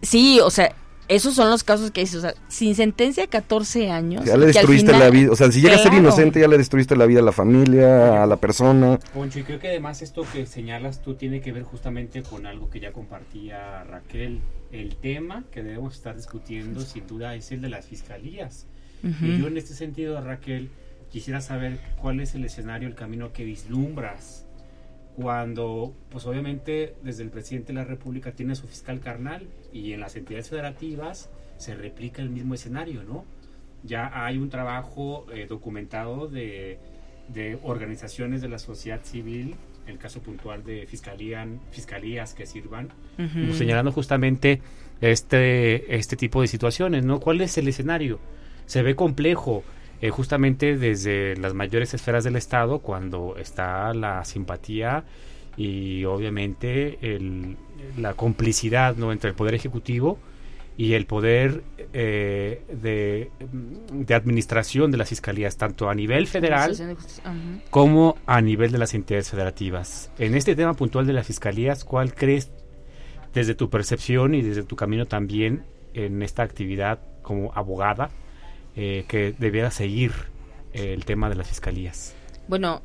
Sí, 0.00 0.40
o 0.40 0.50
sea, 0.50 0.74
esos 1.08 1.34
son 1.34 1.50
los 1.50 1.62
casos 1.64 1.90
que 1.90 2.00
dices, 2.00 2.16
o 2.16 2.20
sea, 2.22 2.34
sin 2.48 2.74
sentencia 2.74 3.26
14 3.26 3.90
años. 3.90 4.24
Ya 4.24 4.36
le 4.36 4.46
destruiste 4.46 4.86
final- 4.92 5.00
la 5.00 5.10
vida, 5.10 5.30
o 5.32 5.36
sea, 5.36 5.52
si 5.52 5.60
llegas 5.60 5.80
a 5.80 5.82
ser 5.82 5.90
Claro. 5.92 6.04
inocente 6.06 6.40
ya 6.40 6.48
le 6.48 6.56
destruiste 6.56 6.96
la 6.96 7.04
vida 7.06 7.20
a 7.20 7.22
la 7.22 7.32
familia, 7.32 8.22
a 8.22 8.26
la 8.26 8.36
persona. 8.36 8.98
Poncho, 9.12 9.38
y 9.40 9.42
creo 9.42 9.58
que 9.58 9.68
además 9.68 10.00
esto 10.00 10.24
que 10.32 10.46
señalas 10.46 11.02
tú 11.02 11.14
tiene 11.14 11.40
que 11.42 11.52
ver 11.52 11.64
justamente 11.64 12.22
con 12.22 12.46
algo 12.46 12.70
que 12.70 12.80
ya 12.80 12.92
compartía 12.92 13.84
Raquel. 13.84 14.40
El 14.70 14.96
tema 14.96 15.44
que 15.52 15.62
debemos 15.62 15.94
estar 15.94 16.16
discutiendo 16.16 16.80
sin 16.80 17.06
duda 17.06 17.34
es 17.34 17.52
el 17.52 17.60
de 17.60 17.68
las 17.68 17.84
fiscalías. 17.86 18.66
Ujú. 19.02 19.26
Y 19.26 19.38
yo 19.38 19.46
en 19.48 19.56
este 19.56 19.74
sentido, 19.74 20.20
Raquel, 20.20 20.70
quisiera 21.10 21.40
saber 21.40 21.78
cuál 22.00 22.20
es 22.20 22.34
el 22.34 22.44
escenario, 22.44 22.88
el 22.88 22.94
camino 22.94 23.32
que 23.32 23.44
vislumbras 23.44 24.46
cuando, 25.16 25.94
pues 26.10 26.24
obviamente, 26.26 26.94
desde 27.02 27.22
el 27.22 27.30
presidente 27.30 27.68
de 27.68 27.74
la 27.74 27.84
República 27.84 28.32
tiene 28.32 28.54
su 28.54 28.66
fiscal 28.66 29.00
carnal 29.00 29.46
y 29.72 29.92
en 29.92 30.00
las 30.00 30.16
entidades 30.16 30.48
federativas 30.48 31.30
se 31.58 31.74
replica 31.74 32.22
el 32.22 32.30
mismo 32.30 32.54
escenario, 32.54 33.02
¿no? 33.04 33.24
ya 33.82 34.24
hay 34.24 34.38
un 34.38 34.48
trabajo 34.48 35.26
eh, 35.32 35.46
documentado 35.48 36.28
de, 36.28 36.78
de 37.28 37.58
organizaciones 37.62 38.40
de 38.40 38.48
la 38.48 38.58
sociedad 38.58 39.00
civil, 39.02 39.56
el 39.86 39.98
caso 39.98 40.20
puntual 40.20 40.62
de 40.62 40.86
fiscalía, 40.86 41.46
fiscalías 41.70 42.34
que 42.34 42.46
sirvan, 42.46 42.90
Ujú. 43.18 43.54
señalando 43.54 43.90
justamente 43.90 44.60
este, 45.00 45.96
este 45.96 46.16
tipo 46.16 46.40
de 46.40 46.46
situaciones, 46.46 47.04
¿no? 47.04 47.18
¿Cuál 47.18 47.40
es 47.40 47.58
el 47.58 47.66
escenario? 47.66 48.20
Se 48.66 48.82
ve 48.82 48.94
complejo, 48.96 49.62
eh, 50.00 50.10
justamente 50.10 50.76
desde 50.76 51.36
las 51.36 51.54
mayores 51.54 51.94
esferas 51.94 52.24
del 52.24 52.36
Estado, 52.36 52.80
cuando 52.80 53.36
está 53.38 53.92
la 53.94 54.24
simpatía 54.24 55.04
y 55.56 56.04
obviamente 56.04 56.98
el- 57.14 57.56
la 57.98 58.14
complicidad 58.14 58.96
¿no? 58.96 59.12
entre 59.12 59.30
el 59.30 59.36
Poder 59.36 59.54
Ejecutivo 59.54 60.18
y 60.78 60.94
el 60.94 61.04
poder 61.04 61.62
eh, 61.92 62.62
de, 62.72 63.30
de 63.92 64.14
administración 64.14 64.90
de 64.90 64.96
las 64.96 65.10
fiscalías, 65.10 65.58
tanto 65.58 65.90
a 65.90 65.94
nivel 65.94 66.26
federal 66.26 66.70
como 67.68 68.16
a 68.24 68.40
nivel 68.40 68.72
de 68.72 68.78
las 68.78 68.94
entidades 68.94 69.28
federativas. 69.30 70.10
En 70.18 70.34
este 70.34 70.56
tema 70.56 70.72
puntual 70.72 71.06
de 71.06 71.12
las 71.12 71.26
fiscalías, 71.26 71.84
¿cuál 71.84 72.14
crees 72.14 72.50
desde 73.34 73.54
tu 73.54 73.68
percepción 73.68 74.34
y 74.34 74.40
desde 74.40 74.62
tu 74.62 74.74
camino 74.76 75.04
también 75.06 75.64
en 75.92 76.22
esta 76.22 76.42
actividad 76.42 77.00
como 77.20 77.52
abogada 77.54 78.08
eh, 78.76 79.04
que 79.08 79.34
debiera 79.38 79.70
seguir 79.70 80.12
eh, 80.72 80.92
el 80.92 81.04
tema 81.04 81.28
de 81.28 81.36
las 81.36 81.48
fiscalías? 81.48 82.14
Bueno, 82.48 82.82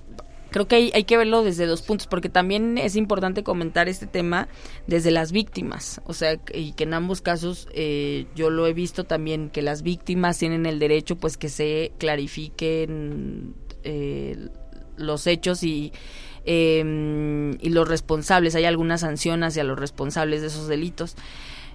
creo 0.50 0.68
que 0.68 0.76
hay, 0.76 0.92
hay 0.94 1.04
que 1.04 1.18
verlo 1.18 1.44
desde 1.44 1.66
dos 1.66 1.82
puntos, 1.82 2.08
porque 2.08 2.30
también 2.30 2.78
es 2.78 2.96
importante 2.96 3.44
comentar 3.44 3.90
este 3.90 4.08
tema 4.08 4.48
desde 4.88 5.12
las 5.12 5.32
víctimas. 5.32 6.02
O 6.06 6.14
sea, 6.14 6.40
y 6.54 6.74
que 6.74 6.84
en 6.84 6.94
ambos 6.94 7.22
casos 7.22 7.68
eh, 7.74 8.26
yo 8.36 8.50
lo 8.50 8.68
he 8.68 8.74
visto 8.74 9.04
también, 9.04 9.50
que 9.50 9.62
las 9.62 9.84
víctimas 9.84 10.38
tienen 10.38 10.66
el 10.66 10.80
derecho 10.80 11.16
pues 11.16 11.38
que 11.38 11.50
se 11.50 11.92
clarifiquen 11.98 13.56
eh, 13.84 14.50
los 14.96 15.28
hechos 15.28 15.64
y, 15.64 15.92
eh, 16.46 17.56
y 17.60 17.70
los 17.70 17.88
responsables. 17.88 18.56
Hay 18.56 18.66
alguna 18.66 18.98
sanción 18.98 19.44
hacia 19.44 19.64
los 19.64 19.78
responsables 19.78 20.42
de 20.42 20.48
esos 20.48 20.68
delitos. 20.68 21.16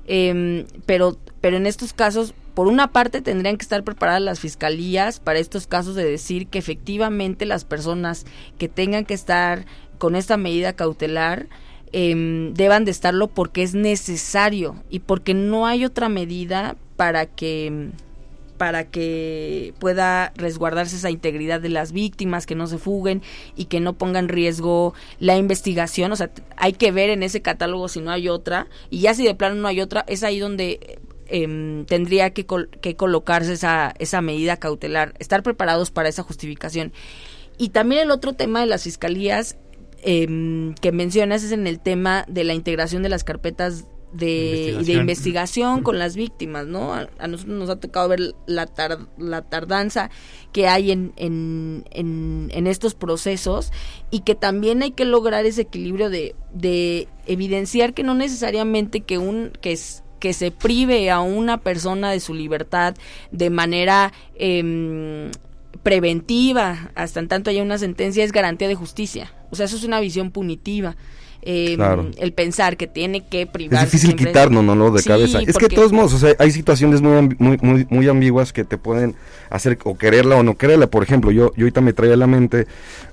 Em, 0.06 0.66
pero, 0.86 1.16
pero 1.40 1.56
en 1.56 1.66
estos 1.66 1.92
casos, 1.92 2.34
por 2.54 2.66
una 2.66 2.92
parte, 2.92 3.22
tendrían 3.22 3.56
que 3.56 3.62
estar 3.62 3.82
preparadas 3.82 4.22
las 4.22 4.40
fiscalías 4.40 5.20
para 5.20 5.38
estos 5.38 5.66
casos 5.66 5.94
de 5.94 6.04
decir 6.04 6.46
que 6.46 6.58
efectivamente 6.58 7.46
las 7.46 7.64
personas 7.64 8.26
que 8.58 8.68
tengan 8.68 9.04
que 9.04 9.14
estar 9.14 9.64
con 9.98 10.16
esta 10.16 10.36
medida 10.36 10.74
cautelar 10.74 11.48
em, 11.92 12.52
deban 12.54 12.84
de 12.84 12.90
estarlo 12.90 13.28
porque 13.28 13.62
es 13.62 13.74
necesario 13.74 14.76
y 14.90 15.00
porque 15.00 15.34
no 15.34 15.66
hay 15.66 15.84
otra 15.84 16.08
medida 16.08 16.76
para 16.96 17.26
que 17.26 17.90
para 18.58 18.84
que 18.84 19.74
pueda 19.80 20.32
resguardarse 20.36 20.94
esa 20.94 21.10
integridad 21.10 21.60
de 21.60 21.68
las 21.68 21.90
víctimas, 21.90 22.46
que 22.46 22.54
no 22.54 22.68
se 22.68 22.78
fuguen 22.78 23.20
y 23.56 23.64
que 23.64 23.80
no 23.80 23.94
ponga 23.94 24.20
en 24.20 24.28
riesgo 24.28 24.94
la 25.18 25.36
investigación. 25.36 26.12
O 26.12 26.16
sea, 26.16 26.30
hay 26.56 26.72
que 26.74 26.92
ver 26.92 27.10
en 27.10 27.24
ese 27.24 27.42
catálogo 27.42 27.88
si 27.88 28.00
no 28.00 28.12
hay 28.12 28.28
otra. 28.28 28.68
Y 28.88 29.00
ya 29.00 29.14
si 29.14 29.24
de 29.24 29.34
plano 29.34 29.56
no 29.56 29.66
hay 29.66 29.80
otra, 29.80 30.04
es 30.06 30.22
ahí 30.22 30.38
donde 30.38 31.00
em, 31.32 31.84
tendría 31.86 32.30
que, 32.32 32.44
col- 32.46 32.68
que 32.80 32.94
colocarse 32.94 33.54
esa, 33.54 33.94
esa 33.98 34.20
medida 34.20 34.56
cautelar, 34.58 35.14
estar 35.18 35.42
preparados 35.42 35.90
para 35.90 36.08
esa 36.08 36.22
justificación. 36.22 36.92
Y 37.58 37.70
también 37.70 38.02
el 38.02 38.10
otro 38.10 38.32
tema 38.34 38.60
de 38.60 38.66
las 38.66 38.84
fiscalías 38.84 39.56
em, 40.02 40.74
que 40.74 40.92
mencionas 40.92 41.42
es 41.42 41.52
en 41.52 41.66
el 41.66 41.78
tema 41.80 42.24
de 42.28 42.44
la 42.44 42.54
integración 42.54 43.02
de 43.02 43.08
las 43.08 43.24
carpetas 43.24 43.84
de, 44.12 44.26
y 44.26 44.84
de 44.84 44.92
Investigación. 44.92 45.00
investigación 45.00 45.82
con 45.82 45.98
las 45.98 46.16
víctimas, 46.24 46.66
¿no? 46.66 46.92
A, 46.92 47.08
a 47.18 47.28
nosotros 47.28 47.56
nos 47.58 47.70
ha 47.70 47.76
tocado 47.80 48.08
ver 48.08 48.34
la, 48.46 48.66
tar- 48.66 49.06
la 49.16 49.40
tardanza 49.42 50.10
que 50.52 50.68
hay 50.68 50.90
en, 50.90 51.12
en, 51.16 51.84
en, 51.92 52.50
en 52.52 52.66
estos 52.66 52.94
procesos 52.94 53.72
y 54.10 54.20
que 54.20 54.34
también 54.34 54.82
hay 54.82 54.90
que 54.90 55.06
lograr 55.06 55.46
ese 55.46 55.62
equilibrio 55.62 56.10
de, 56.10 56.34
de 56.52 57.08
evidenciar 57.26 57.94
que 57.94 58.02
no 58.02 58.14
necesariamente 58.14 59.00
que 59.00 59.16
un 59.16 59.52
que 59.62 59.72
es 59.72 60.02
que 60.22 60.34
se 60.34 60.52
prive 60.52 61.10
a 61.10 61.18
una 61.18 61.58
persona 61.58 62.12
de 62.12 62.20
su 62.20 62.32
libertad 62.32 62.94
de 63.32 63.50
manera 63.50 64.12
em, 64.36 65.32
preventiva 65.82 66.92
hasta 66.94 67.18
en 67.18 67.26
tanto 67.26 67.50
haya 67.50 67.60
una 67.60 67.76
sentencia 67.76 68.22
es 68.22 68.30
garantía 68.30 68.68
de 68.68 68.76
justicia. 68.76 69.32
O 69.50 69.56
sea, 69.56 69.66
eso 69.66 69.74
es 69.74 69.82
una 69.82 69.98
visión 69.98 70.30
punitiva. 70.30 70.94
Claro. 71.76 72.10
El 72.18 72.32
pensar 72.32 72.76
que 72.76 72.86
tiene 72.86 73.24
que 73.24 73.46
privar. 73.46 73.84
Es 73.84 73.90
difícil 73.92 74.14
quitarnos, 74.16 74.62
¿no? 74.64 74.90
de 74.90 75.02
Sí, 75.02 75.08
cabeza. 75.08 75.40
Es 75.40 75.56
que 75.58 75.68
de 75.68 75.74
todos 75.74 75.92
modos, 75.92 76.14
o 76.14 76.18
sea, 76.18 76.34
hay 76.38 76.52
situaciones 76.52 77.00
muy, 77.02 77.34
muy, 77.38 77.58
muy, 77.60 77.86
muy 77.90 78.08
ambiguas 78.08 78.52
que 78.52 78.64
te 78.64 78.78
pueden 78.78 79.16
hacer 79.50 79.78
o 79.84 79.96
quererla 79.96 80.36
o 80.36 80.42
no 80.42 80.56
quererla. 80.56 80.86
Por 80.86 81.02
ejemplo, 81.02 81.30
yo, 81.30 81.52
yo 81.56 81.64
ahorita 81.64 81.80
me 81.80 81.92
traía 81.92 82.14
a 82.14 82.16
la 82.16 82.26
mente 82.26 82.66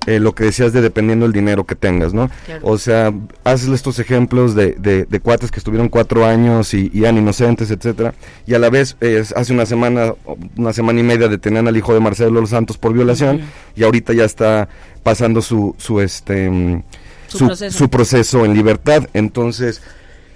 eh, 0.06 0.20
lo 0.20 0.34
que 0.34 0.44
decías 0.44 0.72
de 0.72 0.80
dependiendo 0.80 1.26
el 1.26 1.32
dinero 1.32 1.64
que 1.64 1.74
tengas, 1.74 2.14
¿no? 2.14 2.30
Claro. 2.46 2.60
O 2.66 2.78
sea, 2.78 3.12
haces 3.44 3.68
estos 3.68 3.98
ejemplos 3.98 4.54
de, 4.54 4.74
de, 4.74 5.04
de 5.04 5.20
cuates 5.20 5.50
que 5.50 5.58
estuvieron 5.58 5.88
cuatro 5.88 6.24
años 6.24 6.72
y, 6.72 6.90
y 6.94 7.00
eran 7.02 7.18
inocentes, 7.18 7.70
etcétera, 7.70 8.14
y 8.46 8.54
a 8.54 8.58
la 8.58 8.70
vez 8.70 8.96
eh, 9.00 9.22
hace 9.34 9.52
una 9.52 9.66
semana, 9.66 10.14
una 10.56 10.72
semana 10.72 11.00
y 11.00 11.02
media 11.02 11.28
detenían 11.28 11.66
al 11.68 11.76
hijo 11.76 11.92
de 11.94 12.00
Marcelo 12.00 12.46
Santos 12.46 12.78
por 12.78 12.92
violación 12.92 13.40
y 13.76 13.82
ahorita 13.82 14.12
ya 14.12 14.24
está 14.24 14.68
pasando 15.02 15.42
su, 15.42 15.74
su 15.78 16.00
este 16.00 16.48
mm, 16.48 16.82
Su 17.30 17.38
su, 17.38 17.46
proceso. 17.46 17.78
su 17.78 17.88
proceso 17.90 18.44
en 18.44 18.54
libertad. 18.54 19.08
Entonces, 19.14 19.80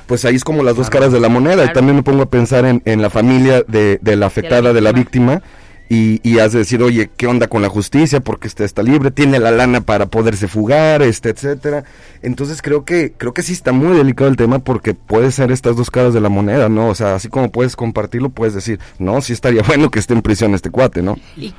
pues 0.06 0.24
ahí 0.24 0.34
es 0.36 0.44
como 0.44 0.62
las 0.62 0.76
dos 0.76 0.88
Claro. 0.90 1.06
caras 1.06 1.12
de 1.12 1.20
la 1.20 1.28
moneda. 1.28 1.64
Y 1.64 1.72
también 1.72 1.96
me 1.96 2.02
pongo 2.02 2.22
a 2.22 2.30
pensar 2.30 2.64
en, 2.64 2.82
en 2.84 3.02
la 3.02 3.10
familia 3.10 3.62
de, 3.66 3.98
de 4.00 4.16
la 4.16 4.26
afectada, 4.26 4.72
de 4.72 4.80
la 4.80 4.92
víctima. 4.92 5.42
Y, 5.90 6.18
y 6.28 6.38
has 6.38 6.52
de 6.52 6.60
decir, 6.60 6.82
oye, 6.82 7.10
¿qué 7.14 7.26
onda 7.26 7.46
con 7.46 7.60
la 7.60 7.68
justicia? 7.68 8.20
Porque 8.20 8.48
este 8.48 8.64
está 8.64 8.82
libre, 8.82 9.10
tiene 9.10 9.38
la 9.38 9.50
lana 9.50 9.82
para 9.82 10.06
poderse 10.06 10.48
fugar, 10.48 11.02
este, 11.02 11.28
etcétera. 11.28 11.84
Entonces 12.22 12.62
creo 12.62 12.86
que, 12.86 13.12
creo 13.12 13.34
que 13.34 13.42
sí 13.42 13.52
está 13.52 13.72
muy 13.72 13.94
delicado 13.94 14.30
el 14.30 14.36
tema 14.36 14.60
porque 14.60 14.94
puede 14.94 15.30
ser 15.30 15.52
estas 15.52 15.76
dos 15.76 15.90
caras 15.90 16.14
de 16.14 16.22
la 16.22 16.30
moneda, 16.30 16.70
¿no? 16.70 16.88
O 16.88 16.94
sea, 16.94 17.14
así 17.14 17.28
como 17.28 17.52
puedes 17.52 17.76
compartirlo, 17.76 18.30
puedes 18.30 18.54
decir, 18.54 18.80
no, 18.98 19.20
sí 19.20 19.34
estaría 19.34 19.62
bueno 19.66 19.90
que 19.90 19.98
esté 19.98 20.14
en 20.14 20.22
prisión 20.22 20.54
este 20.54 20.70
cuate, 20.70 21.02
¿no? 21.02 21.18
y, 21.36 21.52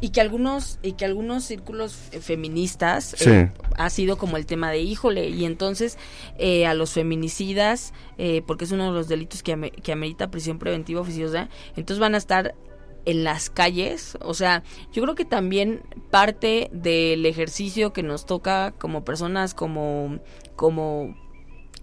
y 0.00 0.10
que 0.10 0.20
algunos 0.20 0.78
y 0.82 0.92
que 0.92 1.04
algunos 1.04 1.42
círculos 1.44 1.98
eh, 2.12 2.20
feministas 2.20 3.14
Sí. 3.18 3.30
eh, 3.30 3.50
ha 3.78 3.90
sido 3.90 4.18
como 4.18 4.36
el 4.36 4.46
tema 4.46 4.70
de 4.70 4.80
híjole 4.80 5.28
y 5.28 5.44
entonces 5.44 5.98
eh, 6.38 6.66
a 6.66 6.74
los 6.74 6.92
feminicidas 6.92 7.92
eh, 8.18 8.42
porque 8.46 8.64
es 8.64 8.72
uno 8.72 8.86
de 8.86 8.92
los 8.92 9.08
delitos 9.08 9.42
que, 9.42 9.70
que 9.70 9.92
amerita 9.92 10.30
prisión 10.30 10.58
preventiva 10.58 11.00
oficiosa 11.00 11.48
entonces 11.76 11.98
van 11.98 12.14
a 12.14 12.18
estar 12.18 12.54
en 13.06 13.22
las 13.22 13.50
calles, 13.50 14.18
o 14.20 14.34
sea, 14.34 14.64
yo 14.92 15.00
creo 15.02 15.14
que 15.14 15.24
también 15.24 15.82
parte 16.10 16.68
del 16.72 17.24
ejercicio 17.24 17.92
que 17.92 18.02
nos 18.02 18.26
toca 18.26 18.74
como 18.78 19.04
personas, 19.04 19.54
como, 19.54 20.18
como 20.56 21.16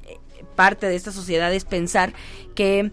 eh, 0.03 0.19
parte 0.57 0.85
de 0.87 0.95
esta 0.95 1.13
sociedad 1.13 1.53
es 1.53 1.63
pensar 1.63 2.13
que 2.55 2.91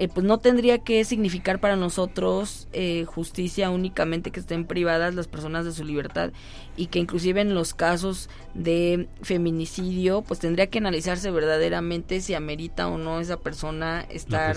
eh, 0.00 0.08
pues 0.08 0.24
no 0.24 0.38
tendría 0.38 0.78
que 0.78 1.04
significar 1.04 1.60
para 1.60 1.76
nosotros 1.76 2.68
eh, 2.72 3.04
justicia 3.04 3.68
únicamente 3.68 4.30
que 4.30 4.40
estén 4.40 4.64
privadas 4.64 5.14
las 5.14 5.28
personas 5.28 5.66
de 5.66 5.72
su 5.72 5.84
libertad 5.84 6.32
y 6.74 6.86
que 6.86 7.00
inclusive 7.00 7.42
en 7.42 7.54
los 7.54 7.74
casos 7.74 8.30
de 8.54 9.08
feminicidio 9.20 10.22
pues 10.22 10.40
tendría 10.40 10.68
que 10.68 10.78
analizarse 10.78 11.30
verdaderamente 11.30 12.22
si 12.22 12.32
amerita 12.32 12.88
o 12.88 12.96
no 12.96 13.20
esa 13.20 13.36
persona 13.40 14.06
¿La 14.08 14.14
estar 14.14 14.56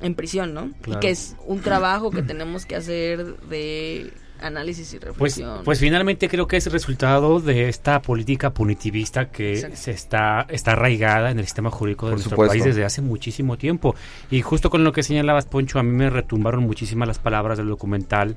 en 0.00 0.14
prisión, 0.14 0.54
¿no? 0.54 0.70
Claro. 0.80 1.00
Y 1.00 1.02
que 1.02 1.10
es 1.10 1.34
un 1.44 1.60
trabajo 1.60 2.12
que 2.12 2.22
tenemos 2.22 2.66
que 2.66 2.76
hacer 2.76 3.40
de 3.48 4.12
análisis 4.40 4.92
y 4.94 4.98
Pues, 4.98 5.06
reflexión. 5.36 5.60
pues 5.64 5.80
finalmente 5.80 6.28
creo 6.28 6.46
que 6.46 6.56
es 6.56 6.66
el 6.66 6.72
resultado 6.72 7.40
de 7.40 7.68
esta 7.68 8.02
política 8.02 8.50
punitivista 8.50 9.30
que 9.30 9.54
Exacto. 9.54 9.76
se 9.76 9.90
está, 9.92 10.46
está 10.48 10.72
arraigada 10.72 11.30
en 11.30 11.38
el 11.38 11.44
sistema 11.44 11.70
jurídico 11.70 12.06
de 12.06 12.10
Por 12.12 12.18
nuestro 12.18 12.30
supuesto. 12.30 12.52
país 12.52 12.64
desde 12.64 12.84
hace 12.84 13.02
muchísimo 13.02 13.56
tiempo. 13.56 13.94
Y 14.30 14.42
justo 14.42 14.70
con 14.70 14.84
lo 14.84 14.92
que 14.92 15.02
señalabas, 15.02 15.46
Poncho, 15.46 15.78
a 15.78 15.82
mí 15.82 15.90
me 15.92 16.10
retumbaron 16.10 16.62
muchísimas 16.64 17.08
las 17.08 17.18
palabras 17.18 17.58
del 17.58 17.68
documental 17.68 18.36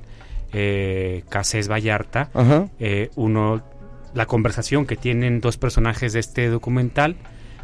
eh, 0.52 1.22
Casés 1.28 1.68
Vallarta. 1.70 2.30
Ajá. 2.34 2.68
Eh, 2.78 3.10
uno, 3.16 3.62
la 4.14 4.26
conversación 4.26 4.86
que 4.86 4.96
tienen 4.96 5.40
dos 5.40 5.56
personajes 5.56 6.12
de 6.12 6.20
este 6.20 6.48
documental, 6.48 7.16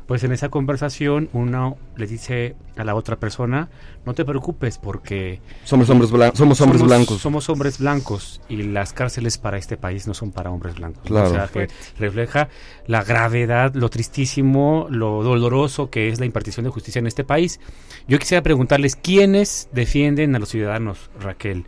pues 0.06 0.22
en 0.22 0.32
esa 0.32 0.48
conversación 0.50 1.28
uno 1.32 1.76
le 1.96 2.06
dice 2.06 2.54
a 2.76 2.84
la 2.84 2.94
otra 2.94 3.16
persona, 3.16 3.68
no 4.04 4.14
te 4.14 4.24
preocupes 4.24 4.78
porque 4.78 5.40
Somos 5.64 5.90
hombres, 5.90 6.12
blan- 6.12 6.34
somos 6.34 6.60
hombres 6.60 6.80
somos, 6.80 6.94
blancos. 6.96 7.20
Somos 7.20 7.48
hombres 7.48 7.78
blancos 7.78 8.40
y 8.48 8.62
las 8.62 8.92
cárceles 8.92 9.36
para 9.38 9.58
este 9.58 9.76
país 9.76 10.06
no 10.06 10.14
son 10.14 10.30
para 10.30 10.50
hombres 10.50 10.76
blancos. 10.76 11.02
¿no? 11.04 11.08
Claro. 11.08 11.30
O 11.30 11.34
sea, 11.34 11.48
que 11.48 11.68
refleja 11.98 12.48
la 12.86 13.02
gravedad, 13.02 13.74
lo 13.74 13.88
tristísimo, 13.90 14.86
lo 14.90 15.22
doloroso 15.24 15.90
que 15.90 16.08
es 16.08 16.20
la 16.20 16.26
impartición 16.26 16.64
de 16.64 16.70
justicia 16.70 17.00
en 17.00 17.06
este 17.08 17.24
país. 17.24 17.58
Yo 18.06 18.18
quisiera 18.18 18.42
preguntarles, 18.42 18.94
¿quiénes 18.96 19.68
defienden 19.72 20.36
a 20.36 20.38
los 20.38 20.50
ciudadanos, 20.50 21.10
Raquel, 21.20 21.64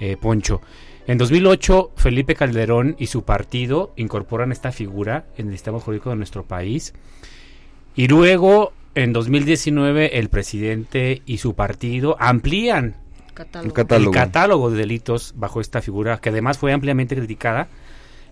eh, 0.00 0.16
Poncho? 0.18 0.62
En 1.06 1.18
2008, 1.18 1.90
Felipe 1.96 2.34
Calderón 2.36 2.94
y 2.98 3.08
su 3.08 3.24
partido 3.24 3.92
incorporan 3.96 4.52
esta 4.52 4.70
figura 4.72 5.26
en 5.36 5.48
el 5.48 5.52
sistema 5.54 5.80
jurídico 5.80 6.10
de 6.10 6.16
nuestro 6.16 6.44
país. 6.44 6.94
Y 7.94 8.08
luego, 8.08 8.72
en 8.94 9.12
2019, 9.12 10.18
el 10.18 10.28
presidente 10.28 11.22
y 11.26 11.38
su 11.38 11.54
partido 11.54 12.16
amplían 12.18 12.96
Catálogo. 13.34 13.66
El 13.68 13.72
catálogo. 13.72 14.10
el 14.10 14.14
catálogo 14.14 14.70
de 14.70 14.76
delitos 14.78 15.32
bajo 15.36 15.60
esta 15.60 15.80
figura, 15.80 16.18
que 16.18 16.28
además 16.28 16.58
fue 16.58 16.72
ampliamente 16.72 17.16
criticada 17.16 17.68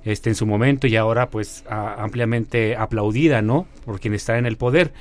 este, 0.05 0.29
en 0.31 0.35
su 0.37 0.47
momento 0.47 0.87
y 0.87 0.97
ahora 0.97 1.31
pues 1.31 1.65
a- 1.69 2.03
ampliamente 2.03 2.77
aplaudida, 2.77 3.41
¿no? 3.43 3.67
Por 3.87 3.99
quien 4.01 4.13
está 4.15 4.37
en 4.39 4.45
el 4.47 4.57
poder. 4.59 4.93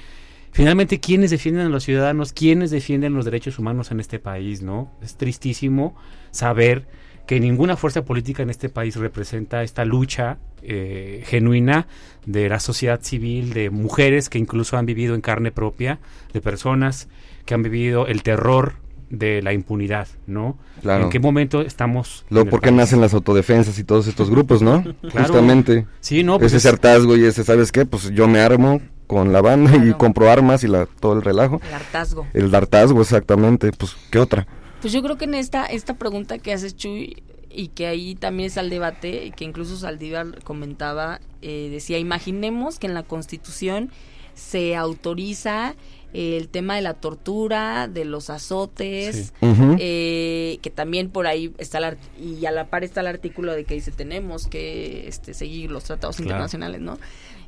Finalmente, 0.52 1.00
¿quiénes 1.00 1.32
defienden 1.32 1.68
a 1.68 1.70
los 1.70 1.84
ciudadanos? 1.84 2.32
¿Quiénes 2.34 2.72
defienden 2.72 3.14
los 3.14 3.26
derechos 3.26 3.60
humanos 3.60 3.92
en 3.92 4.00
este 4.00 4.20
país, 4.20 4.62
no? 4.62 4.92
Es 5.02 5.16
tristísimo 5.16 5.96
saber 6.32 6.86
que 7.30 7.40
ninguna 7.40 7.78
fuerza 7.78 8.04
política 8.06 8.42
en 8.42 8.50
este 8.50 8.70
país 8.70 8.96
representa 8.96 9.62
esta 9.62 9.86
lucha 9.86 10.40
eh, 10.64 11.22
genuina 11.28 11.86
de 12.26 12.50
la 12.50 12.60
sociedad 12.60 13.02
civil, 13.04 13.54
de 13.54 13.70
mujeres 13.70 14.30
que 14.30 14.40
incluso 14.40 14.78
han 14.78 14.88
vivido 14.88 15.14
en 15.14 15.22
carne 15.22 15.52
propia, 15.52 16.00
de 16.34 16.42
personas 16.42 17.08
que 17.46 17.54
han 17.54 17.62
vivido 17.62 18.08
el 18.08 18.24
terror 18.24 18.78
de 19.12 19.44
la 19.44 19.54
impunidad, 19.54 20.08
¿no? 20.26 20.58
Claro. 20.82 21.04
¿En 21.04 21.10
qué 21.12 21.20
momento 21.20 21.62
estamos? 21.62 22.26
El 22.32 22.48
¿por 22.48 22.62
qué 22.62 22.70
país? 22.70 22.78
nacen 22.78 23.00
las 23.00 23.14
autodefensas 23.14 23.78
y 23.78 23.84
todos 23.84 24.08
estos 24.08 24.32
grupos, 24.32 24.64
no? 24.64 24.82
Claro. 24.82 25.28
Justamente. 25.28 25.86
Sí, 26.00 26.24
no, 26.24 26.40
pues 26.40 26.54
ese 26.54 26.68
es- 26.68 26.74
hartazgo 26.74 27.16
y 27.16 27.26
ese, 27.26 27.44
¿sabes 27.44 27.72
qué? 27.72 27.86
Pues 27.86 28.10
yo 28.10 28.28
me 28.28 28.40
armo 28.40 28.82
con 29.06 29.32
la 29.34 29.42
banda 29.42 29.76
y 29.86 29.94
compro 29.94 30.32
armas 30.32 30.64
y 30.64 30.68
la, 30.68 30.88
todo 31.00 31.14
el 31.14 31.22
relajo. 31.22 31.62
El 31.68 31.76
hartazgo. 31.76 32.26
El 32.34 32.56
hartazgo, 32.56 33.02
exactamente. 33.02 33.72
Pues, 33.72 33.96
¿qué 34.10 34.18
otra? 34.18 34.48
Pues 34.82 34.94
yo 34.94 35.02
creo 35.04 35.18
que 35.18 35.26
en 35.26 35.34
esta, 35.36 35.66
esta 35.66 35.96
pregunta 35.98 36.38
que 36.38 36.54
haces, 36.54 36.76
Chuy, 36.76 37.22
y 37.50 37.70
que 37.70 37.88
ahí 37.88 38.16
también 38.16 38.48
está 38.48 38.62
el 38.62 38.70
debate, 38.70 39.32
que 39.36 39.44
incluso 39.44 39.76
Saldívar 39.78 40.42
comentaba, 40.44 41.20
eh, 41.42 41.68
decía, 41.72 41.98
imaginemos 41.98 42.80
que 42.80 42.88
en 42.88 42.94
la 42.94 43.04
Constitución 43.04 43.92
se 44.36 44.76
autoriza 44.78 45.76
eh, 46.14 46.38
el 46.38 46.48
tema 46.48 46.76
de 46.76 46.82
la 46.82 46.94
tortura, 46.94 47.88
de 47.90 48.06
los 48.06 48.30
azotes, 48.30 49.34
Sí. 49.42 49.48
Eh, 49.80 50.60
que 50.62 50.70
también 50.70 51.10
por 51.10 51.28
ahí 51.28 51.54
está 51.58 51.80
art- 51.80 52.00
y 52.20 52.46
a 52.46 52.52
la 52.52 52.70
par 52.70 52.84
está 52.84 53.02
el 53.02 53.08
artículo 53.08 53.54
de 53.54 53.66
que 53.66 53.74
dice 53.74 53.92
tenemos 53.92 54.48
que 54.48 55.08
este, 55.08 55.34
seguir 55.34 55.72
los 55.72 55.84
tratados 55.84 56.16
Claro. 56.16 56.30
internacionales, 56.30 56.82
¿no? 56.82 56.98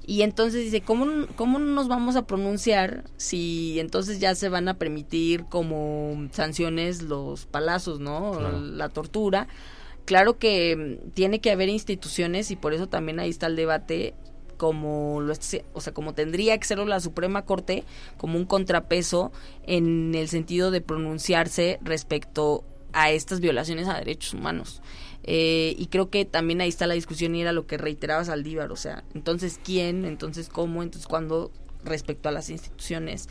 Y 0.05 0.23
entonces 0.23 0.63
dice, 0.63 0.81
¿cómo, 0.81 1.27
¿cómo 1.35 1.59
nos 1.59 1.87
vamos 1.87 2.15
a 2.15 2.25
pronunciar 2.25 3.03
si 3.17 3.79
entonces 3.79 4.19
ya 4.19 4.33
se 4.35 4.49
van 4.49 4.67
a 4.67 4.75
permitir 4.75 5.45
como 5.45 6.27
sanciones 6.31 7.03
los 7.03 7.45
palazos, 7.45 7.99
¿no? 7.99 8.31
Claro. 8.31 8.59
La 8.59 8.89
tortura. 8.89 9.47
Claro 10.05 10.39
que 10.39 10.75
mm, 10.75 11.11
tiene 11.11 11.39
que 11.39 11.51
haber 11.51 11.69
instituciones 11.69 12.51
y 12.51 12.55
por 12.55 12.73
eso 12.73 12.87
también 12.87 13.19
ahí 13.19 13.29
está 13.29 13.47
el 13.47 13.55
debate 13.55 14.15
como 14.57 15.21
lo 15.21 15.33
o 15.73 15.81
sea, 15.81 15.91
como 15.91 16.13
tendría 16.13 16.55
que 16.59 16.67
ser 16.67 16.77
la 16.79 16.99
Suprema 16.99 17.45
Corte 17.45 17.83
como 18.17 18.37
un 18.37 18.45
contrapeso 18.45 19.31
en 19.63 20.13
el 20.13 20.27
sentido 20.27 20.69
de 20.69 20.81
pronunciarse 20.81 21.79
respecto 21.81 22.63
a 22.93 23.09
estas 23.09 23.39
violaciones 23.39 23.87
a 23.87 23.97
derechos 23.97 24.33
humanos. 24.35 24.81
Eh, 25.23 25.75
y 25.77 25.87
creo 25.87 26.09
que 26.09 26.25
también 26.25 26.61
ahí 26.61 26.69
está 26.69 26.87
la 26.87 26.95
discusión 26.95 27.35
y 27.35 27.41
era 27.41 27.53
lo 27.53 27.67
que 27.67 27.77
reiteraba 27.77 28.25
Saldívar, 28.25 28.71
o 28.71 28.75
sea, 28.75 29.03
entonces 29.13 29.59
quién, 29.63 30.05
entonces 30.05 30.49
cómo, 30.49 30.81
entonces 30.83 31.07
cuándo 31.07 31.51
respecto 31.83 32.29
a 32.29 32.31
las 32.31 32.49
instituciones, 32.49 33.27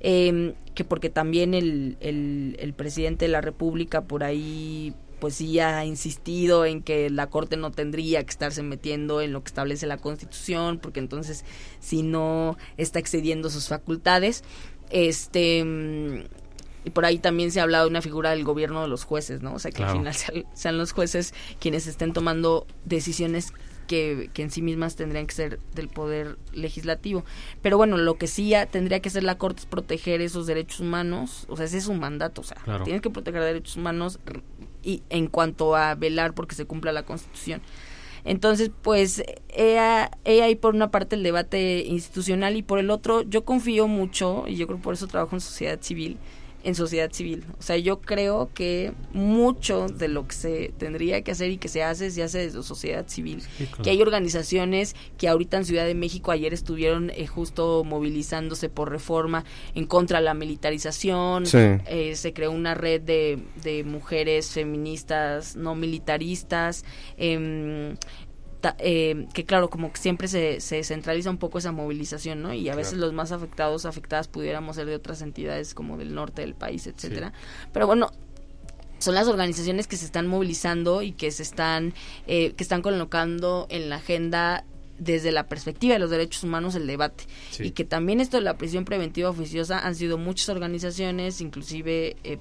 Eh, 0.00 0.54
que 0.74 0.84
porque 0.84 1.08
también 1.08 1.54
el, 1.54 1.96
el, 2.00 2.56
el 2.58 2.74
presidente 2.74 3.24
de 3.24 3.30
la 3.30 3.40
República 3.40 4.02
por 4.02 4.22
ahí 4.24 4.92
pues 5.20 5.36
sí 5.36 5.58
ha 5.58 5.86
insistido 5.86 6.66
en 6.66 6.82
que 6.82 7.08
la 7.08 7.28
Corte 7.28 7.56
no 7.56 7.70
tendría 7.70 8.22
que 8.22 8.28
estarse 8.30 8.62
metiendo 8.62 9.22
en 9.22 9.32
lo 9.32 9.42
que 9.42 9.48
establece 9.48 9.86
la 9.86 9.96
Constitución, 9.96 10.78
porque 10.78 11.00
entonces 11.00 11.46
si 11.80 12.02
no 12.02 12.58
está 12.76 12.98
excediendo 12.98 13.48
sus 13.48 13.68
facultades, 13.68 14.44
este 14.90 15.64
mm, 15.64 16.24
y 16.84 16.90
por 16.90 17.04
ahí 17.04 17.18
también 17.18 17.50
se 17.50 17.60
ha 17.60 17.62
hablado 17.62 17.84
de 17.84 17.90
una 17.90 18.02
figura 18.02 18.30
del 18.30 18.44
gobierno 18.44 18.82
de 18.82 18.88
los 18.88 19.04
jueces, 19.04 19.42
¿no? 19.42 19.54
O 19.54 19.58
sea, 19.58 19.70
que 19.70 19.78
Claro. 19.78 19.92
al 19.92 19.98
final 19.98 20.14
sean, 20.14 20.44
sean 20.54 20.78
los 20.78 20.92
jueces 20.92 21.32
quienes 21.60 21.86
estén 21.86 22.12
tomando 22.12 22.66
decisiones 22.84 23.52
que, 23.86 24.30
que 24.32 24.40
en 24.42 24.50
sí 24.50 24.62
mismas 24.62 24.96
tendrían 24.96 25.26
que 25.26 25.34
ser 25.34 25.58
del 25.74 25.88
poder 25.88 26.38
legislativo. 26.52 27.22
Pero 27.60 27.76
bueno, 27.76 27.96
lo 27.98 28.14
que 28.16 28.26
sí 28.26 28.48
ya 28.48 28.64
tendría 28.66 29.00
que 29.00 29.10
hacer 29.10 29.22
la 29.24 29.36
Corte 29.36 29.60
es 29.60 29.66
proteger 29.66 30.22
esos 30.22 30.46
derechos 30.46 30.80
humanos, 30.80 31.44
o 31.48 31.56
sea, 31.56 31.66
ese 31.66 31.76
es 31.78 31.86
un 31.86 31.98
mandato, 32.00 32.40
o 32.40 32.44
sea, 32.44 32.56
Claro. 32.64 32.84
tienen 32.84 33.02
que 33.02 33.10
proteger 33.10 33.42
derechos 33.42 33.76
humanos 33.76 34.18
y 34.82 35.02
en 35.10 35.26
cuanto 35.26 35.76
a 35.76 35.94
velar 35.94 36.34
porque 36.34 36.54
se 36.54 36.64
cumpla 36.64 36.92
la 36.92 37.02
Constitución. 37.02 37.60
Entonces, 38.26 38.70
pues, 38.82 39.22
he, 39.50 39.78
he 40.24 40.42
ahí 40.42 40.54
por 40.54 40.74
una 40.74 40.90
parte 40.90 41.14
el 41.16 41.22
debate 41.22 41.84
institucional 41.86 42.56
y 42.56 42.62
por 42.62 42.78
el 42.78 42.88
otro, 42.90 43.20
yo 43.22 43.44
confío 43.44 43.86
mucho, 43.86 44.44
y 44.46 44.56
yo 44.56 44.66
creo 44.66 44.78
por 44.80 44.94
eso 44.94 45.06
trabajo 45.08 45.36
en 45.36 45.40
sociedad 45.40 45.78
civil, 45.82 46.16
en 46.64 46.74
sociedad 46.74 47.12
civil. 47.12 47.44
O 47.58 47.62
sea, 47.62 47.76
yo 47.76 48.00
creo 48.00 48.50
que 48.54 48.92
mucho 49.12 49.86
de 49.86 50.08
lo 50.08 50.26
que 50.26 50.34
se 50.34 50.72
tendría 50.78 51.22
que 51.22 51.30
hacer 51.30 51.50
y 51.50 51.58
que 51.58 51.68
se 51.68 51.82
hace, 51.82 52.10
se 52.10 52.22
hace 52.22 52.38
desde 52.38 52.62
sociedad 52.62 53.06
civil. 53.06 53.42
Sí, 53.42 53.66
claro. 53.66 53.84
Que 53.84 53.90
hay 53.90 54.02
organizaciones 54.02 54.96
que 55.18 55.28
ahorita 55.28 55.58
en 55.58 55.64
Ciudad 55.64 55.86
de 55.86 55.94
México 55.94 56.32
ayer 56.32 56.52
estuvieron 56.54 57.10
eh, 57.10 57.26
justo 57.26 57.84
movilizándose 57.84 58.68
por 58.68 58.90
reforma 58.90 59.44
en 59.74 59.86
contra 59.86 60.18
de 60.18 60.24
la 60.24 60.34
militarización. 60.34 61.46
Sí. 61.46 61.58
Eh, 61.58 62.16
se 62.16 62.32
creó 62.32 62.50
una 62.50 62.74
red 62.74 63.00
de, 63.02 63.38
de 63.62 63.84
mujeres 63.84 64.50
feministas 64.50 65.56
no 65.56 65.74
militaristas. 65.74 66.84
em, 67.16 67.96
ta- 68.64 68.76
eh, 68.78 69.26
que 69.34 69.44
claro, 69.44 69.68
como 69.68 69.92
que 69.92 69.98
siempre 70.00 70.26
se, 70.26 70.58
se 70.60 70.82
centraliza 70.84 71.28
un 71.28 71.36
poco 71.36 71.58
esa 71.58 71.70
movilización, 71.70 72.40
¿no? 72.40 72.54
Y 72.54 72.70
a 72.70 72.74
veces 72.74 72.94
los 72.94 73.12
más 73.12 73.30
afectados, 73.30 73.84
afectadas 73.84 74.26
pudiéramos 74.28 74.76
ser 74.76 74.86
de 74.86 74.94
otras 74.94 75.20
entidades 75.20 75.74
como 75.74 75.98
del 75.98 76.14
norte 76.14 76.40
del 76.40 76.54
país, 76.54 76.86
etcétera. 76.86 77.34
Pero 77.74 77.86
bueno, 77.86 78.10
son 78.98 79.14
las 79.14 79.28
organizaciones 79.28 79.86
que 79.86 79.96
se 79.98 80.06
están 80.06 80.26
movilizando 80.26 81.02
y 81.02 81.12
que 81.12 81.30
se 81.30 81.42
están 81.42 81.92
eh, 82.26 82.52
que 82.56 82.62
están 82.62 82.80
colocando 82.80 83.66
en 83.68 83.90
la 83.90 83.96
agenda 83.96 84.64
desde 84.98 85.30
la 85.32 85.46
perspectiva 85.48 85.92
de 85.94 85.98
los 85.98 86.08
derechos 86.08 86.42
humanos 86.44 86.74
el 86.76 86.86
debate 86.86 87.24
Sí. 87.50 87.64
y 87.64 87.70
que 87.72 87.84
también 87.84 88.20
esto 88.20 88.36
de 88.38 88.44
la 88.44 88.56
prisión 88.56 88.84
preventiva 88.86 89.28
oficiosa 89.28 89.80
han 89.86 89.94
sido 89.94 90.16
muchas 90.18 90.48
organizaciones 90.48 91.40
inclusive 91.40 92.16
eh, 92.24 92.38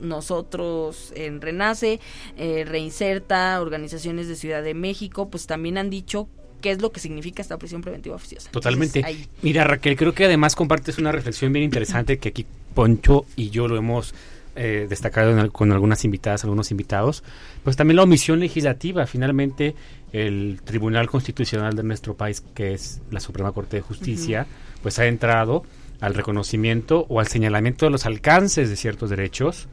nosotros 0.00 1.12
en 1.14 1.40
Renace, 1.40 2.00
eh, 2.36 2.64
Reinserta, 2.66 3.60
organizaciones 3.60 4.28
de 4.28 4.36
Ciudad 4.36 4.62
de 4.62 4.74
México, 4.74 5.28
pues 5.28 5.46
también 5.46 5.78
han 5.78 5.90
dicho 5.90 6.28
qué 6.60 6.70
es 6.70 6.80
lo 6.80 6.92
que 6.92 7.00
significa 7.00 7.42
esta 7.42 7.58
prisión 7.58 7.82
preventiva 7.82 8.16
oficiosa. 8.16 8.50
Totalmente. 8.50 9.00
Entonces. 9.00 9.28
Mira, 9.42 9.64
Raquel, 9.64 9.96
creo 9.96 10.14
que 10.14 10.24
además 10.24 10.56
compartes 10.56 10.98
una 10.98 11.12
reflexión 11.12 11.52
bien 11.52 11.64
interesante 11.64 12.18
que 12.18 12.30
aquí 12.30 12.46
Poncho 12.74 13.26
y 13.36 13.50
yo 13.50 13.68
lo 13.68 13.76
hemos 13.76 14.14
eh, 14.56 14.86
destacado 14.88 15.36
en 15.36 15.48
con 15.48 15.72
algunas 15.72 16.04
invitadas, 16.04 16.44
algunos 16.44 16.70
invitados. 16.70 17.22
Pues 17.64 17.76
también 17.76 17.96
la 17.96 18.04
omisión 18.04 18.40
legislativa. 18.40 19.06
Finalmente, 19.06 19.74
el 20.12 20.60
Tribunal 20.64 21.08
Constitucional 21.08 21.74
de 21.74 21.82
nuestro 21.82 22.14
país, 22.14 22.42
que 22.54 22.72
es 22.72 23.02
la 23.10 23.20
Suprema 23.20 23.52
Corte 23.52 23.76
de 23.76 23.82
Justicia, 23.82 24.46
pues 24.82 24.98
ha 24.98 25.06
entrado 25.06 25.64
al 26.00 26.14
reconocimiento 26.14 27.06
o 27.08 27.20
al 27.20 27.28
señalamiento 27.28 27.86
de 27.86 27.90
los 27.90 28.06
alcances 28.06 28.68
de 28.68 28.76
ciertos 28.76 29.10
derechos 29.10 29.68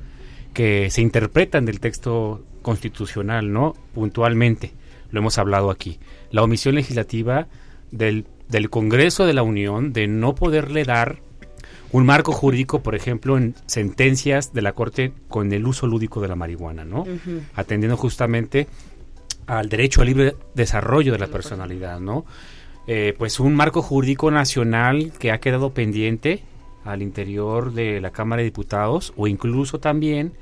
que 0.53 0.89
se 0.89 1.01
interpretan 1.01 1.65
del 1.65 1.79
texto 1.79 2.43
constitucional, 2.61 3.51
¿no? 3.51 3.73
Puntualmente, 3.93 4.73
lo 5.09 5.19
hemos 5.19 5.37
hablado 5.37 5.71
aquí. 5.71 5.99
La 6.29 6.43
omisión 6.43 6.75
legislativa 6.75 7.47
del, 7.91 8.25
del 8.49 8.69
Congreso 8.69 9.25
de 9.25 9.33
la 9.33 9.43
Unión 9.43 9.93
de 9.93 10.07
no 10.07 10.35
poderle 10.35 10.83
dar 10.83 11.19
un 11.91 12.05
marco 12.05 12.31
jurídico, 12.31 12.81
por 12.81 12.95
ejemplo, 12.95 13.37
en 13.37 13.55
sentencias 13.65 14.53
de 14.53 14.61
la 14.61 14.73
Corte 14.73 15.13
con 15.27 15.51
el 15.51 15.65
uso 15.67 15.87
lúdico 15.87 16.21
de 16.21 16.27
la 16.29 16.35
marihuana, 16.35 16.85
¿no? 16.85 17.05
Atendiendo 17.53 17.97
justamente 17.97 18.67
al 19.45 19.67
derecho 19.67 20.01
al 20.01 20.07
libre 20.07 20.35
desarrollo 20.55 21.11
de 21.11 21.19
la 21.19 21.27
personalidad, 21.27 21.99
¿no? 21.99 22.25
Eh, 22.87 23.13
pues 23.17 23.39
un 23.39 23.53
marco 23.55 23.81
jurídico 23.81 24.31
nacional 24.31 25.11
que 25.19 25.31
ha 25.31 25.39
quedado 25.39 25.71
pendiente 25.73 26.43
al 26.83 27.01
interior 27.01 27.73
de 27.73 28.01
la 28.01 28.09
Cámara 28.11 28.39
de 28.39 28.45
Diputados 28.45 29.13
o 29.17 29.27
incluso 29.27 29.79
también 29.79 30.33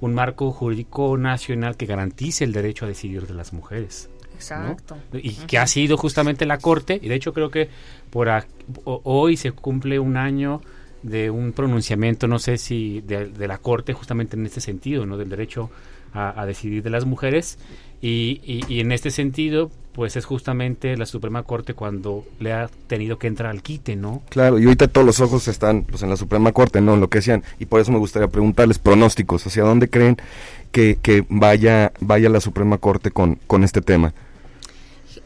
un 0.00 0.12
marco 0.14 0.52
jurídico 0.52 1.16
nacional 1.16 1.76
que 1.78 1.86
garantice 1.86 2.44
el 2.44 2.52
derecho 2.52 2.84
a 2.84 2.88
decidir 2.88 3.26
de 3.26 3.32
las 3.34 3.54
mujeres. 3.54 4.10
Exacto. 4.34 4.98
Y 5.14 5.30
que 5.46 5.56
ha 5.56 5.66
sido 5.66 5.96
justamente 5.96 6.44
la 6.44 6.58
Corte, 6.58 7.00
y 7.02 7.08
de 7.08 7.14
hecho 7.14 7.32
creo 7.32 7.50
que 7.50 7.70
por 8.10 8.28
a- 8.28 8.46
o- 8.84 9.00
hoy 9.04 9.38
se 9.38 9.52
cumple 9.52 9.98
un 9.98 10.18
año 10.18 10.60
de 11.02 11.30
un 11.30 11.52
pronunciamiento, 11.52 12.28
no 12.28 12.38
sé 12.38 12.58
si 12.58 13.00
de, 13.00 13.26
de 13.30 13.48
la 13.48 13.56
Corte 13.56 13.94
justamente 13.94 14.36
en 14.36 14.44
este 14.44 14.60
sentido, 14.60 15.06
¿no? 15.06 15.16
Del 15.16 15.30
derecho 15.30 15.70
a, 16.12 16.38
a 16.38 16.44
decidir 16.44 16.82
de 16.82 16.90
las 16.90 17.06
mujeres. 17.06 17.58
Y, 18.02 18.40
y- 18.44 18.64
y 18.68 18.80
en 18.80 18.92
este 18.92 19.10
sentido, 19.10 19.70
pues 19.92 20.16
es 20.16 20.26
justamente 20.26 20.96
la 20.98 21.06
Suprema 21.06 21.42
Corte 21.42 21.72
cuando 21.72 22.26
le 22.38 22.52
ha 22.52 22.68
tenido 22.86 23.18
que 23.18 23.26
entrar 23.26 23.50
al 23.50 23.62
quite, 23.62 23.96
¿no? 23.96 24.22
Claro, 24.28 24.58
y 24.58 24.64
ahorita 24.64 24.88
todos 24.88 25.06
los 25.06 25.20
ojos 25.20 25.48
están 25.48 25.84
pues, 25.84 26.02
en 26.02 26.10
la 26.10 26.16
Suprema 26.18 26.52
Corte, 26.52 26.80
no 26.82 26.94
en 26.94 27.00
lo 27.00 27.08
que 27.08 27.18
decían. 27.18 27.42
Y 27.58 27.64
por 27.66 27.80
eso 27.80 27.92
me 27.92 27.98
gustaría 27.98 28.28
preguntarles 28.28 28.78
pronósticos, 28.78 29.46
¿hacia 29.46 29.62
dónde 29.64 29.88
creen 29.88 30.18
que, 30.72 30.98
que 31.00 31.24
vaya, 31.30 31.92
vaya 32.00 32.28
la 32.28 32.40
Suprema 32.42 32.76
Corte 32.78 33.10
con, 33.10 33.36
con 33.46 33.64
este 33.64 33.80
tema? 33.80 34.12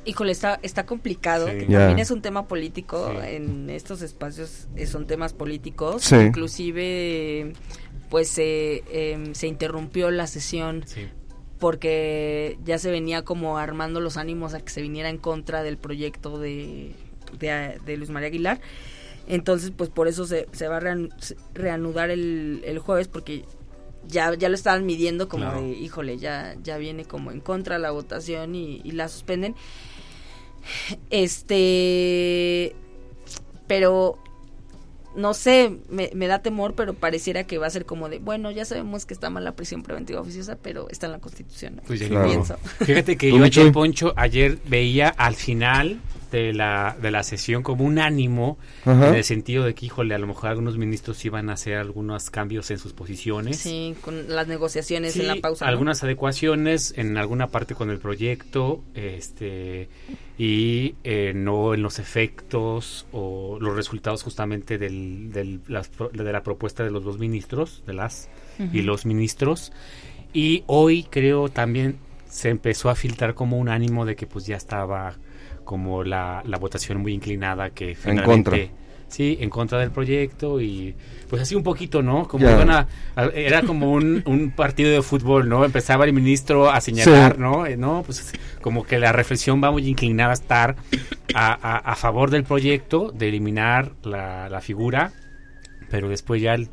Híjole, 0.05 0.33
está, 0.33 0.59
está 0.63 0.87
complicado. 0.87 1.47
Sí. 1.49 1.53
que. 1.67 1.67
También 1.67 1.99
es 1.99 2.11
un 2.13 2.23
tema 2.23 2.47
político. 2.49 3.13
En 3.23 3.69
estos 3.69 4.01
espacios 4.03 4.69
eh, 4.77 4.87
son 4.87 5.07
temas 5.07 5.33
políticos. 5.35 6.05
Sí. 6.05 6.15
Inclusive, 6.17 7.53
pues 8.09 8.29
se 8.29 8.83
em, 8.91 9.35
se 9.35 9.47
interrumpió 9.47 10.11
la 10.11 10.27
sesión 10.27 10.85
porque 11.61 12.59
ya 12.65 12.79
se 12.79 12.91
venía 12.91 13.23
como 13.25 13.59
armando 13.59 14.01
los 14.01 14.17
ánimos 14.17 14.55
a 14.55 14.61
que 14.61 14.71
se 14.71 14.83
viniera 14.83 15.09
en 15.11 15.19
contra 15.19 15.63
del 15.63 15.77
proyecto 15.77 16.39
de, 16.39 16.93
de, 17.39 17.79
de 17.85 17.97
Luis 17.97 18.11
María 18.11 18.29
Aguilar. 18.29 18.61
Entonces, 19.29 19.71
pues 19.77 19.91
por 19.91 20.09
eso 20.09 20.27
se, 20.27 20.47
se 20.53 20.67
va 20.67 20.79
a 20.79 20.97
reanudar 21.55 22.11
el, 22.11 22.63
el 22.65 22.79
jueves 22.81 23.07
porque 23.07 23.45
ya, 24.09 24.35
ya 24.35 24.49
lo 24.49 24.55
estaban 24.57 24.87
midiendo 24.87 25.29
como 25.29 25.45
Claro. 25.45 25.61
de, 25.61 25.69
híjole, 25.69 26.19
ya, 26.19 26.57
ya 26.63 26.79
viene 26.79 27.05
como 27.05 27.31
en 27.31 27.41
contra 27.41 27.79
la 27.79 27.91
votación 27.93 28.55
y, 28.57 28.81
y 28.83 28.93
la 28.93 29.09
suspenden. 29.09 29.55
Este, 31.11 32.75
pero 33.67 34.19
no 35.15 35.35
sé, 35.35 35.79
me, 35.89 36.11
me 36.15 36.27
da 36.27 36.41
temor, 36.41 36.75
pero 36.75 36.95
pareciera 36.95 37.45
que 37.45 37.59
va 37.59 37.67
a 37.67 37.71
ser 37.71 37.85
como 37.85 38.09
de, 38.09 38.19
bueno, 38.19 38.51
ya 38.51 38.65
sabemos 38.65 39.07
que 39.07 39.15
está 39.15 39.31
mal 39.31 39.45
la 39.45 39.57
prisión 39.57 39.83
preventiva 39.83 40.21
oficiosa, 40.21 40.57
pero 40.61 40.89
está 40.89 41.07
en 41.07 41.13
la 41.13 41.19
Constitución. 41.19 41.77
¿no? 41.77 41.83
Pues 41.83 42.01
ya 42.01 42.09
Claro. 42.09 42.45
Fíjate 42.85 43.17
que 43.17 43.31
yo 43.31 43.43
ayer, 43.43 43.73
Poncho, 43.73 44.13
ayer 44.17 44.59
veía 44.67 45.09
al 45.09 45.35
final 45.35 46.01
de 46.31 46.53
la, 46.53 46.97
de 47.01 47.11
la 47.11 47.23
sesión 47.23 47.63
como 47.63 47.85
un 47.85 47.99
ánimo 47.99 48.59
Ajá. 48.85 49.09
en 49.09 49.15
el 49.15 49.25
sentido 49.25 49.65
de 49.65 49.75
que, 49.75 49.87
híjole, 49.87 50.15
a 50.15 50.19
lo 50.19 50.27
mejor 50.27 50.51
algunos 50.51 50.79
ministros 50.79 51.25
iban 51.25 51.51
a 51.51 51.55
hacer 51.55 51.75
algunos 51.77 52.31
cambios 52.31 52.71
en 52.71 52.79
sus 52.79 52.93
posiciones. 52.93 53.59
Sí, 53.59 53.95
con 54.01 54.29
las 54.29 54.47
negociaciones 54.49 55.13
Sí, 55.13 55.21
en 55.23 55.27
la 55.29 55.37
pausa. 55.37 55.65
¿no? 55.65 55.71
algunas 55.71 56.03
adecuaciones 56.05 56.95
en 56.97 57.17
alguna 57.17 57.49
parte 57.49 57.75
con 57.75 57.91
el 57.91 57.99
proyecto 57.99 58.83
este 58.95 59.89
y 60.39 60.95
eh, 61.05 61.33
no 61.35 61.75
en 61.75 61.83
los 61.83 61.99
efectos 61.99 63.07
o 63.13 63.59
los 63.61 63.77
resultados 63.77 64.23
justamente 64.23 64.79
del, 64.79 65.31
del- 65.33 65.61
las 65.69 65.89
pro- 65.89 66.09
de 66.11 66.33
la 66.33 66.43
propuesta 66.43 66.83
de 66.85 66.91
los 66.91 67.05
dos 67.05 67.19
ministros 67.19 67.83
de 67.87 67.93
las 67.95 68.29
y 68.73 68.83
los 68.83 69.07
ministros 69.07 69.73
y 70.35 70.65
hoy 70.67 71.05
creo 71.05 71.49
también 71.49 71.97
se 72.29 72.51
empezó 72.51 72.91
a 72.91 72.95
filtrar 72.95 73.35
como 73.35 73.59
un 73.59 73.69
ánimo 73.71 74.05
de 74.05 74.17
que 74.17 74.27
pues 74.27 74.47
ya 74.47 74.57
estaba 74.57 75.15
como 75.65 76.03
la, 76.05 76.43
la 76.47 76.59
votación 76.59 77.01
muy 77.01 77.13
inclinada 77.15 77.71
que 77.71 77.95
finalmente 77.95 78.51
contra. 78.51 78.59
sí 79.09 79.39
en 79.41 79.51
contra 79.51 79.79
del 79.79 79.91
proyecto 79.91 80.61
y 80.61 80.95
pues 81.29 81.43
así 81.43 81.55
un 81.55 81.63
poquito 81.63 82.03
no 82.03 82.27
como 82.27 82.45
Ya. 82.47 82.53
iban 82.53 82.71
a- 82.71 82.87
a- 83.17 83.27
era 83.27 83.63
como 83.63 83.93
un, 83.93 84.23
un 84.27 84.51
partido 84.51 84.91
de 84.91 85.03
fútbol 85.03 85.49
no 85.49 85.65
empezaba 85.65 86.05
el 86.05 86.13
ministro 86.13 86.71
a 86.71 86.81
señalar 86.81 87.35
Sí. 87.35 87.41
no 87.41 87.67
Eh, 87.67 87.77
no 87.77 88.03
pues 88.05 88.33
como 88.63 88.85
que 88.85 88.99
la 88.99 89.13
reflexión 89.13 89.63
va 89.63 89.71
muy 89.71 89.87
inclinada 89.87 90.31
a 90.31 90.35
estar 90.35 90.77
a, 91.35 91.53
a- 91.53 91.79
a 91.79 91.97
favor 91.97 92.31
del 92.31 92.45
proyecto 92.45 93.13
de 93.17 93.29
eliminar 93.29 93.93
la, 94.03 94.49
la 94.49 94.61
figura 94.61 95.13
pero 95.91 96.09
después 96.09 96.41
ya 96.43 96.55
el, 96.55 96.69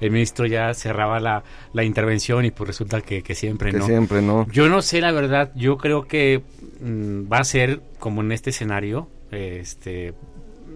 el 0.00 0.10
ministro 0.10 0.46
ya 0.46 0.72
cerraba 0.74 1.20
la, 1.20 1.44
la 1.72 1.84
intervención 1.84 2.44
y 2.44 2.50
pues 2.50 2.68
resulta 2.68 3.00
que, 3.00 3.22
que 3.22 3.34
siempre 3.34 3.70
Que 3.70 3.78
no 3.78 3.86
siempre 3.86 4.22
no. 4.22 4.46
yo 4.50 4.68
no 4.68 4.82
sé 4.82 5.00
la 5.00 5.12
verdad 5.12 5.52
yo 5.54 5.76
creo 5.76 6.06
que 6.06 6.42
mm, 6.80 7.30
va 7.30 7.38
a 7.38 7.44
ser 7.44 7.80
como 7.98 8.22
en 8.22 8.32
este 8.32 8.50
escenario 8.50 9.08
este 9.30 10.14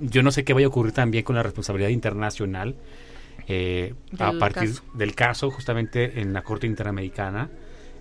yo 0.01 0.23
no 0.23 0.31
sé 0.31 0.45
qué 0.45 0.53
vaya 0.53 0.67
a 0.67 0.69
ocurrir 0.69 0.93
también 0.93 1.25
con 1.25 1.37
la 1.37 1.43
responsabilidad 1.43 1.91
internacional 1.91 2.77
eh, 3.47 3.95
a 4.19 4.33
partir 4.33 4.71
caso. 4.71 4.83
del 4.95 5.15
caso 5.15 5.51
justamente 5.51 6.21
en 6.21 6.33
la 6.33 6.43
corte 6.43 6.67
interamericana 6.67 7.51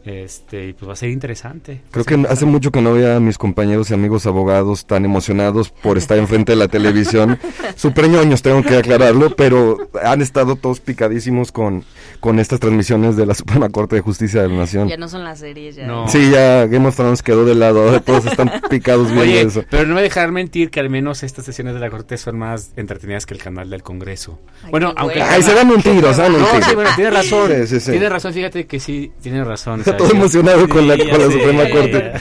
este 0.06 0.68
y 0.68 0.74
pues 0.74 0.90
va 0.90 0.94
a 0.94 0.98
ser 0.98 1.10
interesante 1.10 1.82
Creo 1.92 2.06
que 2.06 2.16
hace 2.30 2.46
mucho 2.46 2.72
que 2.72 2.82
no 2.82 2.94
veía 2.94 3.16
a 3.16 3.20
mis 3.20 3.38
compañeros 3.38 3.90
y 3.90 3.94
amigos 3.94 4.26
abogados 4.26 4.86
tan 4.86 5.06
emocionados 5.06 5.70
por 5.70 5.98
estar 5.98 6.18
enfrente 6.18 6.52
de 6.54 6.58
la 6.58 6.68
televisión. 6.68 7.40
Súper 7.76 8.10
ñoños, 8.10 8.42
tengo 8.42 8.62
que 8.64 8.78
aclararlo, 8.78 9.36
pero 9.36 9.90
han 10.04 10.22
estado 10.22 10.56
todos 10.56 10.80
picadísimos 10.80 11.52
con, 11.52 11.84
con 12.20 12.40
estas 12.40 12.60
transmisiones 12.60 13.16
de 13.16 13.26
la 13.26 13.34
Suprema 13.34 13.70
Corte 13.70 13.96
de 13.96 14.02
Justicia 14.02 14.42
de 14.42 14.50
la 14.50 14.56
Nación. 14.56 14.88
Ya 14.88 14.98
no 14.98 15.08
son 15.08 15.24
las 15.24 15.40
series, 15.40 15.76
ya. 15.76 15.88
No. 15.88 16.08
Sí, 16.08 16.30
ya 16.32 16.66
Game 16.66 16.88
of 16.88 16.96
Thrones 16.96 17.22
quedó 17.24 17.46
de 17.46 17.56
lado, 17.56 17.84
ahora 17.84 18.00
todos 18.00 18.26
están 18.26 18.52
picados 18.70 19.08
viendo 19.08 19.24
Oye, 19.24 19.42
eso. 19.42 19.64
pero 19.70 19.86
no 19.86 19.96
me 19.96 20.02
dejar 20.02 20.32
mentir 20.32 20.70
que 20.70 20.80
al 20.80 20.90
menos 20.90 21.24
estas 21.24 21.46
sesiones 21.46 21.74
de 21.74 21.80
la 21.80 21.90
corte 21.90 22.18
son 22.18 22.38
más 22.38 22.72
entretenidas 22.76 23.26
que 23.26 23.34
el 23.34 23.42
canal 23.42 23.70
del 23.70 23.84
Congreso. 23.84 24.40
bueno, 24.70 24.94
aunque. 24.96 25.22
Ay, 25.22 25.42
se 25.44 25.54
dan 25.54 25.70
un 25.70 25.82
tiro, 25.82 26.14
se 26.14 26.22
dan 26.22 26.36
un 26.36 26.42
no, 26.42 26.48
sí, 26.62 26.76
bueno, 26.76 26.90
tiene 26.96 27.12
razón. 27.12 27.52
Sí, 27.52 27.68
sí, 27.68 27.80
sí. 27.80 27.92
Tiene 27.92 28.10
razón, 28.10 28.34
fíjate 28.34 28.66
que 28.66 28.80
sí, 28.80 29.12
tiene 29.22 29.44
razón. 29.44 29.82
Está 29.94 29.98
todo 30.06 30.12
emocionado 30.18 30.68
con 30.70 30.88
la- 30.88 30.98
con 30.98 31.08
la 31.08 31.26
Suprema 31.32 31.70
Corte. 31.70 32.12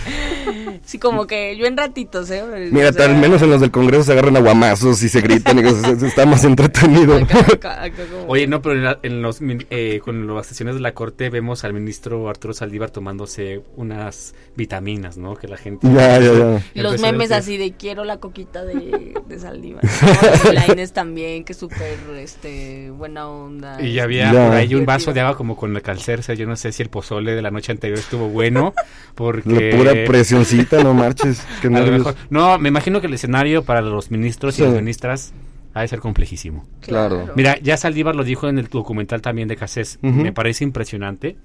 Sí, 0.92 0.98
como 0.98 1.26
que 1.26 1.56
yo 1.56 1.64
en 1.64 1.74
ratitos, 1.74 2.30
¿eh? 2.30 2.42
Mira, 2.70 2.90
O 2.90 2.92
sea, 2.92 3.06
al 3.06 3.16
menos 3.16 3.40
en 3.40 3.48
los 3.48 3.62
del 3.62 3.70
Congreso 3.70 4.02
se 4.04 4.12
agarran 4.12 4.36
aguamazos 4.36 5.02
y 5.02 5.08
se 5.08 5.22
gritan 5.22 5.58
y 5.58 5.62
cosas, 5.62 6.02
está 6.02 6.26
más 6.26 6.44
entretenido. 6.44 7.16
acá- 7.16 7.82
acá 7.82 8.04
como- 8.10 8.26
Oye, 8.30 8.46
no, 8.46 8.60
pero 8.60 8.74
en, 8.74 8.84
la- 8.84 8.98
en 9.02 9.22
los 9.22 9.40
min- 9.40 9.66
eh, 9.70 10.00
con 10.04 10.26
las 10.36 10.46
sesiones 10.46 10.74
de 10.74 10.82
la 10.82 10.92
corte 10.92 11.30
vemos 11.30 11.64
al 11.64 11.72
ministro 11.72 12.28
Arturo 12.28 12.52
Saldívar 12.52 12.90
tomándose 12.90 13.62
unas 13.76 14.34
vitaminas, 14.54 15.16
¿no? 15.16 15.34
Que 15.34 15.48
la 15.48 15.56
gente 15.56 15.88
Ya, 15.90 16.18
ya, 16.20 16.32
ya. 16.34 16.62
Y 16.74 16.82
los 16.82 17.00
memes 17.00 17.32
así 17.32 17.56
de 17.56 17.72
quiero 17.72 18.04
la 18.04 18.18
coquita 18.18 18.62
de, 18.62 19.14
de 19.26 19.38
Saldívar. 19.38 19.82
¿no? 19.84 20.50
Y 20.50 20.54
la 20.54 20.66
Inés 20.70 20.92
también, 20.92 21.44
que 21.44 21.54
súper 21.54 21.96
este, 22.18 22.90
buena 22.90 23.28
onda. 23.28 23.80
Y 23.82 23.94
ya 23.94 24.02
había 24.02 24.30
Ya. 24.30 24.46
por 24.46 24.56
ahí 24.56 24.74
un 24.74 24.84
vaso 24.84 25.14
de 25.14 25.20
agua 25.20 25.38
como 25.38 25.56
con 25.56 25.72
la 25.72 25.80
calcerse. 25.80 26.36
Yo 26.36 26.46
no 26.46 26.56
sé 26.56 26.70
si 26.70 26.82
el 26.82 26.90
pozole 26.90 27.32
de 27.34 27.40
la 27.40 27.50
noche 27.50 27.72
anterior 27.72 27.98
estuvo 27.98 28.28
bueno. 28.28 28.74
Porque. 29.14 29.70
La 29.72 29.76
pura 29.78 29.92
presioncita, 30.06 30.81
no 30.82 30.94
marches. 30.94 31.46
Qué 31.60 31.68
mejor- 31.70 32.14
No, 32.30 32.58
me 32.58 32.68
imagino 32.68 33.00
que 33.00 33.06
el 33.06 33.14
escenario 33.14 33.62
para 33.64 33.80
los 33.80 34.10
ministros 34.10 34.54
Sí. 34.54 34.62
y 34.62 34.66
las 34.66 34.74
ministras 34.74 35.32
ha 35.74 35.80
de 35.82 35.88
ser 35.88 36.00
complejísimo. 36.00 36.66
Claro. 36.80 37.30
Mira, 37.36 37.58
ya 37.60 37.76
Saldívar 37.76 38.14
lo 38.14 38.24
dijo 38.24 38.48
en 38.48 38.58
el 38.58 38.68
documental 38.68 39.22
también 39.22 39.48
de 39.48 39.56
Cassés. 39.56 39.98
Ujú. 40.02 40.12
Me 40.20 40.32
parece 40.32 40.64
impresionante. 40.64 41.36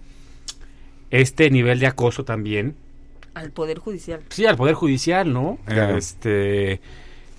Este 1.09 1.49
nivel 1.49 1.79
de 1.79 1.87
acoso 1.87 2.25
también. 2.25 2.75
Al 3.33 3.51
Poder 3.51 3.77
Judicial. 3.79 4.21
Sí, 4.29 4.45
al 4.45 4.57
Poder 4.57 4.73
Judicial, 4.75 5.31
¿no? 5.31 5.57
Claro. 5.65 5.97
Este. 5.97 6.81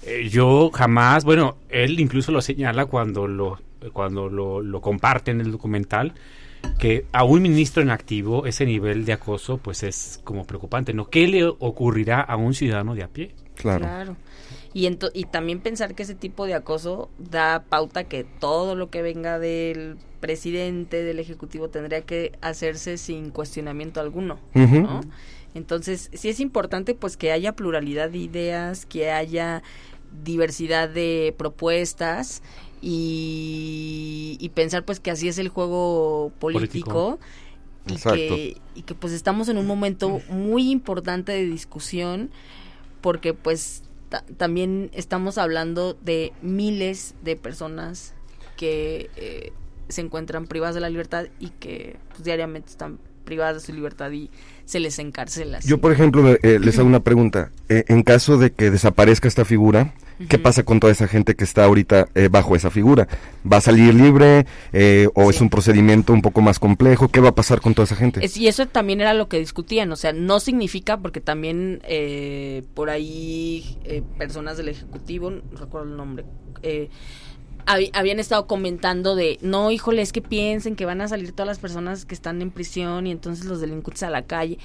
eh, 0.04 0.28
yo 0.30 0.70
jamás, 0.72 1.24
bueno, 1.24 1.56
él 1.68 1.98
incluso 2.00 2.32
lo 2.32 2.40
señala 2.40 2.86
cuando 2.86 3.26
lo 3.26 3.58
cuando 3.92 4.28
lo, 4.28 4.60
lo 4.62 4.80
comparte 4.80 5.30
en 5.30 5.40
el 5.40 5.52
documental 5.52 6.12
que 6.78 7.06
a 7.12 7.24
un 7.24 7.42
ministro 7.42 7.82
en 7.82 7.90
activo 7.90 8.46
ese 8.46 8.64
nivel 8.66 9.04
de 9.04 9.12
acoso 9.12 9.58
pues 9.58 9.82
es 9.82 10.20
como 10.24 10.44
preocupante, 10.46 10.92
¿no? 10.94 11.08
¿Qué 11.10 11.26
le 11.26 11.44
ocurrirá 11.44 12.20
a 12.20 12.36
un 12.36 12.54
ciudadano 12.54 12.94
de 12.94 13.02
a 13.02 13.08
pie? 13.08 13.34
Claro. 13.56 14.16
Y, 14.74 14.84
ento- 14.86 15.10
y 15.14 15.24
también 15.24 15.60
pensar 15.60 15.94
que 15.94 16.04
ese 16.04 16.14
tipo 16.14 16.46
de 16.46 16.54
acoso 16.54 17.10
da 17.18 17.64
pauta 17.68 18.04
que 18.04 18.22
todo 18.24 18.76
lo 18.76 18.90
que 18.90 19.02
venga 19.02 19.38
del 19.38 19.96
presidente, 20.20 21.02
del 21.02 21.18
ejecutivo, 21.18 21.68
tendría 21.68 22.02
que 22.02 22.32
hacerse 22.40 22.98
sin 22.98 23.30
cuestionamiento 23.30 24.00
alguno. 24.00 24.38
¿no? 24.54 25.00
Entonces, 25.54 26.10
sí 26.12 26.28
es 26.28 26.38
importante 26.38 26.94
pues 26.94 27.16
que 27.16 27.32
haya 27.32 27.56
pluralidad 27.56 28.10
de 28.10 28.18
ideas, 28.18 28.86
que 28.86 29.10
haya 29.10 29.62
diversidad 30.24 30.88
de 30.88 31.34
propuestas 31.36 32.42
y, 32.82 34.36
y 34.40 34.48
pensar 34.50 34.84
pues 34.84 35.00
que 35.00 35.10
así 35.10 35.28
es 35.28 35.38
el 35.38 35.48
juego 35.48 36.32
político, 36.38 37.18
Político. 37.18 37.18
y 37.86 37.92
Exacto. 37.92 38.16
que, 38.18 38.56
y 38.74 38.82
que 38.82 38.94
pues 38.94 39.12
estamos 39.12 39.48
en 39.48 39.58
un 39.58 39.66
momento 39.66 40.20
muy 40.28 40.70
importante 40.70 41.32
de 41.32 41.44
discusión 41.46 42.30
porque 43.00 43.34
pues 43.34 43.82
ta- 44.08 44.24
también 44.36 44.90
estamos 44.92 45.38
hablando 45.38 45.94
de 45.94 46.32
miles 46.42 47.14
de 47.22 47.36
personas 47.36 48.14
que 48.56 49.10
eh, 49.16 49.52
se 49.88 50.00
encuentran 50.02 50.46
privadas 50.46 50.74
de 50.74 50.80
la 50.80 50.90
libertad 50.90 51.26
y 51.38 51.48
que 51.50 51.96
pues, 52.10 52.24
diariamente 52.24 52.70
están 52.70 52.98
privadas 53.28 53.54
de 53.56 53.60
su 53.60 53.72
libertad 53.74 54.10
y 54.10 54.30
se 54.64 54.80
les 54.80 54.98
encarcela. 54.98 55.58
Yo, 55.60 55.78
por 55.78 55.92
ejemplo, 55.92 56.26
eh, 56.42 56.58
les 56.58 56.78
hago 56.78 56.88
una 56.94 57.00
pregunta. 57.00 57.50
Eh, 57.68 57.84
en 57.88 58.02
caso 58.02 58.38
de 58.38 58.50
que 58.52 58.70
desaparezca 58.70 59.28
esta 59.28 59.44
figura, 59.44 59.92
¿qué 60.30 60.38
pasa 60.38 60.62
con 60.64 60.80
toda 60.80 60.90
esa 60.92 61.06
gente 61.06 61.36
que 61.36 61.44
está 61.44 61.64
ahorita 61.64 62.08
eh, 62.14 62.28
bajo 62.30 62.56
esa 62.56 62.70
figura? 62.70 63.06
¿Va 63.50 63.58
a 63.58 63.60
salir 63.60 63.94
libre 63.94 64.46
eh, 64.72 65.08
o 65.14 65.28
es 65.30 65.40
un 65.42 65.50
procedimiento 65.50 66.12
un 66.14 66.22
poco 66.22 66.40
más 66.40 66.58
complejo? 66.58 67.08
¿Qué 67.08 67.20
va 67.20 67.28
a 67.28 67.34
pasar 67.34 67.60
con 67.60 67.74
toda 67.74 67.84
esa 67.84 67.96
gente? 67.96 68.24
Es- 68.24 68.36
y 68.38 68.48
eso 68.48 68.66
también 68.66 69.00
era 69.02 69.12
lo 69.14 69.28
que 69.28 69.38
discutían, 69.38 69.92
o 69.92 69.96
sea, 69.96 70.12
no 70.14 70.40
significa, 70.40 70.96
porque 70.98 71.20
también 71.20 71.80
eh, 71.84 72.62
por 72.74 72.88
ahí 72.90 73.78
eh, 73.84 74.02
personas 74.18 74.56
del 74.56 74.68
Ejecutivo, 74.70 75.30
no 75.30 75.42
recuerdo 75.52 75.90
el 75.90 75.96
nombre, 75.96 76.24
eh, 76.62 76.88
hab- 77.66 77.90
habían 77.92 78.18
estado 78.20 78.46
comentando 78.46 79.14
de, 79.16 79.38
no, 79.40 79.70
híjole, 79.70 80.02
es 80.02 80.12
que 80.12 80.22
piensen 80.22 80.76
que 80.76 80.84
van 80.84 81.00
a 81.00 81.08
salir 81.08 81.32
todas 81.32 81.46
las 81.48 81.58
personas 81.58 82.04
que 82.04 82.14
están 82.14 82.40
en 82.42 82.50
prisión 82.50 83.06
y 83.06 83.10
entonces 83.10 83.44
los 83.46 83.60
delincuentes 83.60 84.02
a 84.02 84.10
la 84.10 84.22
calle. 84.22 84.58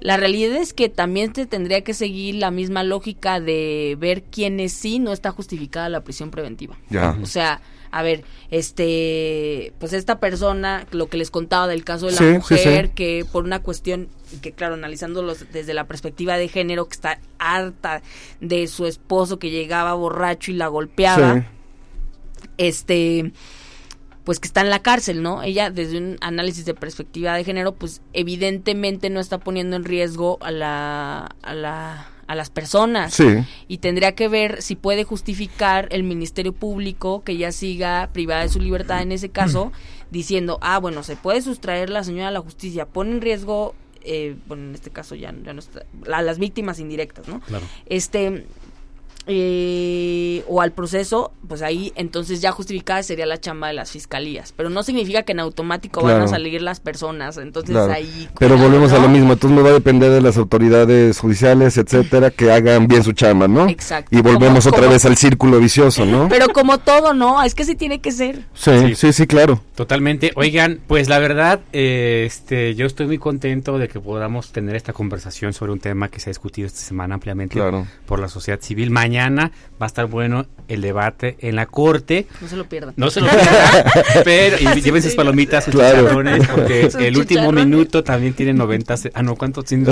La 0.00 0.16
realidad 0.16 0.56
es 0.56 0.72
que 0.72 0.88
también 0.88 1.32
se 1.34 1.46
tendría 1.46 1.82
que 1.82 1.94
seguir 1.94 2.34
la 2.36 2.50
misma 2.50 2.82
lógica 2.82 3.38
de 3.38 3.96
ver 4.00 4.24
quiénes 4.24 4.72
sí 4.72 4.98
no 4.98 5.12
está 5.12 5.30
justificada 5.30 5.88
la 5.88 6.02
prisión 6.02 6.30
preventiva. 6.32 6.76
Ya. 6.90 7.16
O 7.22 7.26
sea, 7.26 7.60
a 7.92 8.02
ver, 8.02 8.24
este, 8.50 9.72
pues 9.78 9.92
esta 9.92 10.18
persona, 10.18 10.86
lo 10.90 11.06
que 11.08 11.16
les 11.18 11.30
contaba 11.30 11.68
del 11.68 11.84
caso 11.84 12.06
de 12.06 12.12
la 12.12 12.18
Sí, 12.18 12.24
mujer, 12.24 12.86
sí. 12.88 12.92
que 12.94 13.24
por 13.30 13.44
una 13.44 13.60
cuestión, 13.62 14.08
que 14.40 14.52
claro, 14.52 14.74
analizándolos 14.74 15.46
desde 15.52 15.74
la 15.74 15.84
perspectiva 15.86 16.36
de 16.36 16.48
género, 16.48 16.86
que 16.88 16.94
está 16.94 17.20
harta 17.38 18.02
de 18.40 18.66
su 18.66 18.86
esposo 18.86 19.38
que 19.38 19.50
llegaba 19.50 19.94
borracho 19.94 20.50
y 20.50 20.54
la 20.54 20.66
golpeaba. 20.68 21.46
Este 22.68 23.32
pues 24.24 24.38
que 24.38 24.46
está 24.46 24.60
en 24.60 24.70
la 24.70 24.78
cárcel, 24.78 25.20
¿no? 25.20 25.42
Ella 25.42 25.70
desde 25.70 25.98
un 25.98 26.16
análisis 26.20 26.64
de 26.64 26.74
perspectiva 26.74 27.34
de 27.34 27.42
género, 27.42 27.74
pues 27.74 28.02
evidentemente 28.12 29.10
no 29.10 29.18
está 29.18 29.38
poniendo 29.38 29.74
en 29.74 29.84
riesgo 29.84 30.38
a 30.42 30.50
la 30.52 31.34
a 31.42 31.54
la 31.54 32.06
a 32.28 32.34
las 32.36 32.48
personas 32.48 33.12
Sí. 33.14 33.26
y 33.66 33.78
tendría 33.78 34.12
que 34.14 34.28
ver 34.28 34.62
si 34.62 34.76
puede 34.76 35.02
justificar 35.04 35.88
el 35.90 36.04
Ministerio 36.04 36.52
Público 36.52 37.22
que 37.24 37.32
ella 37.32 37.50
siga 37.52 38.10
privada 38.12 38.42
de 38.42 38.48
su 38.48 38.60
libertad 38.60 39.02
en 39.02 39.10
ese 39.12 39.28
caso, 39.28 39.72
diciendo, 40.10 40.58
ah, 40.62 40.78
bueno, 40.78 41.02
se 41.02 41.16
puede 41.16 41.42
sustraer 41.42 41.90
la 41.90 42.04
señora 42.04 42.28
a 42.28 42.30
la 42.30 42.40
justicia, 42.40 42.86
pone 42.86 43.10
en 43.10 43.20
riesgo, 43.20 43.74
eh, 44.04 44.36
bueno, 44.46 44.68
en 44.68 44.74
este 44.74 44.90
caso 44.90 45.14
ya, 45.16 45.34
ya 45.44 45.52
no 45.52 45.58
está, 45.58 45.84
a 46.10 46.22
las 46.22 46.38
víctimas 46.38 46.78
indirectas, 46.78 47.26
¿no? 47.28 47.40
Claro. 47.40 47.66
Este, 47.86 48.46
eh, 49.26 50.44
o 50.48 50.60
al 50.60 50.72
proceso, 50.72 51.32
pues 51.48 51.62
ahí 51.62 51.92
entonces 51.96 52.40
ya 52.40 52.52
justificada 52.52 53.02
sería 53.02 53.26
la 53.26 53.38
chamba 53.40 53.68
de 53.68 53.74
las 53.74 53.90
fiscalías, 53.90 54.52
pero 54.56 54.70
no 54.70 54.82
significa 54.82 55.22
que 55.22 55.32
en 55.32 55.40
automático 55.40 56.02
van 56.02 56.22
a 56.22 56.28
salir 56.28 56.60
las 56.62 56.80
personas, 56.80 57.36
entonces 57.38 57.72
Claro. 57.74 57.92
ahí... 57.92 58.28
Pero 58.38 58.54
cuidado, 58.54 58.70
volvemos 58.70 58.92
a 58.92 58.98
lo 58.98 59.08
mismo, 59.08 59.32
entonces 59.32 59.56
me 59.56 59.62
va 59.62 59.70
a 59.70 59.74
depender 59.74 60.10
de 60.10 60.20
las 60.20 60.36
autoridades 60.36 61.18
judiciales, 61.18 61.76
etcétera, 61.78 62.30
que 62.30 62.50
hagan 62.50 62.86
bien 62.88 63.02
su 63.04 63.12
chamba, 63.12 63.48
¿no? 63.48 63.68
Exacto. 63.68 64.16
Y 64.16 64.20
volvemos 64.22 64.64
Como- 64.64 64.74
otra 64.76 64.82
como- 64.86 64.92
vez 64.92 65.04
al 65.04 65.16
círculo 65.16 65.58
vicioso, 65.60 66.04
¿no? 66.04 66.28
Pero 66.28 66.48
como 66.48 66.78
todo, 66.78 67.14
¿no? 67.14 67.42
Es 67.42 67.54
que 67.54 67.64
sí 67.64 67.74
tiene 67.74 68.00
que 68.00 68.12
ser. 68.12 68.44
Sí, 68.54 68.94
sí, 68.94 69.12
sí, 69.12 69.26
claro. 69.26 69.60
Totalmente. 69.74 70.32
Oigan, 70.36 70.80
pues 70.86 71.08
la 71.08 71.18
verdad, 71.18 71.60
eh, 71.72 72.24
este, 72.26 72.74
yo 72.74 72.86
estoy 72.86 73.06
muy 73.06 73.18
contento 73.18 73.78
de 73.78 73.88
que 73.88 74.00
podamos 74.00 74.52
tener 74.52 74.76
esta 74.76 74.92
conversación 74.92 75.52
sobre 75.52 75.72
un 75.72 75.80
tema 75.80 76.08
que 76.08 76.20
se 76.20 76.30
ha 76.30 76.32
discutido 76.32 76.66
esta 76.66 76.80
semana 76.80 77.14
ampliamente 77.14 77.54
Claro. 77.54 77.86
por 78.06 78.18
la 78.20 78.28
sociedad 78.28 78.60
civil. 78.60 78.90
Mañana 78.90 79.11
va 79.20 79.50
a 79.80 79.86
estar 79.86 80.06
bueno 80.06 80.46
el 80.68 80.80
debate 80.80 81.36
en 81.40 81.56
la 81.56 81.66
corte. 81.66 82.26
No 82.40 82.48
se 82.48 82.56
lo 82.56 82.68
pierdan. 82.68 82.94
No 82.96 83.10
se 83.10 83.20
lo 83.20 83.26
pierdan, 83.30 84.22
pero 84.24 84.56
y 84.58 84.80
lleven 84.80 85.02
sus 85.02 85.14
palomitas, 85.14 85.64
sus 85.64 85.74
Claro. 85.74 85.98
chicharrones, 86.02 86.48
porque 86.48 86.90
Sus 86.90 86.94
el 87.00 87.16
último 87.16 87.40
chicharrones. 87.40 87.66
minuto 87.66 88.04
también 88.04 88.32
tiene 88.34 88.54
90, 88.54 88.96
se- 88.96 89.10
ah 89.14 89.22
no, 89.22 89.34
¿cuántos 89.36 89.64
tiene? 89.66 89.86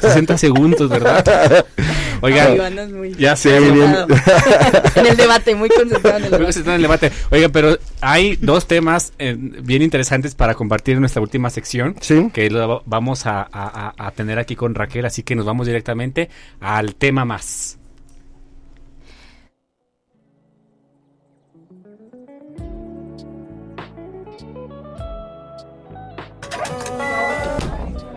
60 0.00 0.38
segundos, 0.38 0.88
¿verdad? 0.88 1.64
Oigan, 2.20 2.60
Ay, 2.60 2.92
muy 2.92 3.14
ya 3.14 3.36
sé, 3.36 3.56
concentrado. 3.58 4.06
en 4.96 5.06
el 5.06 5.16
debate, 5.16 5.54
muy 5.54 5.68
concentrado 5.68 6.18
en 6.18 6.24
el 6.24 6.30
debate. 6.32 6.60
en 6.60 6.70
el 6.70 6.82
debate. 6.82 7.12
Oigan, 7.30 7.52
pero 7.52 7.78
hay 8.00 8.36
dos 8.36 8.66
temas 8.66 9.12
eh, 9.20 9.36
bien 9.38 9.82
interesantes 9.82 10.34
para 10.34 10.54
compartir 10.54 10.94
en 10.94 11.00
nuestra 11.00 11.22
última 11.22 11.48
sección. 11.50 11.94
Sí. 12.00 12.28
Que 12.32 12.50
lo 12.50 12.68
va- 12.68 12.82
vamos 12.86 13.26
a, 13.26 13.42
a- 13.42 13.46
a- 13.52 13.94
a 14.06 14.10
tener 14.10 14.38
aquí 14.40 14.56
con 14.56 14.74
Raquel, 14.74 15.06
así 15.06 15.22
que 15.22 15.36
nos 15.36 15.46
vamos 15.46 15.66
directamente 15.68 16.28
al 16.60 16.96
tema 16.96 17.24
más. 17.24 17.77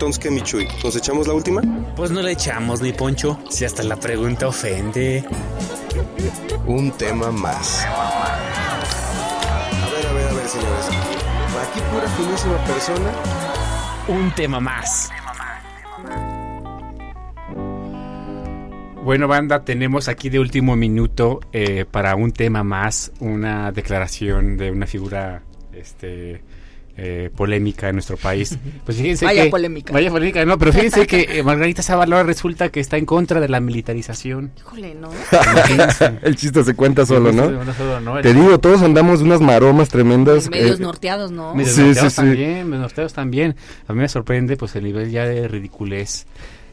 Entonces, 0.01 0.23
¿qué, 0.23 0.31
Michuy? 0.31 0.67
¿Nos 0.83 0.95
echamos 0.95 1.27
la 1.27 1.35
última? 1.35 1.61
Pues 1.95 2.09
no 2.09 2.23
le 2.23 2.31
echamos 2.31 2.81
ni 2.81 2.91
poncho, 2.91 3.37
si 3.51 3.65
hasta 3.65 3.83
la 3.83 3.97
pregunta 3.97 4.47
ofende. 4.47 5.23
Un 6.65 6.91
tema 6.93 7.31
más. 7.31 7.85
A 7.85 8.41
ver, 9.93 10.07
a 10.07 10.13
ver, 10.13 10.27
a 10.27 10.33
ver, 10.33 10.47
señores. 10.47 10.87
Aquí 11.69 11.79
pura 11.93 12.07
finísima 12.17 12.57
persona. 12.65 13.11
Un 14.07 14.31
tema 14.31 14.59
más. 14.59 15.11
Bueno, 19.03 19.27
banda, 19.27 19.63
tenemos 19.63 20.07
aquí 20.07 20.29
de 20.29 20.39
último 20.39 20.75
minuto 20.75 21.41
eh, 21.53 21.85
para 21.85 22.15
un 22.15 22.31
tema 22.31 22.63
más, 22.63 23.11
una 23.19 23.71
declaración 23.71 24.57
de 24.57 24.71
una 24.71 24.87
figura 24.87 25.43
este 25.73 26.41
eh, 27.03 27.31
polémica 27.35 27.89
en 27.89 27.95
nuestro 27.95 28.15
país. 28.15 28.57
Pues 28.85 28.97
fíjense 28.97 29.25
Vaya 29.25 29.45
que- 29.45 29.49
polémica. 29.49 29.91
Vaya 29.91 30.09
polémica, 30.11 30.45
no, 30.45 30.57
pero 30.59 30.71
fíjense 30.71 31.07
que 31.07 31.21
eh, 31.39 31.43
Margarita 31.43 31.81
Zavala 31.81 32.21
resulta 32.23 32.69
que 32.69 32.79
está 32.79 32.97
en 32.97 33.05
contra 33.05 33.39
de 33.39 33.49
la 33.49 33.59
militarización. 33.59 34.51
Híjole, 34.57 34.93
¿no? 34.95 35.09
El 36.21 36.35
chiste 36.35 36.63
se 36.63 36.73
cuenta 36.75 37.05
solo, 37.05 37.31
¿no? 37.31 37.45
Solo, 37.73 37.99
¿no? 38.01 38.21
Te 38.21 38.33
digo, 38.33 38.59
todos 38.59 38.81
andamos 38.83 39.19
de 39.19 39.25
unas 39.25 39.41
maromas 39.41 39.89
tremendas. 39.89 40.49
Medios 40.49 40.79
eh, 40.79 40.83
norteados, 40.83 41.31
¿no? 41.31 41.55
Medios 41.55 41.73
Sí, 41.75 41.81
norteados 41.81 42.13
sí, 42.13 42.21
sí. 42.21 42.27
también, 42.27 42.65
medios 42.69 42.81
norteados 42.81 43.13
también. 43.13 43.55
A 43.87 43.93
mí 43.93 43.99
me 43.99 44.07
sorprende 44.09 44.57
pues 44.57 44.75
el 44.75 44.83
nivel 44.83 45.09
ya 45.11 45.25
de 45.25 45.47
ridiculez. 45.47 46.25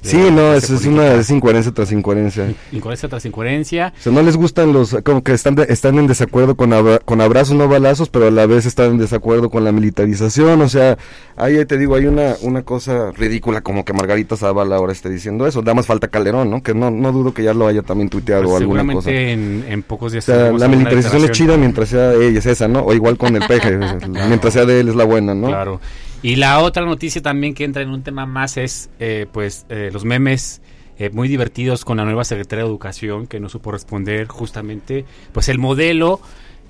Sí, 0.03 0.17
no, 0.17 0.53
clase 0.53 0.57
es, 0.59 0.67
política. 0.67 0.91
una 0.91 1.15
es 1.15 1.31
incoherencia 1.31 1.73
tras 1.73 1.93
incoherencia. 1.93 2.53
Incoherencia 2.73 3.09
tras 3.09 3.25
incoherencia. 3.27 3.93
O 3.99 4.03
sea, 4.03 4.13
no 4.13 4.23
les 4.23 4.37
gustan 4.37 4.73
los, 4.73 4.97
como 5.05 5.23
que 5.23 5.33
están, 5.33 5.55
de- 5.57 5.67
están 5.69 5.99
en 5.99 6.07
desacuerdo 6.07 6.57
con, 6.57 6.73
abra- 6.73 7.01
con 7.01 7.21
abrazos, 7.21 7.57
no 7.57 7.69
balazos, 7.69 8.09
pero 8.09 8.29
a 8.29 8.31
la 8.31 8.47
vez 8.47 8.65
están 8.67 8.93
en 8.93 8.99
desacuerdo 8.99 9.51
con 9.51 9.65
la 9.65 9.73
militarización. 9.73 10.61
O 10.63 10.69
sea, 10.69 10.97
ahí 11.37 11.65
te 11.65 11.77
digo, 11.79 11.97
hay 11.97 12.07
una, 12.07 12.35
una 12.43 12.63
cosa 12.63 13.11
ridícula 13.13 13.61
como 13.61 13.85
que 13.85 13.93
Margarita 13.93 14.37
Zavala 14.37 14.77
ahora 14.77 14.93
esté 14.93 15.11
diciendo 15.11 15.47
eso. 15.47 15.63
Da 15.63 15.75
más 15.75 15.87
falta 15.87 16.09
Calderón, 16.09 16.49
¿no? 16.51 16.63
Que 16.63 16.75
no, 16.75 16.91
no 16.91 17.11
dudo 17.13 17.35
que 17.35 17.43
ya 17.43 17.53
lo 17.55 17.67
haya 17.67 17.83
también 17.83 18.09
tuiteado 18.09 18.43
Pues 18.45 18.55
o 18.55 18.57
alguna 18.59 18.81
seguramente 18.83 18.97
cosa. 18.99 19.11
En, 19.11 19.65
en 19.69 19.83
pocos 19.83 20.11
O 20.11 20.13
días 20.13 20.25
sea, 20.25 20.35
tendremos 20.37 20.61
la 20.61 20.69
militarización 20.69 21.25
es 21.25 21.31
chida 21.33 21.57
mientras 21.57 21.89
sea 21.89 22.15
ella, 22.15 22.39
es 22.39 22.47
esa, 22.47 22.69
¿no? 22.69 22.81
O 22.83 22.95
igual 22.95 23.19
con 23.19 23.35
el 23.35 23.47
peje, 23.47 23.77
mientras 24.29 24.53
sea 24.55 24.65
de 24.65 24.81
él 24.81 24.89
es 24.89 24.95
la 24.97 25.05
buena, 25.05 25.35
¿no? 25.35 25.49
Claro. 25.49 25.81
Y 26.23 26.37
la 26.37 26.61
otra 26.61 26.85
noticia 26.85 27.23
también 27.23 27.55
que 27.55 27.65
entra 27.65 27.83
en 27.83 27.91
un 27.91 28.03
tema 28.03 28.27
más 28.27 28.57
es, 28.57 28.91
eh, 28.99 29.27
pues, 29.33 29.67
eh, 29.69 29.91
los 29.93 30.05
memes 30.05 30.61
eh, 30.99 31.11
muy 31.11 31.29
divertidos 31.29 31.85
con 31.85 31.99
la 31.99 32.05
nueva 32.05 32.25
secretaria 32.25 32.65
de 32.65 32.71
Educación 32.71 33.29
que 33.29 33.39
no 33.39 33.49
supo 33.49 33.71
responder 33.71 34.27
justamente, 34.27 35.05
pues, 35.33 35.49
el 35.49 35.59
modelo 35.59 36.21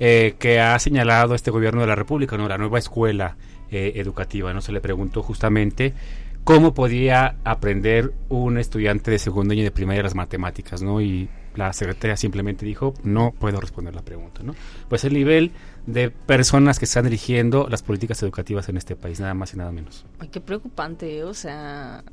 eh, 0.01 0.37
que 0.39 0.61
ha 0.61 0.79
señalado 0.79 1.35
este 1.35 1.51
gobierno 1.51 1.81
de 1.81 1.89
la 1.89 1.97
República, 1.97 2.37
¿no? 2.37 2.47
La 2.47 2.57
nueva 2.57 2.79
escuela 2.79 3.37
eh, 3.71 3.95
educativa, 3.97 4.53
¿no? 4.53 4.61
Se 4.61 4.71
le 4.71 4.81
preguntó 4.81 5.25
justamente 5.25 5.93
cómo 6.45 6.73
podía 6.73 7.37
aprender 7.43 8.13
un 8.29 8.59
estudiante 8.59 9.11
de 9.11 9.19
segundo 9.19 9.53
año 9.53 9.63
y 9.63 9.65
de 9.65 9.73
primaria 9.73 10.05
las 10.05 10.15
matemáticas, 10.15 10.83
¿no? 10.83 11.01
Y 11.01 11.29
la 11.57 11.73
secretaria 11.73 12.17
simplemente 12.17 12.65
dijo, 12.65 12.95
no 13.03 13.33
puedo 13.33 13.61
responder 13.61 13.93
la 13.93 14.03
pregunta, 14.03 14.43
¿no? 14.45 14.55
Pues 14.89 15.03
el 15.05 15.15
nivel 15.15 15.51
de 15.89 16.11
personas 16.11 16.79
que 16.79 16.85
están 16.85 17.05
dirigiendo 17.05 17.67
las 17.71 17.83
políticas 17.83 18.23
educativas 18.23 18.69
en 18.69 18.77
este 18.77 18.95
país, 18.95 19.21
nada 19.21 19.33
más 19.33 19.55
y 19.55 19.57
nada 19.57 19.73
menos. 19.73 20.05
Ay, 20.19 20.29
qué 20.29 20.39
preocupante, 20.39 21.19
¿eh? 21.19 21.25
o 21.25 21.33
sea, 21.33 22.05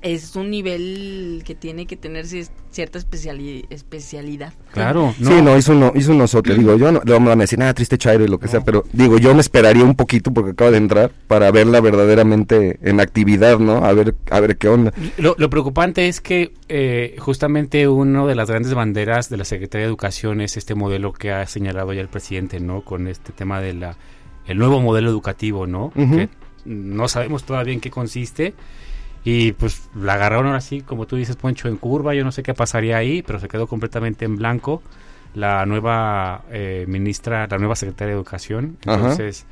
es 0.00 0.34
un 0.34 0.50
nivel 0.50 1.42
que 1.46 1.54
tiene 1.54 1.86
que 1.86 1.96
tener 1.96 2.24
ci- 2.24 2.48
cierta 2.72 2.98
especiali- 2.98 3.66
especialidad. 3.70 4.52
Claro, 4.72 5.14
Sí, 5.22 5.40
no, 5.42 5.56
hizo 5.56 5.72
uno, 5.72 5.92
hizo 5.94 6.10
un 6.10 6.20
osote, 6.22 6.54
digo, 6.54 6.76
yo 6.76 6.90
no, 6.90 7.00
le 7.04 7.12
van 7.12 7.28
a 7.28 7.36
decir 7.36 7.58
nada 7.60 7.72
triste 7.72 7.96
Chairo 7.98 8.24
y 8.24 8.28
lo 8.28 8.38
que 8.40 8.48
sea, 8.48 8.62
pero 8.64 8.82
digo, 8.92 9.18
yo 9.18 9.32
me 9.34 9.40
esperaría 9.40 9.84
un 9.84 9.94
poquito 9.94 10.32
porque 10.32 10.50
acaba 10.52 10.72
de 10.72 10.78
entrar 10.78 11.12
para 11.28 11.50
verla 11.52 11.80
verdaderamente 11.80 12.78
en 12.82 12.98
actividad, 12.98 13.60
¿no? 13.60 13.84
A 13.84 13.92
ver, 13.92 14.16
a 14.30 14.40
ver 14.40 14.56
qué 14.56 14.68
onda. 14.68 14.92
Lo, 15.18 15.36
lo 15.38 15.48
preocupante 15.48 16.08
es 16.08 16.20
que 16.20 16.52
eh, 16.68 17.14
justamente 17.20 17.86
una 17.86 18.26
de 18.26 18.34
las 18.34 18.48
grandes 18.50 18.74
banderas 18.74 19.30
de 19.30 19.36
la 19.36 19.44
Secretaría 19.44 19.84
de 19.86 19.88
Educación 19.90 20.40
es 20.40 20.56
este 20.56 20.74
modelo 20.74 21.12
que 21.12 21.30
ha 21.30 21.46
señalado 21.46 21.92
ya 21.92 22.00
el 22.00 22.08
presidente, 22.08 22.58
¿no? 22.58 22.80
Con 22.82 23.06
este 23.06 23.32
tema 23.32 23.60
de 23.60 23.74
la 23.74 23.96
el 24.48 24.58
nuevo 24.58 24.80
modelo 24.80 25.08
educativo, 25.08 25.68
¿no? 25.68 25.92
Que 25.94 26.28
no 26.64 27.06
sabemos 27.06 27.44
todavía 27.44 27.72
en 27.74 27.80
qué 27.80 27.90
consiste. 27.90 28.54
Y 29.24 29.52
pues 29.52 29.88
la 29.94 30.14
agarraron 30.14 30.46
ahora 30.46 30.60
sí, 30.60 30.80
como 30.80 31.06
tú 31.06 31.16
dices, 31.16 31.36
Poncho, 31.36 31.68
en 31.68 31.76
curva. 31.76 32.14
Yo 32.14 32.24
no 32.24 32.32
sé 32.32 32.42
qué 32.42 32.54
pasaría 32.54 32.96
ahí, 32.96 33.22
pero 33.22 33.38
se 33.38 33.48
quedó 33.48 33.66
completamente 33.66 34.24
en 34.24 34.36
blanco 34.36 34.82
la 35.34 35.64
nueva 35.66 36.42
eh, 36.50 36.84
ministra, 36.88 37.46
la 37.48 37.58
nueva 37.58 37.76
secretaria 37.76 38.08
de 38.08 38.14
Educación. 38.14 38.76
Ajá. 38.84 38.96
Entonces, 38.96 39.46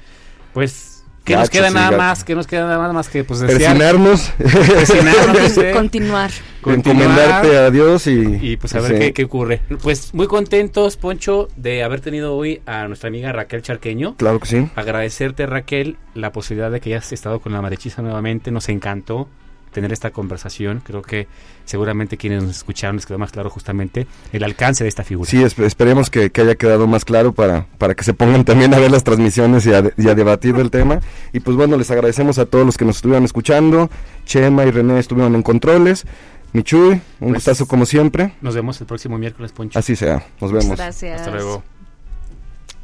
pues, 0.52 1.04
¿qué 1.24 1.34
Gacho, 1.34 1.40
nos 1.40 1.50
queda 1.50 1.68
sí, 1.68 1.74
nada 1.74 1.86
gacho. 1.90 1.98
más? 1.98 2.24
¿Qué 2.24 2.34
nos 2.34 2.46
queda 2.46 2.66
nada 2.66 2.92
más 2.92 3.08
que 3.08 3.24
pues 3.24 3.40
desear? 3.40 3.76
Persinarnos, 3.78 4.32
Persinarnos, 4.38 5.40
no 5.40 5.48
sé. 5.48 5.70
Continuar. 5.72 6.30
encomendarte 6.66 7.56
a 7.56 7.70
Dios 7.70 8.06
y... 8.08 8.38
Y 8.42 8.56
pues 8.56 8.74
a 8.74 8.80
ver 8.80 8.92
sí. 8.92 8.98
qué, 8.98 9.12
qué 9.12 9.24
ocurre. 9.24 9.62
Pues 9.82 10.12
muy 10.14 10.26
contentos, 10.26 10.96
Poncho, 10.96 11.48
de 11.56 11.82
haber 11.82 12.00
tenido 12.00 12.34
hoy 12.36 12.60
a 12.66 12.86
nuestra 12.88 13.08
amiga 13.08 13.32
Raquel 13.32 13.62
Charqueño. 13.62 14.16
Claro 14.16 14.40
que 14.40 14.46
sí. 14.46 14.68
Agradecerte, 14.74 15.46
Raquel, 15.46 15.96
la 16.14 16.32
posibilidad 16.32 16.70
de 16.70 16.80
que 16.80 16.90
hayas 16.90 17.12
estado 17.12 17.40
con 17.40 17.52
la 17.52 17.62
Marechiza 17.62 18.02
nuevamente. 18.02 18.50
Nos 18.50 18.68
encantó 18.68 19.28
tener 19.72 19.92
esta 19.92 20.10
conversación. 20.10 20.82
Creo 20.84 21.02
que 21.02 21.28
seguramente 21.64 22.16
quienes 22.16 22.42
nos 22.42 22.56
escucharon 22.56 22.96
les 22.96 23.06
quedó 23.06 23.18
más 23.18 23.30
claro 23.32 23.50
justamente 23.50 24.06
el 24.32 24.42
alcance 24.44 24.84
de 24.84 24.88
esta 24.88 25.04
figura. 25.04 25.30
Sí, 25.30 25.38
esp- 25.38 25.64
esperemos 25.64 26.10
que, 26.10 26.30
que 26.30 26.40
haya 26.40 26.54
quedado 26.56 26.86
más 26.86 27.04
claro 27.04 27.32
para, 27.32 27.66
para 27.78 27.94
que 27.94 28.02
se 28.04 28.12
pongan 28.14 28.44
también 28.44 28.74
a 28.74 28.78
ver 28.78 28.90
las 28.90 29.04
transmisiones 29.04 29.64
y 29.66 29.72
a, 29.72 29.82
de- 29.82 29.94
y 29.96 30.08
a 30.08 30.14
debatir 30.14 30.54
del 30.54 30.70
tema. 30.70 31.00
Y 31.32 31.40
pues 31.40 31.56
bueno, 31.56 31.76
les 31.76 31.90
agradecemos 31.90 32.38
a 32.38 32.46
todos 32.46 32.66
los 32.66 32.76
que 32.76 32.84
nos 32.84 32.96
estuvieron 32.96 33.24
escuchando. 33.24 33.90
Chema 34.24 34.64
y 34.64 34.70
René 34.70 34.98
estuvieron 34.98 35.34
en 35.34 35.42
controles. 35.42 36.04
Michuy, 36.52 36.90
un 36.90 37.00
Pues, 37.20 37.34
gustazo 37.34 37.66
como 37.66 37.86
siempre. 37.86 38.34
Nos 38.40 38.56
vemos 38.56 38.80
el 38.80 38.86
próximo 38.88 39.16
miércoles, 39.18 39.52
Poncho. 39.52 39.78
Así 39.78 39.94
sea, 39.94 40.26
nos 40.40 40.50
vemos. 40.50 40.76
Gracias. 40.76 41.20
Hasta 41.20 41.30
luego. 41.30 41.62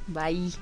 Bye. 0.06 0.52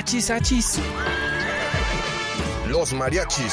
Achis, 0.00 0.30
achis. 0.30 0.80
Los 2.66 2.94
mariachis. 2.94 3.52